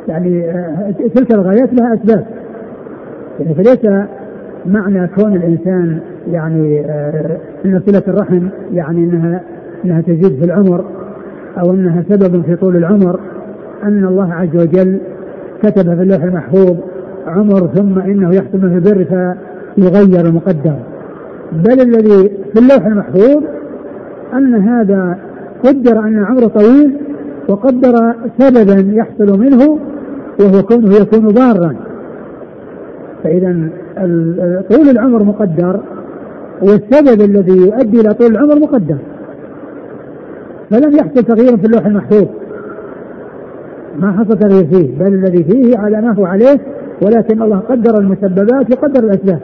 يعني 0.07 0.49
آه، 0.49 0.93
تلك 1.15 1.31
الغايات 1.31 1.73
لها 1.73 1.93
أسباب. 1.93 2.25
يعني 3.39 3.53
فليس 3.53 4.05
معنى 4.65 5.07
كون 5.07 5.35
الإنسان 5.35 5.99
يعني 6.31 6.79
ان 7.65 7.81
صلة 7.85 8.03
الرحم 8.07 8.47
يعني 8.73 9.03
إنها 9.03 9.41
إنها 9.85 10.01
تزيد 10.01 10.39
في 10.39 10.45
العمر 10.45 10.85
أو 11.57 11.71
إنها 11.71 12.03
سبب 12.09 12.45
في 12.45 12.55
طول 12.55 12.75
العمر. 12.75 13.19
أن 13.83 14.05
الله 14.05 14.33
عز 14.33 14.55
وجل 14.55 14.99
كتب 15.63 15.95
في 15.95 16.01
اللوح 16.01 16.23
المحفوظ 16.23 16.77
عمر 17.27 17.67
ثم 17.67 17.99
إنه 17.99 18.35
يحصل 18.35 18.57
منه 18.57 18.75
البر 18.75 19.05
فيغير 19.75 20.25
المقدر 20.25 20.75
بل 21.51 21.81
الذي 21.81 22.29
في 22.53 22.59
اللوح 22.59 22.85
المحفوظ 22.85 23.43
أن 24.33 24.55
هذا 24.55 25.17
قدر 25.63 25.99
أن 25.99 26.23
عمره 26.23 26.47
طويل 26.47 26.97
وقدر 27.49 28.13
سببا 28.39 28.93
يحصل 28.93 29.39
منه 29.39 29.79
وهو 30.39 30.63
كونه 30.63 30.95
يكون 30.95 31.27
ضارا. 31.27 31.75
فإذا 33.23 33.69
طول 34.69 34.89
العمر 34.89 35.23
مقدر 35.23 35.79
والسبب 36.61 37.21
الذي 37.21 37.57
يؤدي 37.57 38.01
إلى 38.01 38.13
طول 38.13 38.31
العمر 38.31 38.55
مقدر. 38.55 38.97
فلم 40.71 40.95
يحصل 40.95 41.23
تغيير 41.23 41.57
في 41.57 41.65
اللوح 41.65 41.85
المحفوظ. 41.85 42.27
ما 43.99 44.11
حصل 44.11 44.39
تغيير 44.39 44.67
فيه 44.67 44.97
بل 44.99 45.13
الذي 45.13 45.43
فيه 45.43 45.77
على 45.77 46.01
ما 46.01 46.13
هو 46.13 46.25
عليه 46.25 46.59
ولكن 47.01 47.41
الله 47.41 47.57
قدر 47.57 47.99
المسببات 47.99 48.71
وقدر 48.71 49.03
الأسباب. 49.03 49.39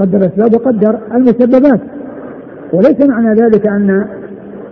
قدر 0.00 0.18
الأسباب 0.18 0.54
وقدر 0.54 0.98
المسببات. 1.14 1.80
وليس 2.72 3.08
معنى 3.08 3.34
ذلك 3.40 3.66
أن 3.68 4.06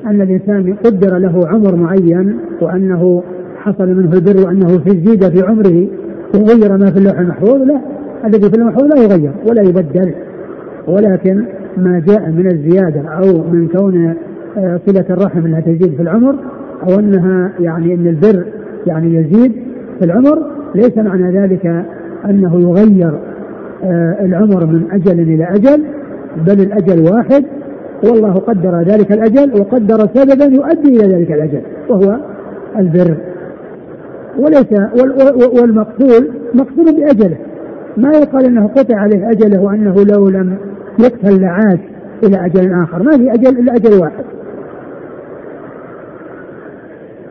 أن 0.06 0.20
الإنسان 0.20 0.74
قدر 0.84 1.18
له 1.18 1.48
عمر 1.48 1.76
معين 1.76 2.38
وأنه 2.60 3.22
حصل 3.56 3.88
منه 3.88 4.12
البر 4.12 4.46
وأنه 4.46 4.78
في 4.78 4.90
الزيادة 4.90 5.30
في 5.30 5.46
عمره 5.46 5.86
وغير 6.34 6.78
ما 6.78 6.90
في 6.90 6.98
اللوح 6.98 7.18
المحفوظ 7.18 7.62
لا. 7.62 7.80
الذي 8.24 8.50
في 8.50 8.56
المحفوظ 8.56 8.84
لا 8.84 9.02
يغير 9.02 9.32
ولا 9.50 9.62
يبدل. 9.62 10.12
ولكن 10.88 11.44
ما 11.76 12.02
جاء 12.08 12.30
من 12.30 12.46
الزيادة 12.46 13.00
أو 13.08 13.50
من 13.52 13.68
كون 13.68 14.14
آه، 14.56 14.80
صلة 14.86 15.04
الرحم 15.10 15.46
أنها 15.46 15.60
تزيد 15.60 15.94
في 15.96 16.02
العمر 16.02 16.34
أو 16.82 16.98
أنها 16.98 17.52
يعني 17.60 17.94
أن 17.94 18.06
البر 18.06 18.44
يعني 18.86 19.14
يزيد 19.14 19.52
في 19.98 20.04
العمر 20.04 20.38
ليس 20.74 20.98
معنى 20.98 21.38
ذلك 21.38 21.84
أنه 22.30 22.60
يغير 22.60 23.12
العمر 24.20 24.66
من 24.66 24.90
أجل 24.92 25.20
إلى 25.20 25.44
أجل 25.44 25.84
بل 26.36 26.60
الأجل 26.60 27.12
واحد 27.12 27.44
والله 28.04 28.32
قدر 28.32 28.82
ذلك 28.82 29.12
الأجل 29.12 29.60
وقدر 29.60 29.98
سببا 30.14 30.44
يؤدي 30.44 30.88
إلى 30.88 31.14
ذلك 31.14 31.32
الأجل 31.32 31.60
وهو 31.88 32.16
البر. 32.78 33.16
وليس 34.38 34.72
والمقتول 35.60 36.30
مقتول 36.54 36.84
بأجله. 36.84 37.36
ما 37.96 38.10
يقال 38.10 38.44
إنه 38.44 38.66
قطع 38.66 38.98
عليه 38.98 39.30
أجله 39.30 39.62
وأنه 39.62 39.94
لو 40.04 40.28
لم 40.28 40.56
يقتل 41.00 41.40
لعاش 41.40 41.78
إلى 42.24 42.46
أجل 42.46 42.72
آخر. 42.82 43.02
ما 43.02 43.10
في 43.10 43.32
أجل 43.32 43.58
إلا 43.58 43.72
أجل 43.72 44.00
واحد. 44.00 44.24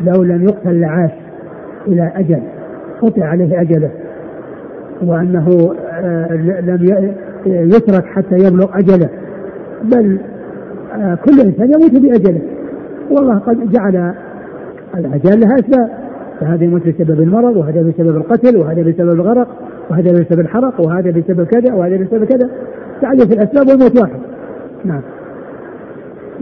لو 0.02 0.24
لم 0.24 0.44
يقتل 0.44 0.80
لعاش 0.80 1.12
إلى 1.88 2.12
أجل 2.16 2.42
قطع 3.02 3.26
عليه 3.26 3.62
أجله 3.62 3.92
وأنه 5.04 5.76
آه، 5.80 5.91
لم 6.62 7.14
يترك 7.46 8.06
حتى 8.06 8.36
يبلغ 8.36 8.70
أجله. 8.74 9.10
بل 9.84 10.20
آه، 10.96 11.16
كل 11.16 11.40
إنسان 11.46 11.72
يموت 11.74 11.92
بأجله. 11.92 12.42
والله 13.10 13.40
قد 13.40 13.72
جعل 13.72 14.14
الاجال 14.96 15.40
لها 15.40 15.56
أسباب. 15.56 15.90
فهذا 16.40 16.64
يموت 16.64 16.88
بسبب 16.88 17.20
المرض 17.20 17.58
وهذا 17.58 17.82
بسبب 17.82 18.18
القتل 18.18 18.58
وهذا 18.58 18.82
بسبب 18.82 19.12
الغرق 19.12 19.48
وهذا 19.90 20.12
بسبب 20.12 20.40
الحرق 20.40 20.82
وهذا 20.82 21.12
بسبب 21.12 21.44
كذا 21.44 21.74
وهذا 21.74 21.98
بسبب 21.98 22.26
كذا. 22.26 22.50
تعرف 23.02 23.32
الأسباب 23.32 23.68
والموت 23.68 24.02
واحد. 24.02 24.20
نعم. 24.86 25.02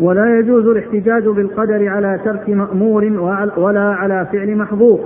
ولا 0.01 0.39
يجوز 0.39 0.65
الاحتجاج 0.65 1.23
بالقدر 1.27 1.87
على 1.87 2.19
ترك 2.25 2.49
مأمور 2.49 3.05
ولا 3.57 3.81
على 3.81 4.27
فعل 4.31 4.55
محظور 4.55 4.99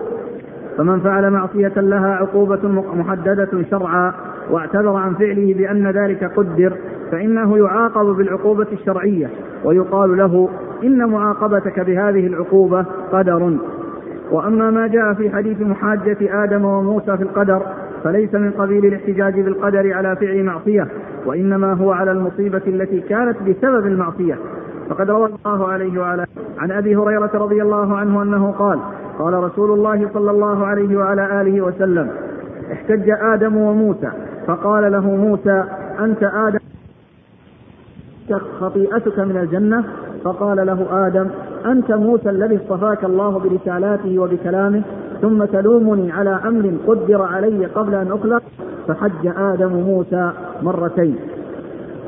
فمن 0.77 0.99
فعل 0.99 1.29
معصية 1.29 1.81
لها 1.81 2.07
عقوبة 2.07 2.67
محددة 2.93 3.49
شرعا. 3.71 4.13
واعتذر 4.49 4.95
عن 4.95 5.13
فعله 5.13 5.53
بأن 5.53 5.87
ذلك 5.87 6.31
قدر 6.35 6.73
فإنه 7.11 7.57
يعاقب 7.57 8.05
بالعقوبة 8.05 8.67
الشرعية 8.71 9.29
ويقال 9.63 10.17
له 10.17 10.49
إن 10.83 11.09
معاقبتك 11.09 11.79
بهذه 11.79 12.27
العقوبة 12.27 12.85
قدر. 13.11 13.57
وأما 14.31 14.71
ما 14.71 14.87
جاء 14.87 15.13
في 15.13 15.29
حديث 15.29 15.61
محاجة 15.61 16.17
آدم 16.21 16.65
وموسى 16.65 17.17
في 17.17 17.23
القدر 17.23 17.61
فليس 18.03 18.33
من 18.33 18.51
قبيل 18.51 18.85
الاحتجاج 18.85 19.39
بالقدر 19.39 19.93
على 19.93 20.15
فعل 20.15 20.43
معصية 20.43 20.87
وإنما 21.25 21.73
هو 21.73 21.91
على 21.91 22.11
المصيبة 22.11 22.61
التي 22.67 22.99
كانت 22.99 23.37
بسبب 23.41 23.87
المعصية. 23.87 24.37
فقد 24.89 25.09
روى 25.09 25.29
الله 25.45 25.67
عليه 25.67 25.99
وعلى 25.99 26.25
عن 26.57 26.71
أبي 26.71 26.95
هريرة 26.95 27.31
رضي 27.33 27.61
الله 27.61 27.97
عنه 27.97 28.21
أنه 28.21 28.51
قال 28.51 28.79
قال 29.19 29.33
رسول 29.33 29.71
الله 29.71 30.09
صلى 30.13 30.31
الله 30.31 30.65
عليه 30.65 30.97
وعلى 30.97 31.41
آله 31.41 31.61
وسلم 31.61 32.09
احتج 32.71 33.09
آدم 33.09 33.57
وموسى 33.57 34.11
فقال 34.47 34.91
له 34.91 35.15
موسى 35.15 35.63
أنت 35.99 36.23
آدم. 36.23 36.59
خطيئتك 38.59 39.19
من 39.19 39.37
الجنة. 39.37 39.83
فقال 40.23 40.67
له 40.67 41.07
آدم 41.07 41.27
أنت 41.65 41.91
موسى 41.91 42.29
الذي 42.29 42.57
اصطفاك 42.57 43.03
الله 43.03 43.39
برسالاته 43.39 44.19
وبكلامه 44.19 44.81
ثم 45.21 45.45
تلومني 45.45 46.11
على 46.11 46.39
أمر 46.45 46.71
قدر 46.87 47.21
علي 47.21 47.65
قبل 47.65 47.95
أن 47.95 48.11
أخلق. 48.11 48.43
فحج 48.87 49.27
آدم 49.37 49.71
موسى 49.73 50.31
مرتين. 50.61 51.15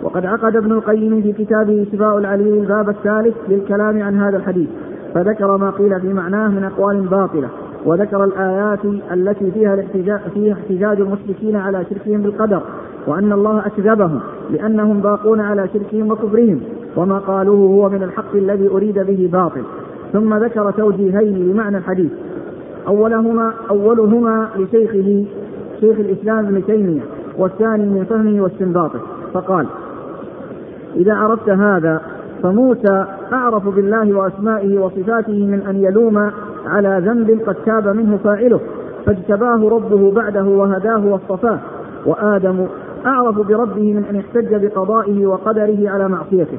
وقد 0.03 0.25
عقد 0.25 0.55
ابن 0.55 0.71
القيم 0.71 1.21
في 1.21 1.33
كتابه 1.33 1.88
شفاء 1.91 2.17
العليل 2.17 2.57
الباب 2.57 2.89
الثالث 2.89 3.36
للكلام 3.49 4.03
عن 4.03 4.21
هذا 4.21 4.38
الحديث. 4.38 4.69
فذكر 5.13 5.57
ما 5.57 5.69
قيل 5.69 6.01
في 6.01 6.13
معناه 6.13 6.47
من 6.47 6.63
أقوال 6.63 7.01
باطلة. 7.01 7.49
وذكر 7.86 8.23
الآيات 8.23 8.86
التي 9.11 9.51
فيها 9.51 9.73
الاحتجاج 9.73 10.19
فيها 10.33 10.53
احتجاج 10.53 11.01
المشركين 11.01 11.55
على 11.55 11.86
شركهم 11.89 12.21
بالقدر 12.21 12.61
وأن 13.07 13.31
الله 13.31 13.65
أكذبهم 13.65 14.19
لأنهم 14.51 14.99
باقون 14.99 15.41
على 15.41 15.69
شركهم 15.73 16.11
وكفرهم 16.11 16.61
وما 16.95 17.17
قالوه 17.17 17.57
هو 17.57 17.89
من 17.89 18.03
الحق 18.03 18.36
الذي 18.36 18.67
أريد 18.67 18.99
به 18.99 19.29
باطل. 19.31 19.63
ثم 20.13 20.33
ذكر 20.33 20.71
توجيهين 20.71 21.51
لمعنى 21.51 21.77
الحديث. 21.77 22.11
أولهما 22.88 23.53
أولهما 23.69 24.49
لشيخه 24.57 25.25
شيخ 25.79 25.99
الإسلام 25.99 26.45
ابن 26.45 26.65
تيمية 26.65 27.01
والثاني 27.38 27.86
من 27.86 28.05
فهمه 28.05 28.43
واستنباطه. 28.43 28.99
فقال 29.33 29.67
إذا 30.95 31.13
عرفت 31.13 31.49
هذا 31.49 32.01
فموسى 32.43 33.05
أعرف 33.33 33.67
بالله 33.67 34.13
وأسمائه 34.13 34.79
وصفاته 34.79 35.45
من 35.45 35.61
أن 35.61 35.83
يلوم 35.83 36.31
على 36.66 37.01
ذنب 37.05 37.41
قد 37.47 37.55
تاب 37.55 37.88
منه 37.88 38.18
فاعله 38.18 38.59
فاجتباه 39.05 39.70
ربه 39.70 40.11
بعده 40.11 40.43
وهداه 40.43 41.05
واصطفاه. 41.05 41.59
وآدم 42.05 42.68
أعرف 43.05 43.36
بربه 43.47 43.93
من 43.93 44.03
أن 44.09 44.16
يحتج 44.16 44.66
بقضائه 44.66 45.26
وقدره 45.26 45.89
على 45.89 46.09
معصيته. 46.09 46.57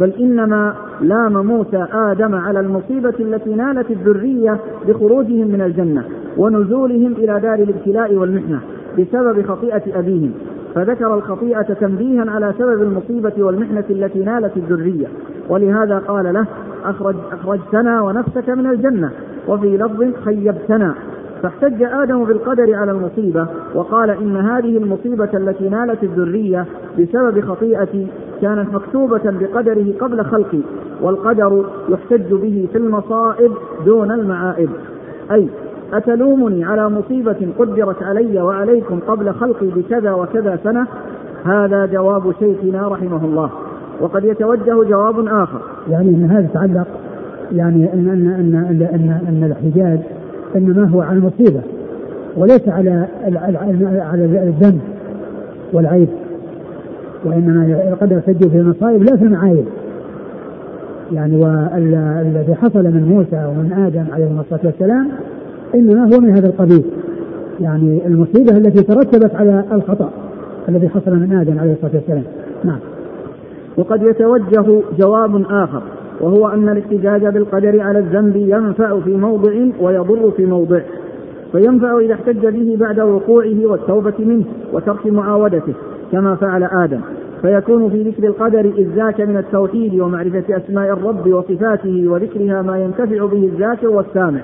بل 0.00 0.12
إنما 0.20 0.74
لام 1.00 1.46
موسى 1.46 1.86
آدم 1.92 2.34
على 2.34 2.60
المصيبة 2.60 3.14
التي 3.20 3.54
نالت 3.54 3.90
الذرية 3.90 4.58
بخروجهم 4.88 5.48
من 5.48 5.60
الجنة 5.60 6.04
ونزولهم 6.36 7.12
إلى 7.12 7.40
دار 7.40 7.54
الابتلاء 7.54 8.14
والمحنة 8.14 8.60
بسبب 8.98 9.46
خطيئة 9.46 9.98
أبيهم. 9.98 10.32
فذكر 10.74 11.14
الخطيئة 11.14 11.62
تنبيها 11.62 12.30
على 12.30 12.54
سبب 12.58 12.82
المصيبة 12.82 13.44
والمحنة 13.44 13.84
التي 13.90 14.18
نالت 14.18 14.56
الذرية. 14.56 15.06
ولهذا 15.48 15.98
قال 15.98 16.34
له 16.34 16.46
أخرج 16.84 17.14
أخرجتنا 17.32 18.02
ونفسك 18.02 18.48
من 18.48 18.66
الجنة 18.66 19.10
وفي 19.48 19.76
لفظ 19.76 20.24
خيبتنا. 20.24 20.94
فاحتج 21.42 21.82
آدم 21.82 22.24
بالقدر 22.24 22.74
على 22.74 22.92
المصيبة 22.92 23.46
وقال 23.74 24.10
إن 24.10 24.36
هذه 24.36 24.76
المصيبة 24.76 25.28
التي 25.34 25.68
نالت 25.68 26.02
الذرية 26.02 26.66
بسبب 26.98 27.40
خطيئتي 27.40 28.06
كانت 28.42 28.74
مكتوبة 28.74 29.22
بقدره 29.24 29.86
قبل 30.00 30.24
خلقي 30.24 30.60
والقدر 31.02 31.64
يحتج 31.88 32.34
به 32.34 32.68
في 32.72 32.78
المصائب 32.78 33.52
دون 33.86 34.10
المعائب. 34.12 34.70
أي 35.32 35.48
أتلومني 35.92 36.64
على 36.64 36.88
مصيبة 36.88 37.48
قدرت 37.58 38.02
علي 38.02 38.42
وعليكم 38.42 39.00
قبل 39.00 39.34
خلقي 39.34 39.66
بكذا 39.66 40.12
وكذا 40.12 40.58
سنة؟ 40.64 40.86
هذا 41.44 41.86
جواب 41.86 42.32
شيخنا 42.38 42.88
رحمه 42.88 43.24
الله. 43.24 43.50
وقد 44.04 44.24
يتوجه 44.24 44.88
جواب 44.88 45.26
آخر. 45.26 45.60
يعني 45.90 46.08
أن 46.08 46.30
هذا 46.30 46.44
يتعلق 46.44 46.86
يعني 47.52 47.92
أن 47.92 48.08
أن 48.08 48.26
أن 48.26 48.54
أن, 48.54 48.88
أن, 48.94 49.20
أن 49.28 49.44
الاحتجاج 49.44 49.98
إنما 50.56 50.88
هو 50.88 51.02
على 51.02 51.18
المصيبة 51.18 51.60
وليس 52.36 52.68
على 52.68 53.06
على 54.02 54.24
الذنب 54.24 54.80
والعيب 55.72 56.08
وإنما 57.24 57.96
قد 58.00 58.12
يحتج 58.12 58.48
في 58.48 58.56
المصائب 58.56 59.02
لا 59.02 59.16
في 59.16 59.24
المعايب. 59.24 59.64
يعني 61.12 61.36
والذي 61.36 62.54
حصل 62.54 62.84
من 62.84 63.04
موسى 63.08 63.46
ومن 63.46 63.72
آدم 63.72 64.04
عليهم 64.12 64.40
الصلاة 64.40 64.60
والسلام 64.64 65.08
إنما 65.74 66.14
هو 66.14 66.20
من 66.20 66.30
هذا 66.30 66.46
القبيل. 66.46 66.84
يعني 67.60 68.06
المصيبة 68.06 68.56
التي 68.56 68.82
ترتبت 68.82 69.34
على 69.34 69.64
الخطأ 69.72 70.10
الذي 70.68 70.88
حصل 70.88 71.10
من 71.10 71.32
آدم 71.32 71.58
عليه 71.58 71.72
الصلاة 71.72 71.92
والسلام. 71.94 72.24
نعم. 72.64 72.78
وقد 73.76 74.02
يتوجه 74.02 74.82
جواب 74.98 75.44
آخر 75.50 75.82
وهو 76.20 76.48
أن 76.48 76.68
الاحتجاج 76.68 77.26
بالقدر 77.26 77.80
على 77.80 77.98
الذنب 77.98 78.36
ينفع 78.36 79.00
في 79.00 79.16
موضع 79.16 79.52
ويضر 79.80 80.30
في 80.30 80.46
موضع 80.46 80.80
فينفع 81.52 81.98
إذا 81.98 82.14
احتج 82.14 82.46
به 82.46 82.76
بعد 82.80 83.00
وقوعه 83.00 83.66
والتوبة 83.66 84.14
منه 84.18 84.44
وترك 84.72 85.06
معاودته 85.06 85.74
كما 86.12 86.34
فعل 86.34 86.64
آدم 86.64 87.00
فيكون 87.42 87.90
في 87.90 88.02
ذكر 88.02 88.26
القدر 88.26 88.60
إذ 88.60 88.88
ذاك 88.96 89.20
من 89.20 89.36
التوحيد 89.36 90.00
ومعرفة 90.00 90.56
أسماء 90.56 90.92
الرب 90.92 91.26
وصفاته 91.26 92.04
وذكرها 92.08 92.62
ما 92.62 92.78
ينتفع 92.78 93.26
به 93.26 93.50
الذاكر 93.52 93.88
والسامع 93.88 94.40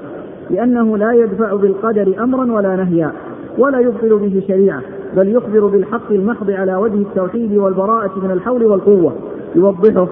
لأنه 0.51 0.97
لا 0.97 1.13
يدفع 1.13 1.55
بالقدر 1.55 2.15
أمرا 2.23 2.53
ولا 2.53 2.77
نهيا. 2.77 3.13
ولا 3.59 3.81
يبطل 3.81 4.19
به 4.19 4.43
شريعة 4.49 4.81
بل 5.17 5.29
يخبر 5.29 5.67
بالحق 5.67 6.13
المحض 6.13 6.51
على 6.51 6.75
وجه 6.75 6.95
التوحيد 6.95 7.57
والبراءة 7.57 8.11
من 8.23 8.31
الحول 8.31 8.65
والقوة. 8.65 9.13
يوضحه 9.55 10.09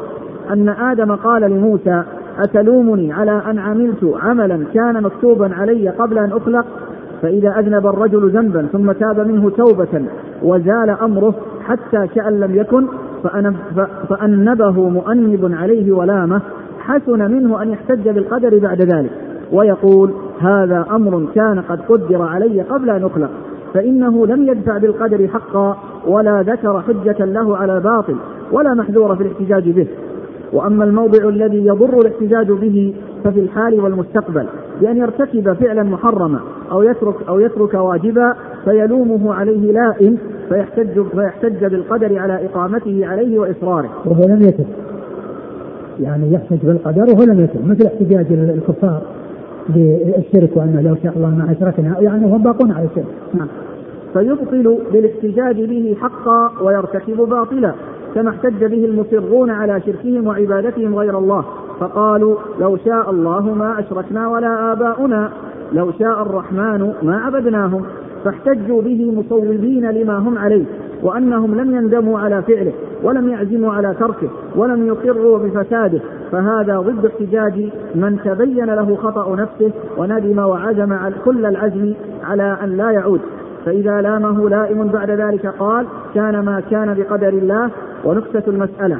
أن 0.51 0.69
آدم 0.69 1.15
قال 1.15 1.43
لموسى 1.43 2.03
أتلومني 2.39 3.13
على 3.13 3.43
أن 3.51 3.59
عملت 3.59 4.15
عملا 4.23 4.65
كان 4.75 5.03
مكتوبا 5.03 5.55
علي 5.55 5.89
قبل 5.89 6.19
أن 6.19 6.33
أخلق؟ 6.33 6.67
فإذا 7.23 7.59
أذنب 7.59 7.87
الرجل 7.87 8.31
ذنبا 8.31 8.67
ثم 8.73 8.93
تاب 8.93 9.21
منه 9.21 9.51
توبة 9.51 10.05
وزال 10.43 10.91
أمره 11.03 11.35
حتى 11.65 12.07
كأن 12.15 12.41
لم 12.41 12.55
يكن 12.55 12.87
فأنبه 14.09 14.89
مؤنب 14.89 15.55
عليه 15.55 15.93
ولامة 15.93 16.41
حسن 16.79 17.31
منه 17.31 17.63
أن 17.63 17.71
يحتج 17.71 18.09
بالقدر 18.09 18.59
بعد 18.59 18.83
ذلك. 18.83 19.11
ويقول 19.53 20.11
هذا 20.41 20.87
أمر 20.91 21.27
كان 21.35 21.61
قد 21.61 21.81
قدر 21.89 22.23
علي 22.23 22.63
قبل 22.63 22.91
أن 22.91 23.05
أخلق 23.05 23.31
فإنه 23.75 24.27
لم 24.27 24.49
يدفع 24.49 24.79
بالقدر 24.79 25.29
حقا 25.29 25.77
ولا 26.07 26.43
ذكر 26.43 26.83
حجة 26.83 27.25
له 27.25 27.57
على 27.57 27.81
باطل 27.81 28.17
ولا 28.53 28.75
محذور 28.75 29.17
في 29.17 29.23
الاحتجاج 29.23 29.71
به 29.71 29.87
وأما 30.53 30.85
الموضع 30.85 31.29
الذي 31.29 31.67
يضر 31.67 32.01
الاحتجاج 32.01 32.53
به 32.53 32.95
ففي 33.25 33.41
الحال 33.41 33.81
والمستقبل 33.81 34.47
بأن 34.81 34.97
يرتكب 34.97 35.53
فعلا 35.53 35.83
محرما 35.83 36.41
أو 36.71 36.83
يترك 36.83 37.15
أو 37.29 37.41
يترك 37.41 37.75
واجبا 37.75 38.35
فيلومه 38.65 39.35
عليه 39.35 39.73
لائم 39.73 40.19
فيحتج 40.49 41.03
فيحتج 41.03 41.65
بالقدر 41.65 42.19
على 42.19 42.47
إقامته 42.47 43.07
عليه 43.07 43.39
وإصراره. 43.39 43.91
وهو 44.05 44.25
لم 44.25 44.43
يتب. 44.43 44.67
يعني 46.01 46.33
يحتج 46.33 46.59
بالقدر 46.63 47.03
وهو 47.03 47.23
لم 47.25 47.41
يتب 47.41 47.69
مثل 47.69 47.87
احتجاج 47.87 48.27
الكفار 48.33 49.03
بالشرك 49.69 50.57
وأن 50.57 50.81
لو 50.85 50.97
شاء 51.03 51.13
الله 51.17 51.29
ما 51.29 51.53
أشركنا 51.53 52.01
يعني 52.01 52.27
هم 52.27 52.43
باقون 52.43 52.73
على 52.73 52.85
الشرك. 52.85 53.07
نعم. 53.35 53.49
فيبطل 54.13 54.79
بالاحتجاج 54.93 55.65
به 55.65 55.97
حقا 56.01 56.63
ويرتكب 56.63 57.17
باطلا 57.17 57.73
كما 58.15 58.31
احتج 58.31 58.65
به 58.65 58.85
المصرون 58.85 59.51
على 59.51 59.81
شركهم 59.87 60.27
وعبادتهم 60.27 60.95
غير 60.97 61.19
الله 61.19 61.45
فقالوا 61.81 62.37
لو 62.61 62.77
شاء 62.77 63.11
الله 63.11 63.55
ما 63.55 63.81
أشركنا 63.81 64.29
ولا 64.29 64.73
آباؤنا 64.73 65.31
لو 65.73 65.93
شاء 65.99 66.23
الرحمن 66.23 66.93
ما 67.03 67.17
عبدناهم 67.17 67.87
فاحتجوا 68.25 68.83
به 68.83 69.13
مصوبين 69.13 69.91
لما 69.91 70.19
هم 70.19 70.39
عليه 70.39 70.65
وأنهم 71.03 71.55
لم 71.55 71.75
يندموا 71.75 72.19
على 72.21 72.43
فعله 72.43 72.73
ولم 73.03 73.29
يعزموا 73.29 73.73
على 73.73 73.95
تركه 74.01 74.29
ولم 74.57 74.87
يقروا 74.87 75.39
بفساده. 75.39 76.01
فهذا 76.33 76.79
ضد 76.79 77.07
احتجاج 77.07 77.69
من 77.95 78.19
تبين 78.25 78.67
له 78.67 78.97
خطأ 78.97 79.37
نفسه 79.37 79.73
وندم 79.97 80.39
وعزم 80.39 80.97
كل 81.25 81.47
العزم 81.47 81.95
على 82.25 82.59
أن 82.63 82.77
لا 82.77 82.91
يعود. 82.91 83.21
فإذا 83.65 84.01
لامه 84.01 84.49
لائم 84.49 84.89
بعد 84.89 85.11
ذلك 85.11 85.47
قال 85.47 85.87
كان 86.15 86.41
ما 86.41 86.63
كان 86.71 86.95
بقدر 86.95 87.29
الله. 87.29 87.71
ونكتة 88.05 88.43
المسألة 88.51 88.99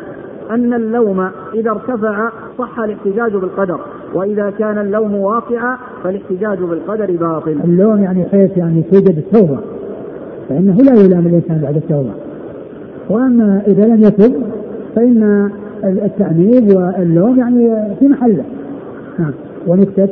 أن 0.51 0.75
اللوم 0.75 1.31
إذا 1.55 1.71
ارتفع 1.71 2.31
صح 2.59 2.79
الاحتجاج 2.81 3.37
بالقدر 3.37 3.81
وإذا 4.15 4.51
كان 4.51 4.79
اللوم 4.79 5.15
واقعا 5.15 5.79
فالاحتجاج 6.05 6.59
بالقدر 6.59 7.17
باطل. 7.17 7.57
اللوم 7.65 8.03
يعني 8.03 8.25
حيث 8.25 8.57
يعني 8.57 8.83
توجد 8.83 9.19
التوبة. 9.19 9.59
فإنه 10.49 10.77
لا 10.77 11.01
يلام 11.01 11.27
الإنسان 11.27 11.61
بعد 11.63 11.77
التوبة. 11.77 12.11
وأما 13.11 13.63
إذا 13.67 13.87
لم 13.87 14.01
يتب 14.03 14.33
فإن 14.97 15.51
التأنيب 15.85 16.77
واللوم 16.77 17.39
يعني 17.39 17.95
في 17.99 18.09
محله. 18.09 18.45
نعم. 19.19 19.33
ونكتة 19.67 20.09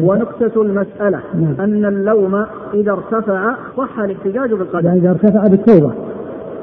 ونكتة 0.00 0.62
المسألة. 0.62 1.20
نعم. 1.40 1.54
أن 1.60 1.84
اللوم 1.84 2.44
إذا 2.74 2.92
ارتفع 2.92 3.54
صح 3.76 4.00
الاحتجاج 4.00 4.50
بالقدر. 4.50 4.84
يعني 4.84 4.98
إذا 4.98 5.10
ارتفع 5.10 5.46
بالتوبة. 5.46 5.92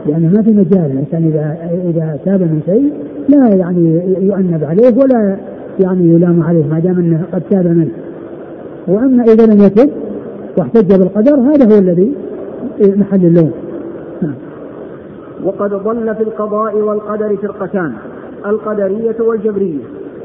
لأنه 0.05 0.31
ما 0.35 0.41
في 0.41 0.51
مجال. 0.51 0.91
الإنسان 0.91 1.23
إذا 1.23 1.57
إذا 1.89 2.19
تاب 2.25 2.41
من 2.41 2.61
شيء 2.65 2.93
لا 3.29 3.55
يعني 3.55 4.01
يؤنب 4.27 4.63
عليه 4.63 4.97
ولا 4.97 5.37
يعني 5.79 6.07
يلام 6.07 6.43
عليه 6.43 6.65
ما 6.65 6.79
دام 6.79 6.99
أنه 6.99 7.23
قد 7.33 7.41
تاب 7.49 7.67
منه. 7.67 7.91
وأما 8.87 9.23
إذا 9.23 9.45
لم 9.45 9.61
يتب 9.63 9.89
واحتج 10.57 10.95
بالقدر 10.99 11.35
هذا 11.35 11.75
هو 11.75 11.79
الذي 11.79 12.15
محل 12.81 13.25
اللوم 13.25 13.51
نعم. 14.21 14.35
وقد 15.43 15.69
ضل 15.73 16.15
في 16.15 16.23
القضاء 16.23 16.77
والقدر 16.77 17.35
فرقتان 17.35 17.93
القدرية 18.45 19.15
والجبرية. 19.19 19.81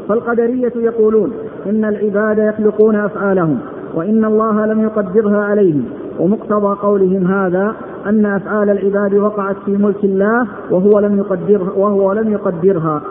فالقدرية 0.08 0.72
يقولون 0.76 1.32
إن 1.66 1.84
العباد 1.84 2.38
يخلقون 2.38 2.96
أفعالهم 2.96 3.58
وإن 3.94 4.24
الله 4.24 4.66
لم 4.66 4.82
يقدرها 4.82 5.38
عليهم. 5.38 5.84
ومقتضى 6.18 6.76
قولهم 6.82 7.26
هذا 7.26 7.74
أن 8.06 8.26
أفعال 8.26 8.70
العباد 8.70 9.14
وقعت 9.14 9.56
في 9.66 9.70
ملك 9.70 10.04
الله 10.04 10.46
وهو 10.70 10.98
لم 10.98 11.18
يقدر 11.18 11.72
وهو 11.76 12.12
لم 12.12 12.32
يقدرها. 12.32 13.02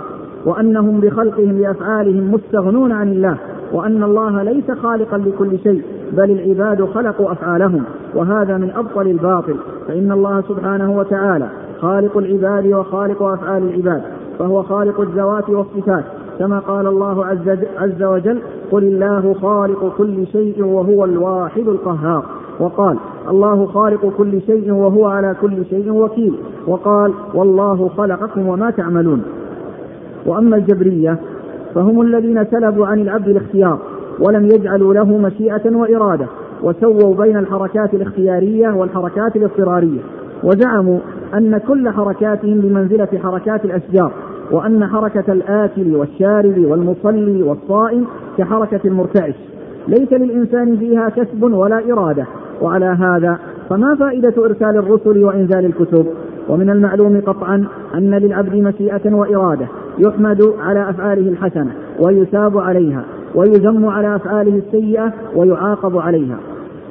وأنهم 0.46 1.00
بخلقهم 1.00 1.60
لأفعالهم 1.60 2.32
مستغنون 2.32 2.92
عن 2.92 3.08
الله. 3.08 3.38
وأن 3.74 4.04
الله 4.04 4.44
ليس 4.44 4.72
خالقا 4.72 5.18
لكل 5.18 5.60
شيء 5.60 5.84
بل 6.12 6.32
العباد 6.32 6.86
خلقوا 6.86 7.32
أفعالهم 7.32 7.84
وهذا 8.16 8.58
من 8.58 8.72
أبطل 8.72 9.08
الباطل. 9.08 9.56
فإن 9.88 10.12
الله 10.12 10.42
سبحانه 10.42 10.98
وتعالى 10.98 11.48
خالق 11.82 12.18
العباد 12.18 12.68
وخالق 12.74 13.24
أفعال 13.24 13.64
العباد 13.64 14.02
فهو 14.40 14.64
خالق 14.64 15.02
الذوات 15.02 15.50
والصفات. 15.50 16.04
كما 16.40 16.60
قال 16.60 16.88
الله 16.88 17.26
عز, 17.26 18.04
وجل 18.04 18.40
قل 18.72 18.84
الله 18.84 19.34
خالق 19.42 19.94
كل 19.98 20.28
شيء 20.28 20.64
وهو 20.66 21.06
الواحد 21.06 21.68
القهار 21.68 22.26
وقال 22.60 22.98
الله 23.30 23.66
خالق 23.66 24.14
كل 24.18 24.42
شيء 24.42 24.72
وهو 24.72 25.06
على 25.06 25.36
كل 25.42 25.66
شيء 25.66 25.92
وكيل 25.92 26.36
وقال 26.68 27.14
والله 27.34 27.90
خلقكم 27.98 28.48
وما 28.48 28.70
تعملون 28.70 29.24
وأما 30.26 30.58
الجبرية 30.58 31.20
فهم 31.78 32.02
الذين 32.02 32.46
سلبوا 32.46 32.88
عن 32.88 33.00
العبد 33.00 33.28
الاختيار 33.28 33.80
ولم 34.20 34.46
يجعلوا 34.46 34.94
له 34.94 35.18
مشيئة 35.18 35.76
وإرادة 35.76 36.26
وسووا 36.64 37.16
بين 37.16 37.38
الحركات 37.38 37.94
الاختيارية 37.94 38.70
والحركات 38.70 39.36
الاضطرارية 39.36 40.00
وزعموا 40.44 41.00
أن 41.34 41.58
كل 41.58 41.90
حركاتهم 41.90 42.62
بمنزلة 42.62 43.08
حركات 43.24 43.66
الأشجار 43.66 44.12
وأن 44.52 44.86
حركة 44.86 45.34
الآكل 45.34 45.96
والشارب 45.96 46.58
والمصلي 46.58 47.44
والصائم 47.44 48.06
كحركة 48.38 48.80
المرتعش. 48.86 49.36
ليس 49.88 50.14
للإنسان 50.14 50.78
فيها 50.78 51.10
كسب 51.10 51.44
ولا 51.44 51.94
إرادة 51.94 52.26
وعلى 52.62 52.86
هذا 52.86 53.38
فما 53.70 53.96
فائدة 53.96 54.34
إرسال 54.46 54.78
الرسل 54.78 55.24
وإنزال 55.24 55.66
الكتب؟ 55.66 56.06
ومن 56.50 56.70
المعلوم 56.70 57.22
قطعا 57.22 57.68
أن 57.96 58.12
للعبد 58.16 58.56
مشيئة 58.56 59.14
وإرادة 59.14 59.68
يحمد 60.00 60.54
على 60.60 60.90
أفعاله 60.90 61.30
الحسنة 61.30 61.72
ويثاب 62.00 62.58
عليها 62.58 63.04
ويذم 63.36 63.86
على 63.86 64.16
أفعاله 64.16 64.62
السيئة 64.68 65.14
ويعاقب 65.36 65.98
عليها. 65.98 66.38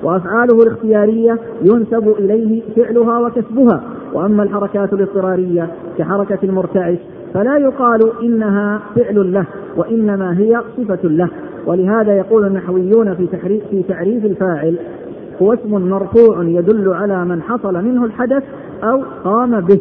وأفعاله 0.02 0.62
الاختيارية 0.62 1.38
ينسب 1.62 2.08
إليه 2.18 2.62
فعلها 2.76 3.18
وكسبها. 3.18 3.82
وأما 4.12 4.42
الحركات 4.42 4.92
الاضطرارية 4.92 5.68
كحركة 5.98 6.38
المرتعش 6.42 6.98
فلا 7.34 7.58
يقال 7.58 8.00
إنها 8.22 8.80
فعل 8.96 9.32
له 9.32 9.46
وإنما 9.76 10.38
هي 10.38 10.60
صفة 10.76 11.08
له. 11.08 11.28
ولهذا 11.66 12.16
يقول 12.16 12.46
النحويون 12.46 13.14
في 13.14 13.26
في 13.70 13.82
تعريف 13.82 14.24
الفاعل 14.24 14.76
هو 15.42 15.52
اسم 15.52 15.88
مرفوع 15.88 16.42
يدل 16.42 16.92
على 16.94 17.24
من 17.24 17.42
حصل 17.42 17.74
منه 17.74 18.04
الحدث 18.04 18.42
أو 18.84 19.02
قام 19.24 19.60
به. 19.60 19.80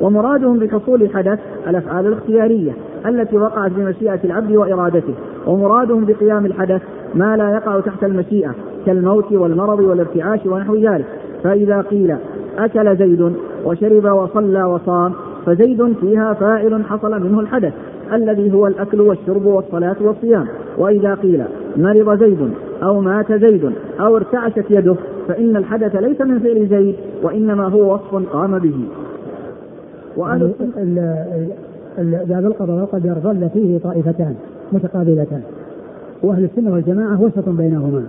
ومرادهم 0.00 0.58
بحصول 0.58 1.02
الحدث 1.02 1.38
الأفعال 1.68 2.06
الاختيارية 2.06 2.72
التي 3.06 3.36
وقعت 3.36 3.70
بمشيئة 3.70 4.18
العبد 4.24 4.56
وإرادته 4.56 5.14
ومرادهم 5.46 6.04
بقيام 6.04 6.46
الحدث 6.46 6.82
ما 7.14 7.36
لا 7.36 7.50
يقع 7.50 7.80
تحت 7.80 8.04
المشيئة 8.04 8.54
كالموت 8.86 9.32
والمرض 9.32 9.80
والارتعاش 9.80 10.46
ونحو 10.46 10.76
ذلك. 10.76 11.04
فإذا 11.42 11.80
قيل 11.80 12.16
أكل 12.58 12.96
زيد 12.96 13.32
وشرب 13.64 14.04
وصلى 14.04 14.62
وصام 14.62 15.12
فزيد 15.46 15.92
فيها 16.00 16.32
فاعل 16.32 16.84
حصل 16.84 17.22
منه 17.22 17.40
الحدث 17.40 17.72
الذي 18.12 18.52
هو 18.52 18.66
الأكل 18.66 19.00
والشرب 19.00 19.46
والصلاة 19.46 19.96
والصيام. 20.00 20.46
وإذا 20.78 21.14
قيل 21.14 21.44
مرض 21.76 22.18
زيد 22.18 22.50
أو 22.82 23.00
مات 23.00 23.32
زيد 23.32 23.72
أو 24.00 24.16
ارتعشت 24.16 24.64
يده 24.70 24.94
فإن 25.28 25.56
الحدث 25.56 25.96
ليس 25.96 26.20
من 26.20 26.38
فعل 26.38 26.66
زيد 26.66 26.94
وإنما 27.22 27.68
هو 27.68 27.94
وصف 27.94 28.32
قام 28.32 28.58
به. 28.58 28.84
وأهل 30.16 30.52
باب 31.98 32.46
القضاء 32.46 32.76
والقدر 32.76 33.14
ظل 33.14 33.48
فيه 33.52 33.78
طائفتان 33.78 34.34
متقابلتان. 34.72 35.42
وأهل 36.22 36.44
السنة 36.44 36.72
والجماعة 36.72 37.22
وسط 37.22 37.48
بينهما. 37.48 38.06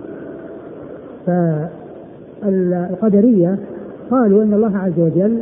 فالقدرية 2.42 3.58
قالوا 4.10 4.42
أن 4.42 4.54
الله 4.54 4.78
عز 4.78 4.98
وجل 4.98 5.38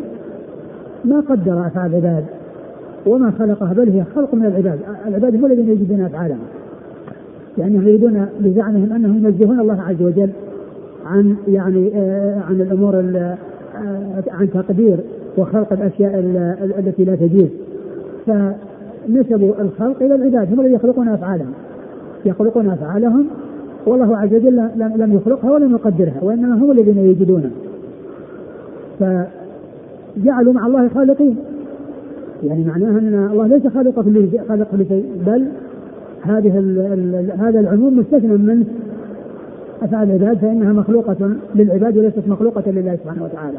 ما 1.05 1.21
قدر 1.21 1.67
أفعال 1.67 1.91
العباد 1.91 2.25
وما 3.07 3.33
خلقها 3.39 3.73
بل 3.73 3.89
هي 3.89 4.05
خلق 4.15 4.35
من 4.35 4.47
العباد، 4.47 4.79
العباد 5.07 5.35
هم 5.35 5.47
الذين 5.47 5.69
يجدون 5.69 6.01
أفعالهم. 6.01 6.39
لانهم 7.59 7.89
يريدون 7.89 8.27
بزعمهم 8.41 8.93
أنهم 8.93 9.17
ينزهون 9.17 9.61
الله 9.61 9.83
عز 9.83 10.03
وجل 10.03 10.31
عن 11.07 11.37
يعني 11.49 11.93
آه 11.95 12.41
عن 12.49 12.61
الأمور 12.61 12.95
آه 12.95 13.37
عن 14.31 14.51
تقدير 14.51 14.97
وخلق 15.39 15.72
الأشياء 15.72 16.20
التي 16.78 17.05
لا 17.05 17.16
تجوز. 17.16 17.49
فنسبوا 18.26 19.53
الخلق 19.61 20.03
إلى 20.03 20.14
العباد 20.14 20.53
هم 20.53 20.61
الذين 20.61 20.74
يخلقون 20.74 21.09
أفعالهم. 21.09 21.53
يخلقون 22.24 22.70
أفعالهم 22.70 23.26
والله 23.87 24.16
عز 24.16 24.35
وجل 24.35 24.57
لم 24.76 25.12
يخلقها 25.14 25.53
ولم 25.53 25.72
يقدرها 25.72 26.18
وإنما 26.22 26.55
هم 26.55 26.70
الذين 26.70 26.99
يجدونها. 26.99 27.51
ف 29.01 29.05
جعلوا 30.16 30.53
مع 30.53 30.66
الله 30.66 30.89
خالقين 30.89 31.37
يعني 32.43 32.64
معناها 32.64 32.99
أن 32.99 33.28
الله 33.33 33.47
ليس 33.47 33.66
خالق 33.66 34.01
كل 34.01 34.28
خالق 34.49 34.68
كل 34.70 34.87
شيء 34.87 35.07
بل 35.26 35.49
هذه 36.22 36.59
هذا 37.39 37.61
العموم 37.61 37.99
مستثنى 37.99 38.37
من 38.37 38.64
أفعال 39.83 40.11
العباد 40.11 40.39
فإنها 40.39 40.72
مخلوقة 40.72 41.31
للعباد 41.55 41.99
وليست 41.99 42.28
مخلوقة 42.28 42.70
لله 42.70 42.97
سبحانه 42.97 43.24
وتعالى. 43.24 43.59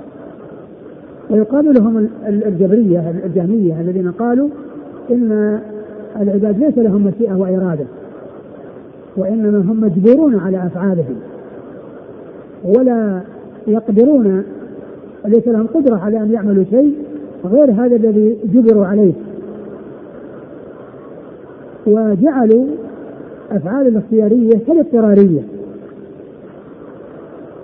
ويقابلهم 1.32 2.10
الجبرية 2.28 3.14
الجهمية 3.26 3.82
الذين 3.82 4.12
قالوا 4.12 4.50
إن 5.12 5.60
العباد 6.22 6.60
ليس 6.60 6.78
لهم 6.78 7.04
مشيئة 7.08 7.34
وإرادة 7.34 7.86
وإنما 9.18 9.60
هم 9.60 9.82
مجبورون 9.82 10.36
على 10.36 10.66
أفعالهم 10.66 11.16
ولا 12.64 13.22
يقدرون 13.68 14.44
وليس 15.26 15.48
لهم 15.48 15.68
قدرة 15.68 15.98
على 15.98 16.18
أن 16.18 16.32
يعملوا 16.32 16.64
شيء 16.64 16.96
غير 17.46 17.72
هذا 17.72 17.96
الذي 17.96 18.38
جبروا 18.54 18.86
عليه. 18.86 19.14
وجعلوا 21.88 22.66
أفعال 23.52 23.88
الاختيارية 23.88 24.60
كالاضطرارية 24.68 25.42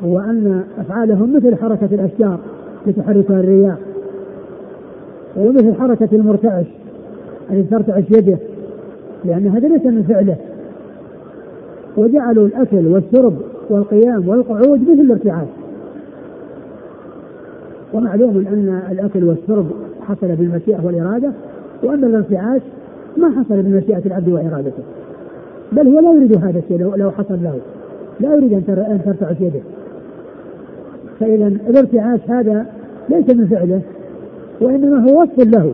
وأن 0.04 0.64
أفعالهم 0.80 1.36
مثل 1.36 1.56
حركة 1.56 1.90
الأشجار. 1.92 2.40
لتحركها 2.86 3.40
الرياح. 3.40 3.78
ومثل 5.38 5.74
حركة 5.74 6.10
المرتعش 6.14 6.66
الذي 7.52 7.64
ترتعش 7.64 8.04
يده 8.12 8.38
لأن 9.26 9.48
هذا 9.48 9.68
ليس 9.68 9.86
من 9.86 10.04
فعله. 10.04 10.36
وجعلوا 11.98 12.48
الأكل 12.48 12.88
والشرب 12.88 13.34
والقيام 13.70 14.30
والقعود 14.30 14.82
مثل 14.82 15.02
الارتعاش. 15.02 15.48
ومعلوم 17.94 18.38
أن 18.38 18.82
الأكل 18.92 19.24
والشرب 19.24 19.66
حصل 20.02 20.28
بالمشيئة 20.28 20.86
والإرادة 20.86 21.32
وأن 21.84 22.04
الارتعاش 22.04 22.62
ما 23.18 23.30
حصل 23.30 23.62
بمشيئة 23.62 24.02
العبد 24.06 24.30
وإرادته. 24.30 24.84
بل 25.72 25.88
هو 25.88 26.00
لا 26.00 26.12
يريد 26.12 26.38
هذا 26.38 26.60
الشيء 26.60 26.78
لو, 26.80 26.96
لو 26.96 27.12
حصل 27.12 27.44
له. 27.44 27.60
لا 28.20 28.34
يريد 28.34 28.54
أن 28.54 29.02
ترتعش 29.06 29.42
يده. 29.42 29.60
فإذا 31.20 31.48
الارتعاش 31.48 32.20
هذا 32.28 32.66
ليس 33.10 33.36
من 33.36 33.48
فعله 33.48 33.82
وإنما 34.62 35.12
هو 35.12 35.22
وصف 35.22 35.40
له. 35.40 35.74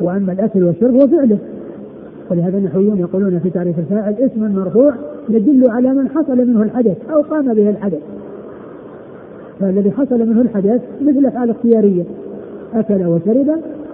وأما 0.00 0.32
الأكل 0.32 0.64
والشرب 0.64 0.94
هو 0.94 1.06
فعله. 1.06 1.38
ولهذا 2.30 2.58
النحويون 2.58 2.98
يقولون 2.98 3.38
في 3.38 3.50
تعريف 3.50 3.78
الفاعل 3.78 4.14
اسم 4.14 4.54
مرفوع 4.54 4.94
يدل 5.28 5.70
على 5.70 5.88
من 5.88 6.08
حصل 6.08 6.36
منه 6.36 6.62
الحدث 6.62 6.96
أو 7.10 7.22
قام 7.22 7.54
به 7.54 7.70
الحدث. 7.70 8.00
فالذي 9.60 9.90
حصل 9.90 10.18
منه 10.18 10.40
الحدث 10.40 10.80
مثل 11.02 11.18
الافعال 11.18 11.50
الاختياريه 11.50 12.02
أكل 12.74 13.06
وشرب 13.06 13.50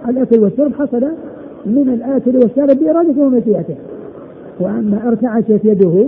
الأكل 0.09 0.39
والشرب 0.39 0.73
حصل 0.73 1.03
من 1.65 1.89
الآكل 1.89 2.35
والشارب 2.35 2.79
بإرادته 2.79 3.21
ومشيئته. 3.21 3.75
وأما 4.59 5.07
ارتعشت 5.07 5.59
يده 5.65 6.05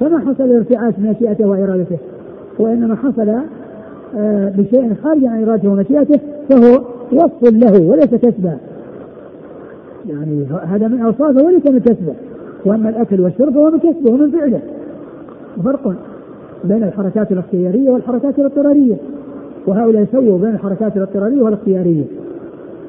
فما 0.00 0.18
حصل 0.18 0.52
ارتعاش 0.52 0.94
مشيئته 0.98 1.48
وإرادته؟ 1.48 1.98
وإنما 2.58 2.96
حصل 2.96 3.28
آه، 4.16 4.48
بشيء 4.48 4.94
خارج 5.02 5.24
عن 5.24 5.42
إرادته 5.42 5.68
ومشيئته 5.68 6.20
فهو 6.48 6.80
وصف 7.12 7.52
له 7.52 7.82
وليس 7.82 8.14
كسبا. 8.14 8.56
يعني 10.08 10.46
هذا 10.66 10.88
من 10.88 11.00
أوصافه 11.00 11.44
وليس 11.44 11.66
من 11.66 11.80
كسبه. 11.80 12.14
وأما 12.64 12.88
الأكل 12.88 13.20
والشرب 13.20 13.54
فهو 13.54 13.70
من 13.70 13.78
كسبه 13.78 14.12
ومن 14.12 14.30
فعله. 14.30 14.60
فرق 15.64 15.94
بين 16.64 16.82
الحركات 16.82 17.32
الاختيارية 17.32 17.90
والحركات 17.90 18.38
الاضطرارية. 18.38 18.96
وهؤلاء 19.66 20.06
سووا 20.12 20.38
بين 20.38 20.50
الحركات 20.50 20.96
الاضطرارية 20.96 21.42
والاختيارية. 21.42 22.04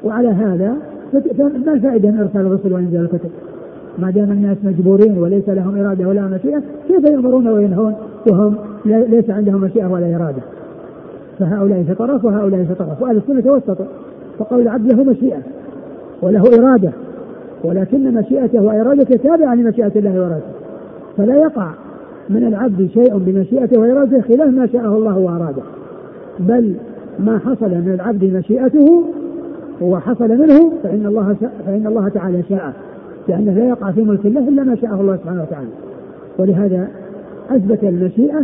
وعلى 0.03 0.27
هذا 0.27 0.75
ما 1.13 1.73
الفائدة 1.73 2.11
من 2.11 2.19
إرسال 2.19 2.41
الرسل 2.41 2.73
وإنزال 2.73 3.01
الكتب؟ 3.01 3.29
ما 3.99 4.11
دام 4.11 4.31
الناس 4.31 4.57
مجبورين 4.63 5.17
وليس 5.17 5.49
لهم 5.49 5.79
إرادة 5.79 6.07
ولا 6.07 6.21
مشيئة 6.21 6.61
كيف 6.87 7.03
يأمرون 7.03 7.47
وينهون؟ 7.47 7.95
وهم 8.31 8.55
ليس 8.85 9.29
عندهم 9.29 9.61
مشيئة 9.61 9.87
ولا 9.87 10.15
إرادة. 10.15 10.41
فهؤلاء 11.39 11.83
في 11.83 11.95
طرف 11.95 12.25
وهؤلاء 12.25 12.63
في 12.63 12.73
طرف 12.75 13.01
وأهل 13.01 13.17
السنة 13.17 13.41
توسطوا. 13.41 13.85
فقول 14.39 14.61
العبد 14.61 14.93
له 14.93 15.03
مشيئة 15.03 15.39
وله 16.21 16.43
إرادة 16.59 16.91
ولكن 17.63 18.13
مشيئته 18.13 18.61
وإرادته 18.61 19.15
تابعة 19.15 19.55
لمشيئة 19.55 19.91
الله 19.95 20.19
وإرادته 20.19 20.45
فلا 21.17 21.35
يقع 21.35 21.71
من 22.29 22.47
العبد 22.47 22.89
شيء 22.93 23.17
بمشيئته 23.17 23.79
وإرادته 23.79 24.21
خلاف 24.21 24.49
ما 24.49 24.67
شاءه 24.67 24.97
الله 24.97 25.17
وأراده. 25.17 25.61
بل 26.39 26.75
ما 27.19 27.39
حصل 27.39 27.69
من 27.69 27.93
العبد 27.93 28.23
مشيئته 28.23 29.03
وحصل 29.81 30.29
منه 30.29 30.71
فإن 30.83 31.05
الله 31.05 31.35
فإن 31.65 31.87
الله 31.87 32.09
تعالى 32.09 32.43
شاء 32.49 32.73
لأنه 33.27 33.53
لا 33.53 33.67
يقع 33.67 33.91
في 33.91 34.01
ملك 34.01 34.25
الله 34.25 34.49
إلا 34.49 34.63
ما 34.63 34.75
شاءه 34.75 35.01
الله 35.01 35.17
سبحانه 35.17 35.41
وتعالى. 35.41 35.69
ولهذا 36.39 36.87
أثبت 37.49 37.83
المشيئة 37.83 38.43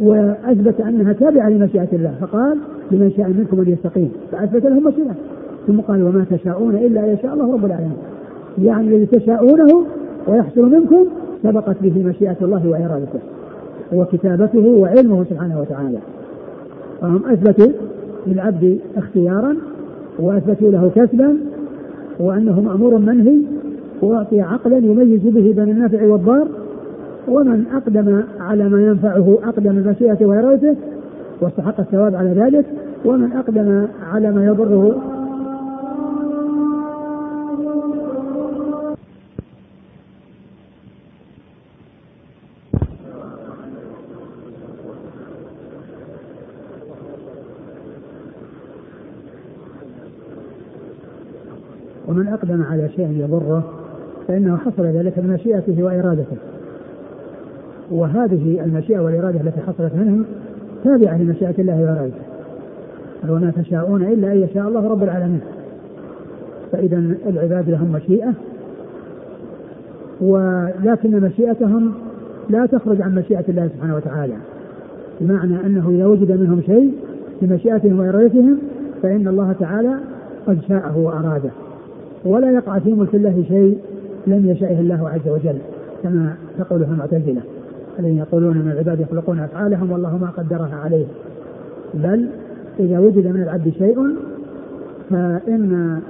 وأثبت 0.00 0.80
أنها 0.80 1.12
تابعة 1.12 1.48
لمشيئة 1.48 1.88
الله 1.92 2.14
فقال 2.20 2.58
لمن 2.90 3.10
شاء 3.16 3.28
منكم 3.28 3.60
أن 3.60 3.68
يستقيم. 3.68 4.12
فأثبت 4.32 4.66
لهم 4.66 4.84
مشيئة 4.84 5.14
ثم 5.66 5.80
قال 5.80 6.02
وما 6.02 6.24
تشاءون 6.30 6.76
إلا 6.76 7.04
أن 7.04 7.08
يشاء 7.08 7.34
الله 7.34 7.52
رب 7.54 7.64
العالمين. 7.64 7.96
يعني 8.58 8.88
الذي 8.88 9.06
تشاءونه 9.06 9.84
ويحصل 10.28 10.70
منكم 10.70 11.04
سبقت 11.42 11.76
به 11.82 12.04
مشيئة 12.04 12.36
الله 12.42 12.68
وإرادته 12.68 13.20
وكتابته 13.92 14.66
وعلمه 14.66 15.24
سبحانه 15.24 15.60
وتعالى. 15.60 15.98
فهم 17.00 17.22
أثبتوا 17.26 17.72
للعبد 18.26 18.78
اختيارا 18.96 19.56
وأثبتوا 20.18 20.70
له 20.70 20.90
كسبا 20.94 21.36
وأنه 22.20 22.60
مأمور 22.60 22.98
منهي 22.98 23.38
وأعطي 24.02 24.40
عقلا 24.40 24.76
يميز 24.76 25.20
به 25.22 25.52
بين 25.56 25.70
النافع 25.70 26.06
والضار 26.06 26.48
ومن 27.28 27.64
أقدم 27.74 28.22
على 28.40 28.68
ما 28.68 28.82
ينفعه 28.82 29.38
أقدم 29.44 29.74
مشيئته 29.74 30.26
وإرادته 30.26 30.76
واستحق 31.40 31.80
الثواب 31.80 32.14
على 32.14 32.30
ذلك 32.30 32.64
ومن 33.04 33.32
أقدم 33.32 33.86
على 34.12 34.32
ما 34.32 34.46
يضره 34.46 34.94
ومن 52.10 52.28
أقدم 52.28 52.62
على 52.62 52.88
شيء 52.88 53.10
يضره 53.10 53.64
فإنه 54.28 54.56
حصل 54.56 54.82
ذلك 54.82 55.20
بمشيئته 55.20 55.82
وإرادته. 55.82 56.36
وهذه 57.90 58.64
المشيئة 58.64 59.00
والإرادة 59.00 59.40
التي 59.40 59.60
حصلت 59.60 59.94
منهم 59.94 60.24
تابعة 60.84 61.22
لمشيئة 61.22 61.54
الله 61.58 61.82
وإرادته. 61.82 62.22
وما 63.28 63.52
تشاءون 63.56 64.02
إلا 64.02 64.32
أن 64.32 64.38
يشاء 64.38 64.68
الله 64.68 64.88
رب 64.88 65.02
العالمين. 65.02 65.40
فإذا 66.72 66.96
العباد 67.26 67.70
لهم 67.70 67.92
مشيئة 67.92 68.32
ولكن 70.20 71.20
مشيئتهم 71.20 71.92
لا 72.48 72.66
تخرج 72.66 73.02
عن 73.02 73.14
مشيئة 73.14 73.44
الله 73.48 73.68
سبحانه 73.68 73.96
وتعالى. 73.96 74.34
بمعنى 75.20 75.66
أنه 75.66 75.88
إذا 75.90 76.06
وجد 76.06 76.40
منهم 76.40 76.62
شيء 76.62 76.94
بمشيئتهم 77.42 77.98
وإرادتهم 77.98 78.58
فإن 79.02 79.28
الله 79.28 79.52
تعالى 79.52 79.94
قد 80.46 80.58
شاءه 80.68 80.98
وأراده. 80.98 81.50
ولا 82.24 82.50
يقع 82.50 82.78
في 82.78 82.92
ملك 82.94 83.14
الله 83.14 83.44
شيء 83.48 83.78
لم 84.26 84.50
يشأه 84.50 84.80
الله 84.80 85.08
عز 85.08 85.28
وجل 85.28 85.58
كما 86.02 86.34
تقوله 86.58 86.86
المعتزلة 86.90 87.40
الذين 87.98 88.18
يقولون 88.18 88.56
إن 88.56 88.70
العباد 88.70 89.00
يخلقون 89.00 89.38
أفعالهم 89.38 89.92
والله 89.92 90.18
ما 90.18 90.26
قدرها 90.26 90.76
عليه. 90.84 91.06
بل 91.94 92.28
إذا 92.80 92.98
وجد 92.98 93.26
من 93.26 93.42
العبد 93.42 93.72
شيء 93.78 94.16
فإن 95.10 96.00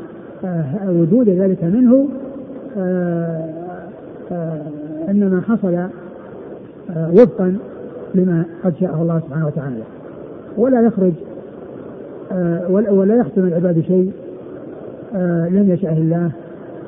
آه، 0.44 0.90
وجود 0.90 1.28
ذلك 1.28 1.64
منه 1.64 2.08
آه، 2.78 3.44
آه، 4.32 4.62
إنما 5.08 5.40
حصل 5.40 5.86
وفقا 7.12 7.56
لما 8.14 8.44
قد 8.64 8.74
شاءه 8.80 9.02
الله 9.02 9.20
سبحانه 9.20 9.46
وتعالى. 9.46 9.82
ولا 10.56 10.80
يخرج 10.80 11.12
ولا 12.70 13.24
من 13.36 13.46
العباد 13.46 13.80
شيء 13.80 14.12
لم 15.50 15.70
يشاء 15.70 15.92
الله 15.92 16.30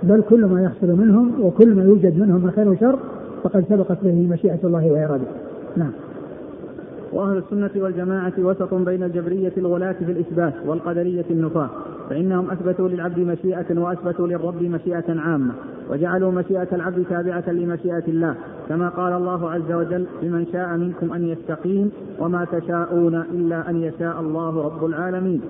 بل 0.03 0.23
كل 0.31 0.45
ما 0.45 0.63
يحصل 0.63 0.87
منهم 0.87 1.33
وكل 1.41 1.75
ما 1.75 1.83
يوجد 1.83 2.19
منهم 2.19 2.45
من 2.45 2.51
خير 2.51 2.69
وشر 2.69 2.99
فقد 3.45 3.65
سبقت 3.69 3.99
به 4.03 4.29
مشيئة 4.31 4.59
الله 4.65 4.93
وإرادته. 4.93 5.27
نعم. 5.77 5.93
وأهل 7.13 7.37
السنة 7.37 7.71
والجماعة 7.83 8.33
وسط 8.39 8.75
بين 8.75 9.03
الجبرية 9.03 9.53
الغلاة 9.57 9.93
في 9.93 10.13
الإثبات 10.13 10.55
والقدرية 10.67 11.25
النفاة 11.31 11.69
فإنهم 12.11 12.51
أثبتوا 12.51 12.89
للعبد 12.89 13.19
مشيئة 13.19 13.79
وأثبتوا 13.79 14.27
للرب 14.27 14.63
مشيئة 14.63 15.21
عامة 15.21 15.53
وجعلوا 15.91 16.33
مشيئة 16.33 16.69
العبد 16.73 17.05
تابعة 17.11 17.51
لمشيئة 17.51 18.05
الله 18.09 18.35
كما 18.69 18.89
قال 18.89 19.13
الله 19.13 19.51
عز 19.51 19.73
وجل 19.73 20.07
لمن 20.23 20.47
شاء 20.53 20.77
منكم 20.77 21.13
أن 21.13 21.25
يستقيم 21.25 21.91
وما 22.19 22.45
تشاءون 22.45 23.15
إلا 23.15 23.71
أن 23.71 23.83
يشاء 23.83 24.21
الله 24.21 24.65
رب 24.65 24.85
العالمين 24.85 25.41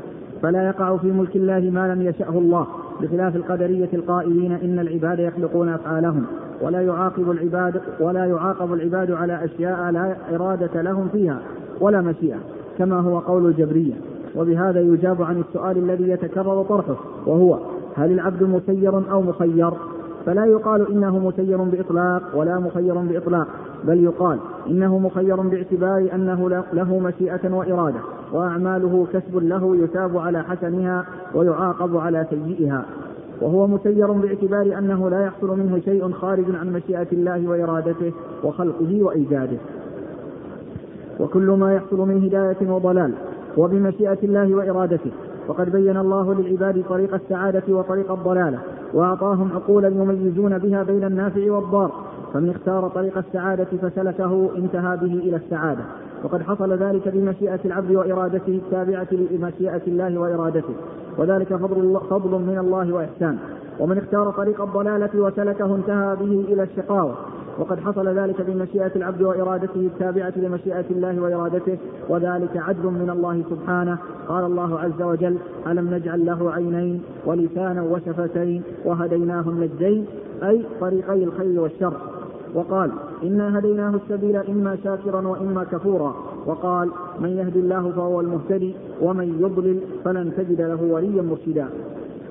فلا 0.43 0.66
يقع 0.66 0.97
في 0.97 1.12
ملك 1.12 1.36
الله 1.36 1.70
ما 1.70 1.95
لم 1.95 2.03
يشأه 2.03 2.38
الله 2.38 2.66
بخلاف 3.01 3.36
القدرية 3.36 3.88
القائلين 3.93 4.53
إن 4.53 4.78
العباد 4.78 5.18
يخلقون 5.18 5.68
أفعالهم 5.68 6.24
ولا 6.62 6.80
يعاقب 6.80 7.30
العباد 7.30 7.80
ولا 8.01 8.24
يعاقب 8.24 8.72
العباد 8.72 9.11
على 9.11 9.45
أشياء 9.45 9.90
لا 9.90 10.16
إرادة 10.34 10.82
لهم 10.82 11.09
فيها 11.09 11.38
ولا 11.80 12.01
مشيئة 12.01 12.38
كما 12.78 13.01
هو 13.01 13.18
قول 13.18 13.47
الجبرية. 13.47 13.95
وبهذا 14.36 14.80
يجاب 14.80 15.22
عن 15.22 15.40
السؤال 15.40 15.78
الذي 15.78 16.11
يتكرر 16.11 16.62
طرحه 16.62 16.97
وهو 17.26 17.59
هل 17.97 18.12
العبد 18.12 18.43
مسير 18.43 19.11
أو 19.11 19.22
مخير؟ 19.22 19.70
فلا 20.26 20.45
يقال 20.45 20.90
إنه 20.90 21.18
مسير 21.18 21.62
بإطلاق 21.62 22.22
ولا 22.34 22.59
مخير 22.59 22.95
بإطلاق 22.95 23.47
بل 23.84 24.05
يقال 24.05 24.38
إنه 24.70 24.99
مخير 24.99 25.36
باعتبار 25.36 26.09
أنه 26.14 26.64
له 26.72 26.99
مشيئة 26.99 27.55
وإرادة. 27.55 28.01
وأعماله 28.32 29.06
كسب 29.12 29.36
له 29.36 29.76
يثاب 29.76 30.18
على 30.18 30.42
حسنها 30.42 31.06
ويعاقب 31.34 31.96
على 31.96 32.26
سيئها. 32.30 32.84
وهو 33.40 33.66
مسير 33.66 34.12
باعتبار 34.12 34.78
أنه 34.78 35.10
لا 35.10 35.24
يحصل 35.24 35.58
منه 35.58 35.80
شيء 35.84 36.12
خارج 36.12 36.44
عن 36.54 36.72
مشيئة 36.72 37.06
الله 37.12 37.48
وإرادته 37.48 38.12
وخلقه 38.44 39.02
وإيجاده. 39.02 39.58
وكل 41.20 41.50
ما 41.50 41.74
يحصل 41.74 41.98
من 42.08 42.24
هداية 42.24 42.70
وضلال 42.72 43.12
وبمشيئة 43.56 44.18
الله 44.22 44.54
وإرادته. 44.54 45.10
وقد 45.48 45.72
بين 45.72 45.96
الله 45.96 46.34
للعباد 46.34 46.84
طريق 46.88 47.14
السعادة 47.14 47.62
وطريق 47.68 48.12
الضلالة 48.12 48.58
وأعطاهم 48.94 49.52
عقولا 49.54 49.88
يميزون 49.88 50.58
بها 50.58 50.82
بين 50.82 51.04
النافع 51.04 51.52
والضار. 51.52 51.92
فمن 52.32 52.50
اختار 52.50 52.88
طريق 52.88 53.18
السعادة 53.18 53.64
فسلكه 53.64 54.50
انتهى 54.56 54.96
به 54.96 55.14
إلى 55.14 55.36
السعادة. 55.36 55.82
وقد 56.24 56.42
حصل 56.42 56.72
ذلك 56.72 57.08
بمشيئة 57.08 57.60
العبد 57.64 57.90
وإرادته 57.94 58.60
التابعة 58.64 59.06
لمشيئة 59.12 59.80
الله 59.86 60.18
وإرادته. 60.18 60.74
وذلك 61.18 61.56
فضل, 61.56 62.00
فضل 62.10 62.30
من 62.30 62.58
الله 62.58 62.92
وإحسان. 62.92 63.38
ومن 63.80 63.98
اختار 63.98 64.30
طريق 64.30 64.62
الضلالة 64.62 65.10
وسلكه 65.14 65.76
انتهى 65.76 66.16
به 66.16 66.44
إلى 66.52 66.62
الشقاوة. 66.62 67.14
وقد 67.58 67.80
حصل 67.80 68.08
ذلك 68.08 68.42
بمشيئة 68.42 68.90
العبد 68.96 69.22
وإرادته 69.22 69.80
التابعة 69.80 70.32
لمشيئة 70.36 70.84
الله 70.90 71.20
وإرادته. 71.20 71.78
وذلك 72.08 72.56
عدل 72.56 72.86
من 72.86 73.10
الله 73.10 73.42
سبحانه. 73.50 73.98
قال 74.28 74.44
الله 74.44 74.80
عز 74.80 75.02
وجل 75.02 75.36
ألم 75.66 75.94
نجعل 75.94 76.26
له 76.26 76.52
عينين 76.52 77.02
ولسانا 77.26 77.82
وشفتين 77.82 78.62
وهديناه 78.84 79.44
النجدين 79.48 80.06
أي 80.42 80.66
طريقي 80.80 81.24
الخير 81.24 81.60
والشر. 81.60 81.92
وقال 82.55 82.90
إنا 83.22 83.59
هديناه 83.59 83.94
السبيل 83.94 84.36
إما 84.36 84.76
شاكرا 84.84 85.28
وإما 85.28 85.64
كفورا. 85.64 86.14
وقال 86.46 86.90
من 87.20 87.28
يهد 87.28 87.57
الله 87.57 87.90
فهو 87.90 88.20
المهتدي 88.20 88.74
ومن 89.00 89.38
يضلل 89.40 89.80
فلن 90.05 90.32
تجد 90.36 90.61
له 90.61 90.82
وليا 90.82 91.22
مرشدا. 91.22 91.66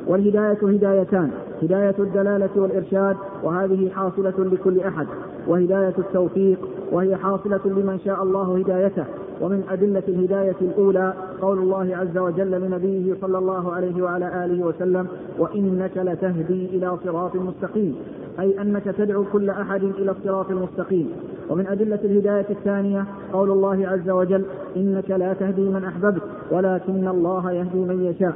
والهداية 0.08 0.58
هدايتان 0.64 1.32
هداية 1.62 1.96
الدلالة 2.00 2.50
والإرشاد 2.56 3.18
وهذه 3.44 3.90
حاصلة 3.90 4.34
لكل 4.40 4.80
أحد 4.80 5.08
وهداية 5.48 5.94
التوفيق 5.98 6.60
وهي 6.92 7.16
حاصلة 7.16 7.60
لمن 7.66 8.00
شاء 8.06 8.24
الله 8.24 8.58
هدايته 8.58 9.06
ومن 9.42 9.64
أدلة 9.70 10.04
الهداية 10.08 10.56
الأولى 10.62 11.14
قول 11.42 11.58
الله 11.58 11.96
عز 11.96 12.18
وجل 12.18 12.52
لنبيه 12.52 13.16
صلى 13.22 13.38
الله 13.38 13.74
عليه 13.74 14.04
وعلى 14.04 14.46
آله 14.46 14.66
وسلم 14.66 15.08
وإنك 15.38 15.92
لتهدي 15.98 16.66
إلى 16.66 16.98
صراط 17.06 17.36
مستقيم. 17.36 17.96
أي 18.40 18.62
أنك 18.62 18.84
تدعو 18.84 19.24
كل 19.34 19.50
أحد 19.50 19.84
إلى 19.84 20.12
الصراط 20.12 20.50
المستقيم. 20.50 21.10
ومن 21.50 21.68
أدلة 21.68 22.00
الهداية 22.04 22.46
الثانية 22.50 23.06
قول 23.34 23.52
الله 23.52 23.88
عز 23.88 24.10
وجل 24.10 24.46
إنك 24.76 25.12
لا 25.12 25.34
تهدي 25.34 25.70
من 25.70 25.84
أحببت 25.84 26.22
ولكن 26.52 27.08
الله 27.08 27.52
يهدي 27.52 27.80
من 27.80 28.04
يشاء. 28.04 28.34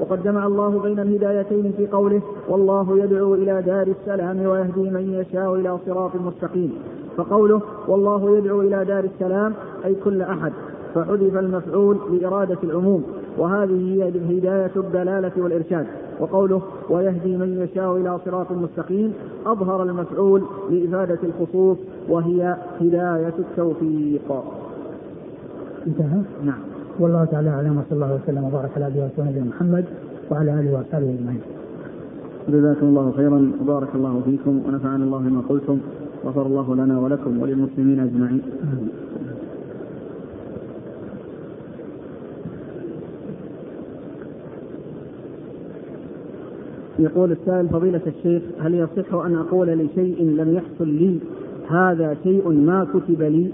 وقد 0.00 0.22
جمع 0.22 0.46
الله 0.46 0.78
بين 0.78 0.98
الهدايتين 0.98 1.72
في 1.76 1.86
قوله 1.86 2.22
والله 2.48 2.98
يدعو 2.98 3.34
إلى 3.34 3.62
دار 3.62 3.86
السلام 3.86 4.46
ويهدي 4.46 4.90
من 4.90 5.12
يشاء 5.12 5.54
إلى 5.54 5.78
صراط 5.86 6.16
مستقيم. 6.16 6.72
فقوله 7.16 7.60
والله 7.88 8.38
يدعو 8.38 8.60
إلى 8.60 8.84
دار 8.84 9.04
السلام 9.04 9.54
أي 9.84 9.94
كل 9.94 10.22
أحد. 10.22 10.52
فحذف 10.94 11.36
المفعول 11.36 11.98
لإرادة 12.10 12.58
العموم. 12.64 13.04
وهذه 13.38 13.94
هي 13.94 14.08
هداية 14.08 14.70
الدلالة 14.76 15.32
والإرشاد. 15.36 15.86
وقوله 16.20 16.62
ويهدي 16.90 17.36
من 17.36 17.62
يشاء 17.62 17.96
إلى 17.96 18.18
صراط 18.24 18.52
مستقيم 18.52 19.12
أظهر 19.46 19.82
المفعول 19.82 20.42
لإفادة 20.70 21.18
الخصوص 21.22 21.78
وهي 22.08 22.56
هداية 22.80 23.34
التوفيق. 23.38 24.32
انتهى؟ 25.86 26.20
نعم. 26.44 26.58
والله 26.98 27.24
تعالى 27.24 27.50
أعلم 27.50 27.78
وصلى 27.78 27.92
الله 27.92 28.14
وسلم 28.14 28.44
وبارك 28.44 28.70
على 28.76 28.84
عبده 28.84 29.02
ورسوله 29.02 29.44
محمد 29.44 29.84
وعلى 30.30 30.60
آله 30.60 30.74
وأصحابه 30.74 31.14
أجمعين. 31.14 31.40
جزاكم 32.48 32.86
الله 32.86 33.12
خيرا 33.16 33.52
وبارك 33.62 33.88
الله 33.94 34.20
فيكم 34.24 34.60
ونفعنا 34.68 35.04
الله 35.04 35.18
بما 35.18 35.42
قلتم 35.48 35.78
غفر 36.24 36.46
الله 36.46 36.74
لنا 36.74 37.00
ولكم 37.00 37.42
وللمسلمين 37.42 38.00
أجمعين. 38.00 38.42
يقول 46.98 47.32
السائل 47.32 47.68
فضيلة 47.68 48.00
الشيخ 48.06 48.42
هل 48.60 48.74
يصح 48.74 49.14
أن 49.14 49.36
أقول 49.36 49.68
لشيء 49.68 50.24
لم 50.24 50.54
يحصل 50.54 50.88
لي؟ 50.88 51.18
هذا 51.70 52.16
شيء 52.22 52.48
ما 52.48 52.86
كتب 52.94 53.22
لي. 53.22 53.50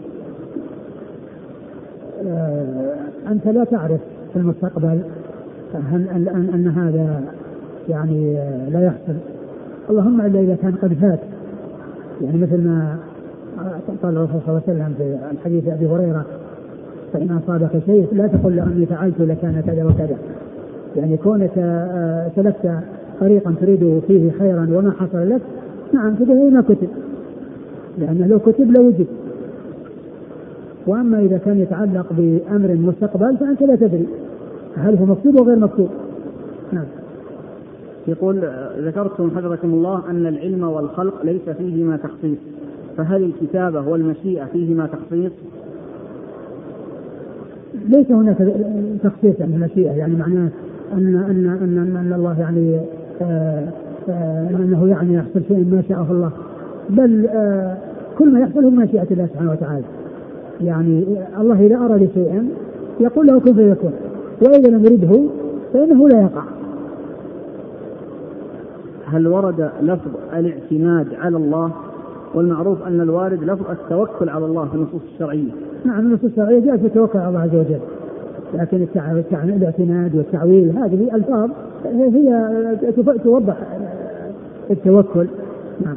آه، 2.26 2.95
أنت 3.28 3.47
لا 3.47 3.64
تعرف 3.64 4.01
في 4.32 4.38
المستقبل 4.38 5.01
أن, 5.74 6.28
أن, 6.28 6.49
أن 6.55 6.68
هذا 6.68 7.20
يعني 7.88 8.34
لا 8.70 8.86
يحصل. 8.86 9.18
اللهم 9.90 10.20
إلا 10.20 10.40
إذا 10.40 10.55
كان 10.55 10.74
قد 10.74 10.93
فات. 10.95 11.20
يعني 12.20 12.38
مثل 12.38 12.61
ما 12.61 12.97
قال 14.03 14.16
الرسول 14.16 14.40
صلى 14.47 14.49
الله 14.49 14.62
عليه 14.68 14.72
وسلم 14.72 14.95
في 14.99 15.18
الحديث 15.30 15.68
أبي 15.68 15.86
هريرة 15.86 16.24
فإن 17.12 17.40
أصابك 17.45 17.82
شيء 17.86 18.09
لا 18.12 18.26
تقل 18.26 18.57
لأني 18.57 18.86
فعلت 18.86 19.20
لكان 19.20 19.62
كذا 19.66 19.84
وكذا. 19.84 20.16
يعني 20.97 21.16
كونك 21.16 21.59
آه، 21.59 22.30
سلكت 22.36 22.82
طريقا 23.23 23.55
تريد 23.61 24.03
فيه 24.07 24.31
خيرا 24.39 24.68
وما 24.73 24.93
حصل 24.99 25.31
لك 25.31 25.41
نعم 25.93 26.14
فهذا 26.14 26.51
ما 26.51 26.61
كتب. 26.61 26.89
لأنه 27.99 28.27
لو 28.27 28.39
كتب 28.39 28.70
لوجد. 28.70 29.07
وأما 30.87 31.20
إذا 31.20 31.39
كان 31.39 31.59
يتعلق 31.61 32.07
بأمر 32.11 32.75
مستقبل 32.75 33.37
فأنت 33.37 33.62
لا 33.62 33.77
تدري 33.77 34.07
هل 34.77 34.97
هو 34.97 35.07
مكتوب 35.07 35.37
أو 35.37 35.45
غير 35.45 35.59
مكتوب. 35.59 35.89
نعم. 36.73 36.85
يقول 38.09 38.43
ذكرتم 38.79 39.31
حفظكم 39.31 39.75
الله 39.75 40.03
أن 40.11 40.27
العلم 40.27 40.64
والخلق 40.64 41.25
ليس 41.25 41.49
فيهما 41.59 41.97
تخصيص 41.97 42.39
فهل 42.97 43.25
الكتابة 43.25 43.89
والمشيئة 43.89 44.45
فيهما 44.45 44.87
تخصيص؟ 44.87 45.33
ليس 47.89 48.11
هناك 48.11 48.37
تخصيص 49.03 49.41
يعني 49.41 49.55
المشيئه 49.55 49.91
يعني 49.91 50.16
معناه 50.16 50.49
ان 50.93 51.16
ان, 51.16 51.97
أن 51.97 52.12
الله 52.12 52.41
يعني 52.41 52.81
انه 54.61 54.89
يعني 54.89 55.15
يحصل 55.15 55.43
شيء 55.49 55.67
ما 55.71 55.83
شاءه 55.89 56.07
الله. 56.11 56.31
بل 56.91 57.29
كل 58.19 58.33
ما 58.33 58.41
يحصل 58.41 58.65
هو 58.65 58.71
مشيئة 58.71 59.07
الله 59.11 59.27
سبحانه 59.27 59.51
وتعالى. 59.51 59.85
يعني 60.61 61.05
الله 61.41 61.67
إذا 61.67 61.77
أراد 61.77 62.09
شيئا 62.15 62.49
يقول 63.01 63.27
له 63.27 63.41
كن 63.41 63.55
فيكون. 63.55 63.93
وإذا 64.43 64.69
لم 64.69 64.85
يرده 64.85 65.21
فإنه 65.73 66.09
لا 66.09 66.23
يقع. 66.23 66.43
هل 69.07 69.29
ورد 69.29 69.71
لفظ 69.83 70.11
الاعتماد 70.37 71.07
على 71.15 71.37
الله؟ 71.37 71.71
والمعروف 72.35 72.83
أن 72.87 73.01
الوارد 73.01 73.45
لفظ 73.45 73.71
التوكل 73.71 74.29
على 74.29 74.45
الله 74.45 74.65
في 74.65 74.75
النصوص 74.75 75.01
الشرعية. 75.15 75.51
نعم 75.85 76.07
النصوص 76.07 76.25
الشرعية 76.25 76.61
جاءت 76.61 76.81
في 76.81 76.87
التوكل 76.87 77.19
على 77.19 77.29
الله 77.29 77.41
عز 77.41 77.55
وجل. 77.55 77.81
لكن 78.55 78.86
الاعتماد 79.44 80.14
والتعويل 80.14 80.78
هذه 80.78 81.14
ألفاظ 81.14 81.50
هي 81.84 82.76
توضح 83.24 83.57
التوكل. 84.70 85.26
نعم. 85.84 85.96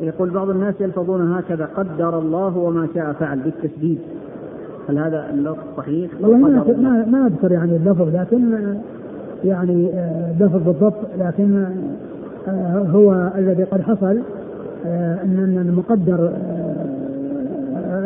يقول 0.00 0.30
بعض 0.30 0.50
الناس 0.50 0.74
يلفظون 0.80 1.32
هكذا 1.32 1.68
قدر 1.76 2.18
الله 2.18 2.58
وما 2.58 2.88
شاء 2.94 3.12
فعل 3.12 3.38
بالتشديد 3.38 3.98
هل 4.88 4.98
هذا 4.98 5.30
اللفظ 5.30 5.62
صحيح؟ 5.76 6.10
والله 6.20 6.36
ما 6.36 7.04
ما 7.06 7.26
أذكر 7.26 7.52
يعني 7.52 7.76
اللفظ 7.76 8.16
لكن 8.16 8.74
يعني 9.44 9.90
آه، 9.94 10.32
لفظ 10.40 10.62
بالضبط 10.66 10.94
لكن 11.18 11.64
آه، 12.48 12.86
هو 12.90 13.32
الذي 13.38 13.64
قد 13.64 13.80
حصل 13.80 14.18
آه، 14.86 15.22
ان 15.24 15.64
المقدر 15.68 16.32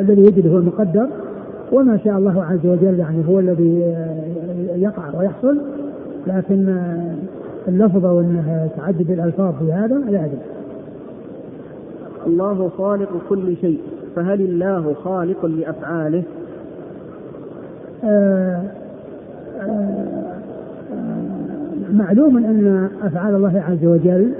الذي 0.00 0.22
يجد 0.22 0.46
هو 0.46 0.58
المقدر 0.58 1.06
وما 1.72 1.98
شاء 2.04 2.18
الله 2.18 2.44
عز 2.44 2.66
وجل 2.66 2.98
يعني 2.98 3.28
هو 3.28 3.38
الذي 3.38 3.94
يقع 4.76 5.18
ويحصل 5.18 5.58
لكن 6.26 6.76
اللفظ 7.68 8.04
وانه 8.04 8.70
تعدد 8.76 9.10
الألفاظ 9.10 9.54
في 9.54 9.72
هذا 9.72 9.94
لا 9.98 10.24
أدري. 10.24 10.38
الله 12.26 12.68
خالق 12.68 13.08
كل 13.28 13.56
شيء 13.56 13.80
فهل 14.16 14.40
الله 14.40 14.94
خالق 14.94 15.46
لأفعاله 15.46 16.22
آه 18.04 18.62
آه 19.60 20.22
معلوم 21.92 22.36
أن 22.36 22.88
أفعال 23.02 23.34
الله 23.34 23.62
عز 23.68 23.86
وجل 23.86 24.32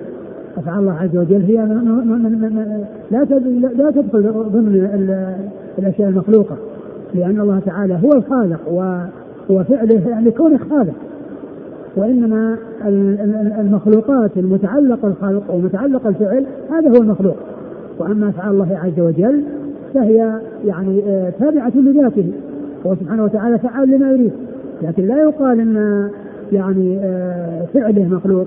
أفعال 0.57 0.79
الله 0.79 0.93
عز 0.93 1.17
وجل 1.17 1.43
هي 1.43 1.57
لا 3.11 3.25
لا 3.75 3.91
تدخل 3.91 4.33
ضمن 4.33 4.75
الأشياء 5.79 6.09
المخلوقة 6.09 6.57
لأن 7.15 7.41
الله 7.41 7.61
تعالى 7.67 7.99
هو 8.05 8.13
الخالق 8.13 8.61
وفعله 9.51 10.09
يعني 10.09 10.31
كونه 10.31 10.59
خالق. 10.71 10.95
وإنما 11.97 12.57
المخلوقات 13.61 14.31
المتعلقة 14.37 15.09
الخلق 15.09 15.55
ومتعلقة 15.55 16.09
الفعل 16.09 16.45
هذا 16.71 16.89
هو 16.89 17.03
المخلوق. 17.03 17.37
وأما 17.99 18.29
أفعال 18.29 18.55
الله 18.55 18.79
عز 18.85 19.01
وجل 19.01 19.43
فهي 19.95 20.41
يعني 20.65 21.03
آه، 21.07 21.33
تابعة 21.41 21.73
لذاته. 21.77 22.33
هو 22.87 22.95
سبحانه 22.95 23.25
وتعالى 23.25 23.59
فعال 23.59 23.91
لما 23.91 24.13
يريد. 24.13 24.33
لكن 24.83 25.07
لا 25.07 25.23
يقال 25.23 25.61
إن 25.61 26.09
يعني 26.53 26.99
آه، 27.03 27.65
فعله 27.75 28.05
مخلوق. 28.05 28.47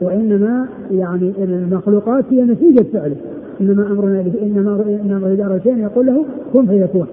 وإنما 0.00 0.66
يعني 0.90 1.32
المخلوقات 1.38 2.24
هي 2.30 2.42
نتيجة 2.42 2.84
فعله. 2.92 3.16
إنما 3.60 3.86
إنما 5.04 5.32
اذا 5.32 5.46
اراد 5.46 5.62
شيئا 5.62 5.78
يقول 5.78 6.06
له 6.06 6.24
كن 6.52 6.66
فيكون. 6.66 7.06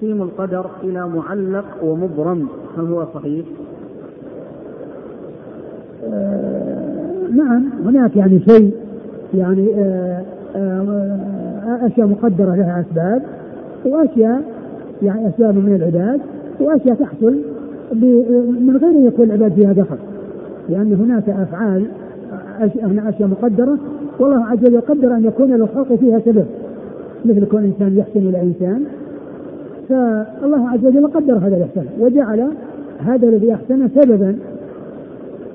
تقسيم 0.00 0.22
القدر 0.22 0.66
إلى 0.82 1.08
معلق 1.08 1.64
ومبرم. 1.82 2.48
هل 2.78 2.84
هو 2.84 3.06
صحيح؟ 3.14 3.46
آه 6.04 7.28
نعم 7.36 7.64
هناك 7.84 8.16
يعني 8.16 8.40
شيء 8.48 8.72
يعني 9.34 9.74
آه، 9.78 10.22
آه، 10.56 11.86
أشياء 11.86 12.06
مقدرة 12.06 12.54
لها 12.54 12.80
أسباب 12.80 13.22
وأشياء 13.86 14.42
يعني 15.02 15.28
أسباب 15.28 15.54
من 15.54 15.74
العباد 15.74 16.20
وأشياء 16.60 16.94
تحصل 16.94 17.40
من 18.60 18.78
غير 18.82 18.90
أن 18.90 19.06
يكون 19.06 19.24
العباد 19.24 19.52
فيها 19.52 19.72
دخل. 19.72 19.96
لأن 20.68 20.94
هناك 20.94 21.28
أفعال 21.28 21.86
أشياء 23.08 23.28
مقدرة 23.28 23.78
والله 24.18 24.44
عز 24.44 24.58
وجل 24.58 24.80
قدر 24.80 25.14
أن 25.14 25.24
يكون 25.24 25.56
للخلق 25.56 25.94
فيها 25.94 26.18
سبب. 26.18 26.46
مثل 27.24 27.44
كون 27.44 27.64
إنسان 27.64 27.98
يحسن 27.98 28.28
إلى 28.28 28.42
إنسان 28.42 28.84
فالله 29.90 30.68
عز 30.68 30.84
وجل 30.84 31.06
قدر 31.06 31.38
هذا 31.38 31.56
الإحسان 31.56 31.86
وجعل 32.00 32.48
هذا 32.98 33.28
الذي 33.28 33.54
أحسن 33.54 33.88
سببا. 33.88 34.36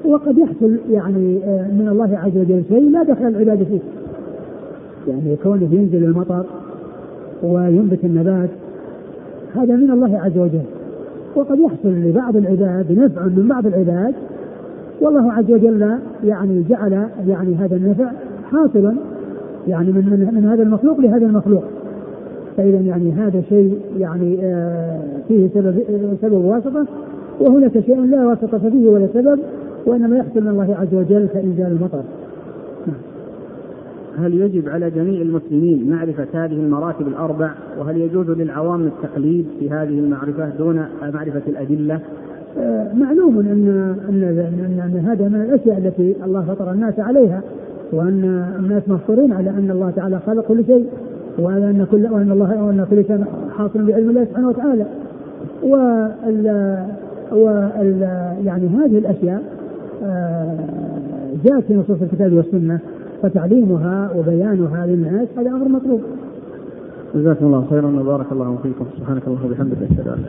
وقد 0.06 0.38
يحصل 0.38 0.78
يعني 0.90 1.40
آه، 1.46 1.68
من 1.68 1.88
الله 1.92 2.18
عز 2.18 2.38
وجل 2.38 2.64
شيء 2.70 2.92
لا 2.92 3.04
دخل 3.04 3.28
العباد 3.28 3.64
فيه. 3.64 3.80
يعني 5.08 5.36
كونه 5.44 5.70
ينزل 5.72 6.04
المطر 6.04 6.46
وينبت 7.44 8.00
النبات 8.04 8.50
هذا 9.56 9.76
من 9.76 9.92
الله 9.92 10.20
عز 10.20 10.38
وجل. 10.38 10.66
وقد 11.36 11.60
يحصل 11.60 11.90
لبعض 11.90 12.36
العباد 12.36 12.92
نفع 12.92 13.26
من 13.26 13.48
بعض 13.48 13.66
العباد. 13.66 14.14
والله 15.02 15.34
عز 15.34 15.52
وجل 15.52 15.98
يعني 16.24 16.64
جعل 16.70 17.08
يعني 17.28 17.56
هذا 17.56 17.76
النفع 17.76 18.12
حاصلا 18.52 18.96
يعني 19.68 19.92
من 19.92 20.06
من, 20.06 20.42
من 20.42 20.50
هذا 20.50 20.64
المخلوق 20.64 21.00
لهذا 21.00 21.26
المخلوق. 21.26 21.64
فإذا 22.58 22.78
يعني 22.78 23.12
هذا 23.12 23.42
شيء 23.50 23.80
يعني 23.98 24.40
آه 24.44 25.00
فيه 25.28 25.50
سبب 25.54 25.84
سبب 26.22 26.46
واسطة 26.46 26.86
وهناك 27.40 27.80
شيء 27.80 28.02
لا 28.02 28.26
واسطة 28.26 28.70
فيه 28.70 28.90
ولا 28.90 29.08
سبب 29.14 29.40
وإنما 29.86 30.18
يحصل 30.18 30.42
من 30.42 30.48
الله 30.48 30.76
عز 30.76 30.94
وجل 30.94 31.28
كإنزال 31.34 31.72
المطر 31.72 32.04
نعم. 32.88 32.98
هل 34.18 34.34
يجب 34.34 34.70
على 34.70 34.90
جميع 34.90 35.22
المسلمين 35.22 35.90
معرفة 35.90 36.28
هذه 36.34 36.54
المراتب 36.54 37.08
الأربع 37.08 37.52
وهل 37.80 37.98
يجوز 37.98 38.30
للعوام 38.30 38.88
التقليد 38.88 39.46
في 39.60 39.70
هذه 39.70 40.00
المعرفة 40.00 40.50
دون 40.50 40.86
معرفة 41.14 41.42
الأدلة؟ 41.48 42.00
آه 42.60 42.94
معلوم 42.94 43.40
أن 43.40 43.48
أن 44.10 44.24
أن, 44.24 44.80
أن 44.80 45.06
هذا 45.06 45.28
من 45.28 45.42
الأشياء 45.42 45.78
التي 45.78 46.16
الله 46.26 46.42
فطر 46.42 46.72
الناس 46.72 47.00
عليها 47.00 47.42
وأن 47.92 48.46
الناس 48.60 48.84
مفطورين 48.88 49.34
على 49.34 49.50
أن 49.50 49.72
الله 49.72 49.90
تعالى 49.90 50.20
خلق 50.20 50.46
كل 50.48 50.66
شيء 50.66 50.86
وأن 51.40 51.88
كل 51.92 52.06
وأن 52.06 52.32
الله 52.32 52.64
وأن 52.64 52.86
كل 52.90 53.06
شيء 53.08 53.26
حاصل 53.58 53.86
بعلم 53.86 54.10
الله 54.10 54.26
سبحانه 54.26 54.50
وتعالى. 54.50 54.86
وال 55.64 56.86
وال 57.32 58.02
يعني 58.46 58.68
هذه 58.68 58.98
الأشياء 58.98 59.44
آه، 60.04 60.58
جاءت 61.46 61.64
في 61.64 61.76
نصوص 61.76 62.02
الكتاب 62.02 62.34
والسنة 62.34 62.80
فتعليمها 63.22 64.10
وبيانها 64.18 64.86
للناس 64.86 65.28
هذا 65.38 65.50
أمر 65.50 65.68
مطلوب. 65.68 66.02
جزاكم 67.16 67.46
الله 67.46 67.66
خيرا 67.70 68.00
وبارك 68.00 68.26
الله 68.32 68.58
فيكم. 68.64 68.86
سبحانك 68.98 69.22
اللهم 69.28 69.46
وبحمدك 69.46 69.78
أشهد 69.92 70.08
أن 70.08 70.24